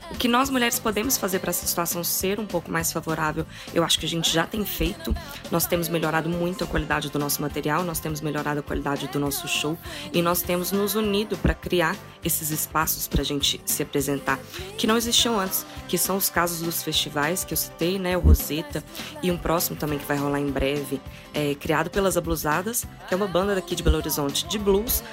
O 0.10 0.16
que 0.16 0.28
nós 0.28 0.50
mulheres 0.50 0.80
podemos 0.80 1.18
fazer 1.18 1.40
para 1.40 1.50
essa 1.50 1.68
situação 1.68 2.04
ser 2.04 2.40
um 2.40 2.46
pouco 2.46 2.72
mais 2.72 2.94
favorável, 2.94 3.46
eu 3.74 3.84
acho 3.84 4.00
que 4.00 4.06
a 4.06 4.10
gente 4.10 4.32
já 4.32 4.48
tem 4.48 4.66
feito. 4.66 5.14
Nós 5.52 5.66
temos 5.66 5.90
melhorado 5.90 6.30
muito 6.30 6.64
a 6.64 6.68
qualidade 6.68 7.10
do 7.10 7.20
nosso 7.20 7.42
material, 7.42 7.84
nós 7.84 8.00
temos 8.00 8.22
melhorado 8.22 8.62
a 8.62 8.64
qualidade 8.64 9.08
do 9.08 9.20
nosso 9.20 9.48
show 9.48 9.78
e 10.14 10.22
nós 10.22 10.42
temos 10.42 10.72
nos 10.72 10.96
unido 10.96 11.38
para 11.38 11.54
criar 11.54 11.96
esses 12.24 12.52
espaços 12.52 13.08
para 13.08 13.22
a 13.22 13.26
gente 13.26 13.62
se 13.66 13.84
apresentar, 13.84 14.40
que 14.78 14.88
não 14.88 14.96
existiam 14.98 15.40
antes, 15.40 15.66
que 15.88 15.98
são 15.98 16.18
os 16.18 16.30
casos 16.30 16.62
dos 16.62 16.84
festivais 16.84 17.44
que 17.44 17.54
eu 17.54 17.58
citei, 17.58 18.00
né, 18.00 18.18
o 18.18 18.22
Rosetta 18.22 18.84
e 19.22 19.30
um 19.30 19.38
próximo 19.38 19.78
também 19.78 20.00
que 20.00 20.06
vai 20.06 20.18
rolar 20.18 20.40
em 20.40 20.50
breve, 20.50 21.02
é, 21.34 21.54
criado 21.56 21.90
pelas 21.90 22.18
Ablusadas, 22.18 22.86
que 23.08 23.14
é 23.14 23.18
uma 23.18 23.28
banda 23.28 23.56
daqui 23.56 23.76
de 23.76 23.84
Belo 23.84 23.98
Horizonte 23.98 24.48
de 24.48 24.58
blues, 24.58 25.04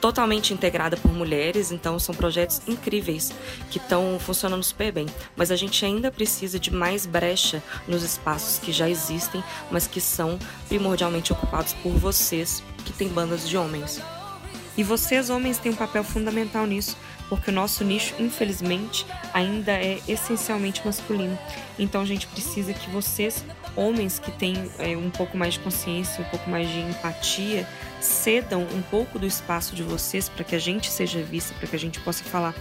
totalmente 0.00 0.54
integrada 0.54 0.96
por 0.96 1.12
mulheres, 1.12 1.70
então 1.70 1.98
são 1.98 2.14
projetos 2.14 2.62
incríveis 2.66 3.32
que 3.70 3.78
estão 3.78 4.18
funcionando 4.18 4.62
super 4.64 4.90
bem. 4.90 5.06
Mas 5.36 5.50
a 5.50 5.56
gente 5.56 5.84
ainda 5.84 6.10
precisa 6.10 6.58
de 6.58 6.72
mais 6.72 7.06
brecha 7.06 7.62
nos 7.86 8.02
espaços 8.02 8.58
que 8.58 8.72
já 8.72 8.88
existem, 8.88 9.42
mas 9.70 9.86
que 9.86 10.00
são 10.00 10.38
primordialmente 10.68 11.32
ocupados 11.32 11.74
por 11.74 11.92
vocês, 11.92 12.62
que 12.84 12.92
têm 12.92 13.08
bandas 13.08 13.48
de 13.48 13.56
homens. 13.56 14.00
E 14.76 14.82
vocês, 14.82 15.28
homens, 15.28 15.58
têm 15.58 15.72
um 15.72 15.76
papel 15.76 16.02
fundamental 16.02 16.66
nisso, 16.66 16.96
porque 17.28 17.50
o 17.50 17.52
nosso 17.52 17.84
nicho, 17.84 18.14
infelizmente, 18.18 19.06
ainda 19.34 19.72
é 19.72 20.00
essencialmente 20.08 20.84
masculino. 20.84 21.38
Então 21.78 22.00
a 22.00 22.04
gente 22.06 22.26
precisa 22.26 22.72
que 22.72 22.88
vocês, 22.88 23.44
homens 23.76 24.18
que 24.18 24.30
têm 24.30 24.70
é, 24.78 24.96
um 24.96 25.10
pouco 25.10 25.36
mais 25.36 25.54
de 25.54 25.60
consciência, 25.60 26.24
um 26.24 26.30
pouco 26.30 26.48
mais 26.48 26.68
de 26.68 26.80
empatia, 26.80 27.68
cedam 28.00 28.62
um 28.62 28.82
pouco 28.82 29.18
do 29.18 29.26
espaço 29.26 29.74
de 29.74 29.82
vocês 29.82 30.28
para 30.28 30.44
que 30.44 30.54
a 30.54 30.58
gente 30.58 30.90
seja 30.90 31.22
vista, 31.22 31.54
para 31.54 31.68
que 31.68 31.76
a 31.76 31.78
gente 31.78 32.00
possa 32.00 32.24
falar. 32.24 32.54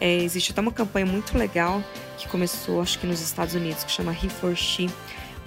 É, 0.00 0.16
existe 0.16 0.52
até 0.52 0.60
uma 0.60 0.72
campanha 0.72 1.06
muito 1.06 1.36
legal 1.36 1.82
que 2.18 2.28
começou, 2.28 2.82
acho 2.82 2.98
que 2.98 3.06
nos 3.06 3.20
Estados 3.20 3.54
Unidos, 3.54 3.84
que 3.84 3.90
chama 3.90 4.12
He 4.12 4.28
for 4.28 4.54
She, 4.54 4.90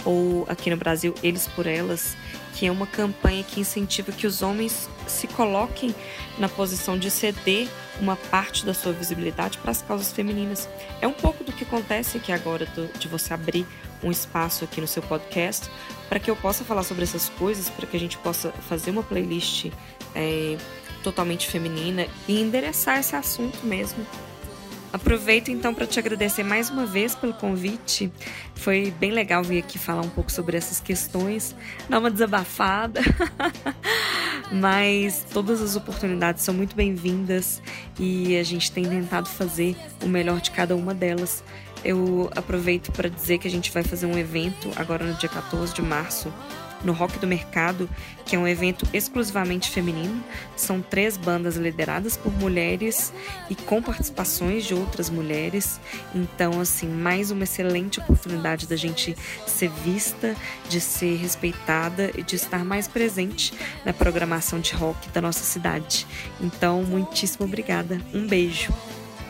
ou 0.05 0.45
aqui 0.49 0.69
no 0.69 0.77
Brasil, 0.77 1.13
Eles 1.21 1.47
por 1.47 1.67
Elas, 1.67 2.15
que 2.55 2.65
é 2.65 2.71
uma 2.71 2.87
campanha 2.87 3.43
que 3.43 3.59
incentiva 3.59 4.11
que 4.11 4.25
os 4.25 4.41
homens 4.41 4.89
se 5.07 5.27
coloquem 5.27 5.93
na 6.37 6.49
posição 6.49 6.97
de 6.97 7.11
ceder 7.11 7.67
uma 7.99 8.15
parte 8.15 8.65
da 8.65 8.73
sua 8.73 8.93
visibilidade 8.93 9.57
para 9.57 9.71
as 9.71 9.81
causas 9.81 10.11
femininas. 10.11 10.69
É 11.01 11.07
um 11.07 11.13
pouco 11.13 11.43
do 11.43 11.51
que 11.51 11.63
acontece 11.63 12.17
aqui 12.17 12.31
agora, 12.31 12.65
do, 12.67 12.87
de 12.97 13.07
você 13.07 13.33
abrir 13.33 13.65
um 14.03 14.09
espaço 14.09 14.63
aqui 14.63 14.79
no 14.79 14.87
seu 14.87 15.03
podcast 15.03 15.69
para 16.09 16.19
que 16.19 16.29
eu 16.29 16.35
possa 16.35 16.65
falar 16.65 16.83
sobre 16.83 17.03
essas 17.03 17.29
coisas, 17.29 17.69
para 17.69 17.85
que 17.85 17.95
a 17.95 17.99
gente 17.99 18.17
possa 18.17 18.51
fazer 18.67 18.89
uma 18.89 19.03
playlist 19.03 19.67
é, 20.15 20.57
totalmente 21.03 21.47
feminina 21.47 22.07
e 22.27 22.41
endereçar 22.41 22.99
esse 22.99 23.15
assunto 23.15 23.63
mesmo. 23.63 24.05
Aproveito 24.91 25.49
então 25.49 25.71
para 25.71 25.85
te 25.85 25.99
agradecer 25.99 26.43
mais 26.43 26.71
uma 26.71 26.85
vez 26.85 27.13
pelo 27.13 27.33
convite. 27.33 28.11
Foi 28.55 28.91
bem 28.99 29.11
legal 29.11 29.43
vir 29.43 29.59
aqui 29.59 29.77
falar 29.77 30.01
um 30.01 30.09
pouco 30.09 30.31
sobre 30.31 30.57
essas 30.57 30.79
questões, 30.79 31.55
dar 31.87 31.99
uma 31.99 32.09
desabafada. 32.09 32.99
Mas 34.51 35.23
todas 35.31 35.61
as 35.61 35.75
oportunidades 35.75 36.43
são 36.43 36.55
muito 36.55 36.75
bem-vindas 36.75 37.61
e 37.99 38.35
a 38.35 38.41
gente 38.41 38.71
tem 38.71 38.83
tentado 38.83 39.29
fazer 39.29 39.75
o 40.03 40.07
melhor 40.07 40.41
de 40.41 40.49
cada 40.49 40.75
uma 40.75 40.91
delas. 40.91 41.43
Eu 41.83 42.29
aproveito 42.35 42.91
para 42.91 43.09
dizer 43.09 43.37
que 43.37 43.47
a 43.47 43.51
gente 43.51 43.71
vai 43.71 43.83
fazer 43.83 44.05
um 44.05 44.17
evento 44.17 44.69
agora 44.75 45.05
no 45.05 45.13
dia 45.15 45.29
14 45.29 45.73
de 45.73 45.81
março 45.81 46.31
no 46.83 46.93
Rock 46.93 47.19
do 47.19 47.27
Mercado, 47.27 47.89
que 48.25 48.35
é 48.35 48.39
um 48.39 48.47
evento 48.47 48.87
exclusivamente 48.93 49.69
feminino. 49.69 50.23
São 50.55 50.81
três 50.81 51.17
bandas 51.17 51.55
lideradas 51.55 52.15
por 52.15 52.31
mulheres 52.31 53.13
e 53.49 53.55
com 53.55 53.81
participações 53.81 54.65
de 54.65 54.73
outras 54.73 55.09
mulheres. 55.09 55.79
Então, 56.13 56.59
assim, 56.59 56.87
mais 56.87 57.31
uma 57.31 57.43
excelente 57.43 57.99
oportunidade 57.99 58.67
da 58.67 58.75
gente 58.75 59.15
ser 59.45 59.69
vista, 59.83 60.35
de 60.67 60.79
ser 60.79 61.17
respeitada 61.17 62.11
e 62.15 62.23
de 62.23 62.35
estar 62.35 62.63
mais 62.63 62.87
presente 62.87 63.53
na 63.85 63.93
programação 63.93 64.59
de 64.59 64.73
rock 64.73 65.09
da 65.09 65.21
nossa 65.21 65.43
cidade. 65.43 66.07
Então, 66.39 66.83
muitíssimo 66.83 67.45
obrigada. 67.45 67.99
Um 68.13 68.27
beijo. 68.27 68.73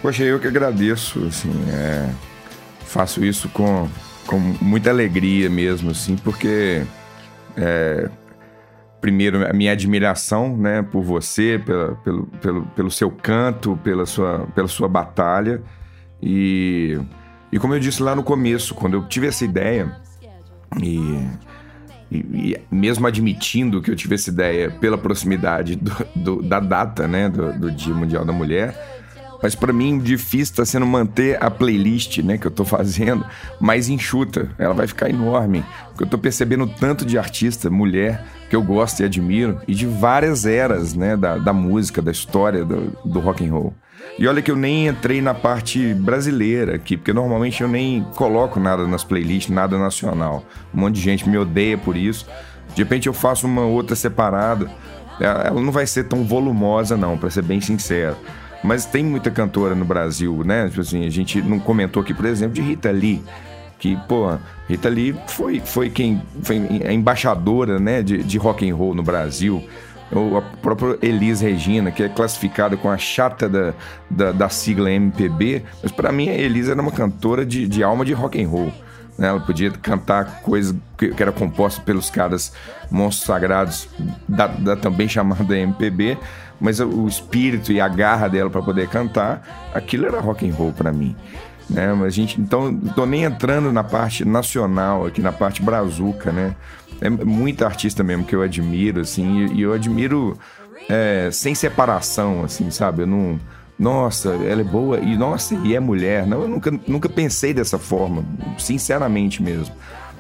Poxa, 0.01 0.23
eu 0.23 0.39
que 0.39 0.47
agradeço, 0.47 1.25
assim, 1.25 1.51
é... 1.69 2.28
faço 2.89 3.23
isso 3.23 3.47
com, 3.49 3.87
com 4.25 4.39
muita 4.39 4.89
alegria 4.89 5.49
mesmo, 5.49 5.91
assim, 5.91 6.15
porque 6.17 6.83
é, 7.55 8.09
primeiro, 8.99 9.47
a 9.47 9.53
minha 9.53 9.71
admiração 9.71 10.57
né, 10.57 10.81
por 10.81 11.03
você, 11.03 11.61
pela, 11.63 11.95
pelo, 11.95 12.25
pelo, 12.41 12.65
pelo 12.67 12.91
seu 12.91 13.11
canto, 13.11 13.79
pela 13.83 14.05
sua, 14.05 14.47
pela 14.55 14.67
sua 14.67 14.87
batalha. 14.87 15.61
E, 16.21 16.99
e 17.51 17.59
como 17.59 17.75
eu 17.75 17.79
disse 17.79 18.01
lá 18.01 18.15
no 18.15 18.23
começo, 18.23 18.73
quando 18.73 18.95
eu 18.95 19.07
tive 19.07 19.27
essa 19.27 19.45
ideia, 19.45 19.95
e, 20.81 20.97
e, 22.11 22.17
e 22.17 22.61
mesmo 22.71 23.05
admitindo 23.05 23.81
que 23.81 23.91
eu 23.91 23.95
tive 23.95 24.15
essa 24.15 24.29
ideia 24.29 24.71
pela 24.71 24.97
proximidade 24.97 25.75
do, 25.75 25.95
do, 26.15 26.41
da 26.41 26.59
data 26.59 27.07
né, 27.07 27.29
do, 27.29 27.53
do 27.53 27.71
Dia 27.71 27.93
Mundial 27.93 28.25
da 28.25 28.33
Mulher, 28.33 28.99
mas 29.41 29.55
para 29.55 29.71
mim 29.71 29.99
difícil 29.99 30.51
está 30.51 30.65
sendo 30.65 30.85
manter 30.85 31.41
a 31.41 31.49
playlist, 31.49 32.19
né, 32.19 32.37
que 32.37 32.47
eu 32.47 32.51
tô 32.51 32.65
fazendo 32.65 33.25
mais 33.59 33.89
enxuta. 33.89 34.49
Ela 34.57 34.73
vai 34.73 34.87
ficar 34.87 35.09
enorme, 35.09 35.63
porque 35.89 36.03
eu 36.03 36.07
tô 36.07 36.17
percebendo 36.17 36.67
tanto 36.67 37.05
de 37.05 37.17
artista, 37.17 37.69
mulher 37.69 38.25
que 38.49 38.55
eu 38.55 38.63
gosto 38.63 39.01
e 39.01 39.05
admiro 39.05 39.61
e 39.67 39.75
de 39.75 39.85
várias 39.85 40.45
eras, 40.45 40.93
né, 40.93 41.15
da, 41.15 41.37
da 41.37 41.53
música, 41.53 42.01
da 42.01 42.11
história 42.11 42.65
do, 42.65 42.91
do 43.05 43.19
rock 43.19 43.45
and 43.45 43.51
roll. 43.51 43.73
E 44.17 44.27
olha 44.27 44.41
que 44.41 44.51
eu 44.51 44.55
nem 44.55 44.87
entrei 44.87 45.21
na 45.21 45.33
parte 45.33 45.93
brasileira 45.93 46.75
aqui, 46.75 46.97
porque 46.97 47.13
normalmente 47.13 47.61
eu 47.61 47.69
nem 47.69 48.03
coloco 48.15 48.59
nada 48.59 48.85
nas 48.85 49.03
playlists, 49.03 49.53
nada 49.53 49.77
nacional. 49.77 50.43
Um 50.73 50.81
monte 50.81 50.95
de 50.95 51.01
gente 51.01 51.29
me 51.29 51.37
odeia 51.37 51.77
por 51.77 51.95
isso. 51.95 52.25
De 52.75 52.83
repente 52.83 53.07
eu 53.07 53.13
faço 53.13 53.47
uma 53.47 53.61
outra 53.61 53.95
separada. 53.95 54.69
Ela 55.19 55.61
não 55.61 55.71
vai 55.71 55.85
ser 55.85 56.05
tão 56.05 56.25
volumosa, 56.25 56.97
não, 56.97 57.17
para 57.17 57.29
ser 57.29 57.43
bem 57.43 57.61
sincero. 57.61 58.17
Mas 58.63 58.85
tem 58.85 59.03
muita 59.03 59.31
cantora 59.31 59.73
no 59.73 59.85
Brasil, 59.85 60.43
né? 60.45 60.67
Tipo 60.67 60.81
assim, 60.81 61.05
a 61.05 61.09
gente 61.09 61.41
não 61.41 61.59
comentou 61.59 62.01
aqui, 62.01 62.13
por 62.13 62.25
exemplo, 62.25 62.53
de 62.53 62.61
Rita 62.61 62.91
Lee. 62.91 63.23
Que, 63.77 63.97
pô, 64.07 64.37
Rita 64.67 64.89
Lee 64.89 65.15
foi, 65.27 65.61
foi 65.61 65.89
quem 65.89 66.21
foi 66.43 66.57
a 66.85 66.91
embaixadora 66.91 67.79
né, 67.79 68.03
de, 68.03 68.21
de 68.21 68.37
rock 68.37 68.69
and 68.69 68.75
roll 68.75 68.93
no 68.93 69.01
Brasil. 69.01 69.63
Ou 70.11 70.37
a 70.37 70.41
própria 70.41 70.97
Elis 71.01 71.39
Regina, 71.39 71.91
que 71.91 72.03
é 72.03 72.09
classificada 72.09 72.75
com 72.75 72.89
a 72.89 72.97
chata 72.97 73.47
da, 73.47 73.73
da, 74.09 74.31
da 74.31 74.49
sigla 74.49 74.91
MPB, 74.91 75.63
mas 75.83 75.91
para 75.91 76.11
mim 76.11 76.29
a 76.29 76.33
Elis 76.33 76.67
era 76.67 76.81
uma 76.81 76.91
cantora 76.91 77.45
de, 77.45 77.67
de 77.67 77.83
alma 77.83 78.03
de 78.03 78.11
rock 78.11 78.41
and 78.41 78.47
roll. 78.47 78.73
Né? 79.19 79.27
Ela 79.27 79.39
podia 79.39 79.69
cantar 79.69 80.41
coisas 80.41 80.75
que, 80.97 81.09
que 81.09 81.21
era 81.21 81.31
composta 81.31 81.81
pelos 81.81 82.09
caras 82.09 82.53
monstros 82.89 83.27
sagrados 83.27 83.87
da, 84.27 84.47
da 84.47 84.75
também 84.75 85.07
chamada 85.09 85.57
MPB, 85.57 86.17
mas 86.59 86.79
o 86.79 87.07
espírito 87.07 87.71
e 87.71 87.79
a 87.79 87.87
garra 87.87 88.27
dela 88.27 88.49
para 88.49 88.61
poder 88.61 88.87
cantar, 88.89 89.69
aquilo 89.73 90.05
era 90.05 90.19
rock 90.19 90.47
and 90.47 90.53
roll 90.53 90.71
para 90.71 90.91
mim. 90.91 91.15
Né? 91.69 91.93
Mas 91.93 92.07
a 92.07 92.09
gente, 92.09 92.41
então, 92.41 92.75
tô 92.95 93.05
nem 93.05 93.23
entrando 93.23 93.71
na 93.71 93.83
parte 93.83 94.25
nacional 94.25 95.05
aqui, 95.05 95.21
na 95.21 95.31
parte 95.31 95.61
brazuca, 95.61 96.31
né? 96.31 96.55
É 97.01 97.09
muita 97.09 97.65
artista 97.65 98.03
mesmo 98.03 98.25
que 98.25 98.35
eu 98.35 98.41
admiro, 98.41 99.01
assim, 99.01 99.45
e, 99.53 99.61
eu 99.61 99.71
admiro 99.71 100.37
é, 100.89 101.29
sem 101.31 101.55
separação, 101.55 102.43
assim, 102.43 102.69
sabe? 102.71 103.03
Eu 103.03 103.07
não, 103.07 103.39
nossa, 103.77 104.29
ela 104.29 104.59
é 104.59 104.63
boa 104.63 104.99
e 104.99 105.15
nossa, 105.15 105.55
e 105.63 105.75
é 105.75 105.79
mulher. 105.79 106.27
Não, 106.27 106.41
eu 106.41 106.47
nunca, 106.49 106.71
nunca 106.85 107.07
pensei 107.07 107.53
dessa 107.53 107.77
forma, 107.77 108.25
sinceramente 108.57 109.41
mesmo, 109.41 109.73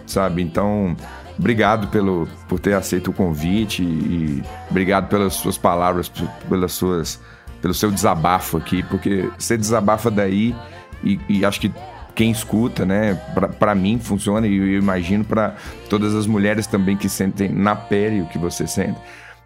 sabe? 0.07 0.41
Então, 0.41 0.95
obrigado 1.39 1.87
pelo, 1.87 2.27
por 2.49 2.59
ter 2.59 2.73
aceito 2.73 3.11
o 3.11 3.13
convite 3.13 3.81
e 3.81 4.43
obrigado 4.69 5.07
pelas 5.07 5.33
suas 5.35 5.57
palavras, 5.57 6.11
pelas 6.49 6.73
suas, 6.73 7.19
pelo 7.61 7.73
seu 7.73 7.89
desabafo 7.89 8.57
aqui, 8.57 8.83
porque 8.83 9.29
você 9.37 9.57
desabafa 9.57 10.11
daí 10.11 10.53
e, 11.01 11.17
e 11.29 11.45
acho 11.45 11.61
que 11.61 11.71
quem 12.13 12.29
escuta, 12.29 12.85
né, 12.85 13.17
para 13.57 13.73
mim 13.73 13.97
funciona 13.97 14.45
e 14.45 14.57
eu 14.57 14.77
imagino 14.77 15.23
para 15.23 15.55
todas 15.89 16.13
as 16.13 16.27
mulheres 16.27 16.67
também 16.67 16.97
que 16.97 17.07
sentem 17.07 17.47
na 17.47 17.73
pele 17.73 18.21
o 18.21 18.25
que 18.25 18.37
você 18.37 18.67
sente. 18.67 18.99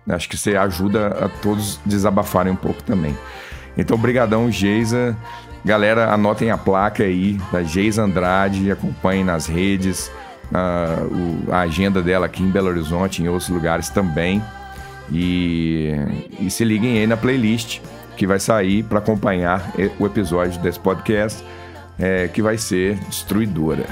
Acho 0.10 0.28
que 0.28 0.36
você 0.36 0.56
ajuda 0.58 1.08
a 1.10 1.30
todos 1.30 1.80
desabafarem 1.86 2.52
um 2.52 2.58
pouco 2.58 2.82
também. 2.82 3.16
Então, 3.78 3.98
brigadão, 3.98 4.52
Geisa. 4.52 5.16
Galera, 5.64 6.14
anotem 6.14 6.52
a 6.52 6.58
placa 6.58 7.04
aí 7.04 7.40
da 7.52 7.64
Geisa 7.64 8.04
Andrade, 8.04 8.70
acompanhem 8.70 9.24
nas 9.24 9.46
redes 9.46 10.12
a, 10.52 11.04
o, 11.04 11.52
a 11.52 11.60
agenda 11.60 12.02
dela 12.02 12.26
aqui 12.26 12.42
em 12.42 12.50
Belo 12.50 12.70
Horizonte, 12.70 13.22
em 13.22 13.28
outros 13.28 13.50
lugares 13.50 13.90
também. 13.90 14.42
E, 15.12 15.92
e 16.40 16.50
se 16.50 16.64
liguem 16.64 17.00
aí 17.00 17.08
na 17.08 17.18
playlist. 17.18 17.80
que 18.16 18.28
vai 18.28 18.40
sair 18.40 18.84
para 18.84 19.00
acompanhar 19.00 19.74
o 20.00 20.06
episódio 20.06 20.62
desse 20.62 20.80
podcast, 20.80 21.44
é, 21.98 22.28
que 22.28 22.42
vai 22.42 22.58
ser 22.58 22.96
destruidora. 23.10 23.86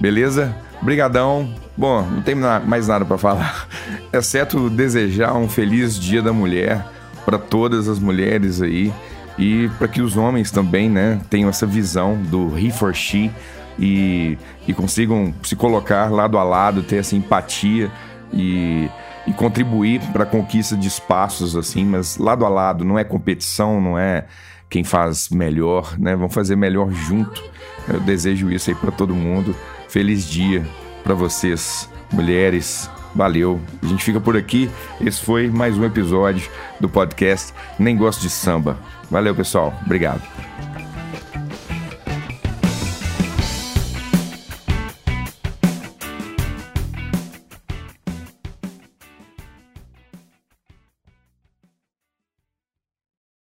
Beleza? 0.00 0.54
Brigadão. 0.82 1.52
Bom, 1.76 2.02
não 2.02 2.22
tem 2.22 2.34
mais 2.34 2.88
nada 2.88 3.04
para 3.04 3.18
falar, 3.18 3.68
exceto 4.12 4.70
desejar 4.70 5.34
um 5.34 5.48
feliz 5.48 5.98
Dia 5.98 6.22
da 6.22 6.32
Mulher 6.32 6.84
para 7.24 7.38
todas 7.38 7.88
as 7.88 7.98
mulheres 7.98 8.62
aí 8.62 8.92
e 9.38 9.68
para 9.78 9.88
que 9.88 10.00
os 10.00 10.16
homens 10.16 10.50
também, 10.50 10.88
né, 10.88 11.20
tenham 11.28 11.50
essa 11.50 11.66
visão 11.66 12.16
do 12.16 12.56
he 12.58 12.70
for 12.70 12.94
she 12.94 13.30
e, 13.78 14.38
e 14.66 14.72
consigam 14.72 15.34
se 15.42 15.56
colocar 15.56 16.10
lado 16.10 16.38
a 16.38 16.42
lado, 16.42 16.82
ter 16.82 16.96
essa 16.96 17.16
empatia 17.16 17.90
e, 18.32 18.88
e 19.26 19.32
contribuir 19.32 20.00
para 20.12 20.24
a 20.24 20.26
conquista 20.26 20.76
de 20.76 20.88
espaços 20.88 21.56
assim, 21.56 21.84
mas 21.84 22.16
lado 22.16 22.44
a 22.44 22.48
lado, 22.48 22.84
não 22.84 22.98
é 22.98 23.04
competição, 23.04 23.80
não 23.80 23.98
é 23.98 24.26
quem 24.68 24.82
faz 24.82 25.28
melhor, 25.28 25.96
né? 25.98 26.16
Vamos 26.16 26.34
fazer 26.34 26.56
melhor 26.56 26.90
junto. 26.90 27.42
Eu 27.88 28.00
desejo 28.00 28.50
isso 28.50 28.70
aí 28.70 28.76
para 28.76 28.90
todo 28.90 29.14
mundo. 29.14 29.54
Feliz 29.88 30.28
dia 30.28 30.66
para 31.04 31.14
vocês, 31.14 31.88
mulheres. 32.12 32.90
Valeu. 33.14 33.58
A 33.82 33.86
gente 33.86 34.04
fica 34.04 34.20
por 34.20 34.36
aqui. 34.36 34.68
Esse 35.00 35.24
foi 35.24 35.48
mais 35.48 35.78
um 35.78 35.84
episódio 35.84 36.50
do 36.78 36.88
podcast 36.88 37.54
Nem 37.78 37.96
Gosto 37.96 38.20
de 38.20 38.28
Samba. 38.28 38.76
Valeu, 39.10 39.34
pessoal. 39.34 39.72
Obrigado. 39.84 40.20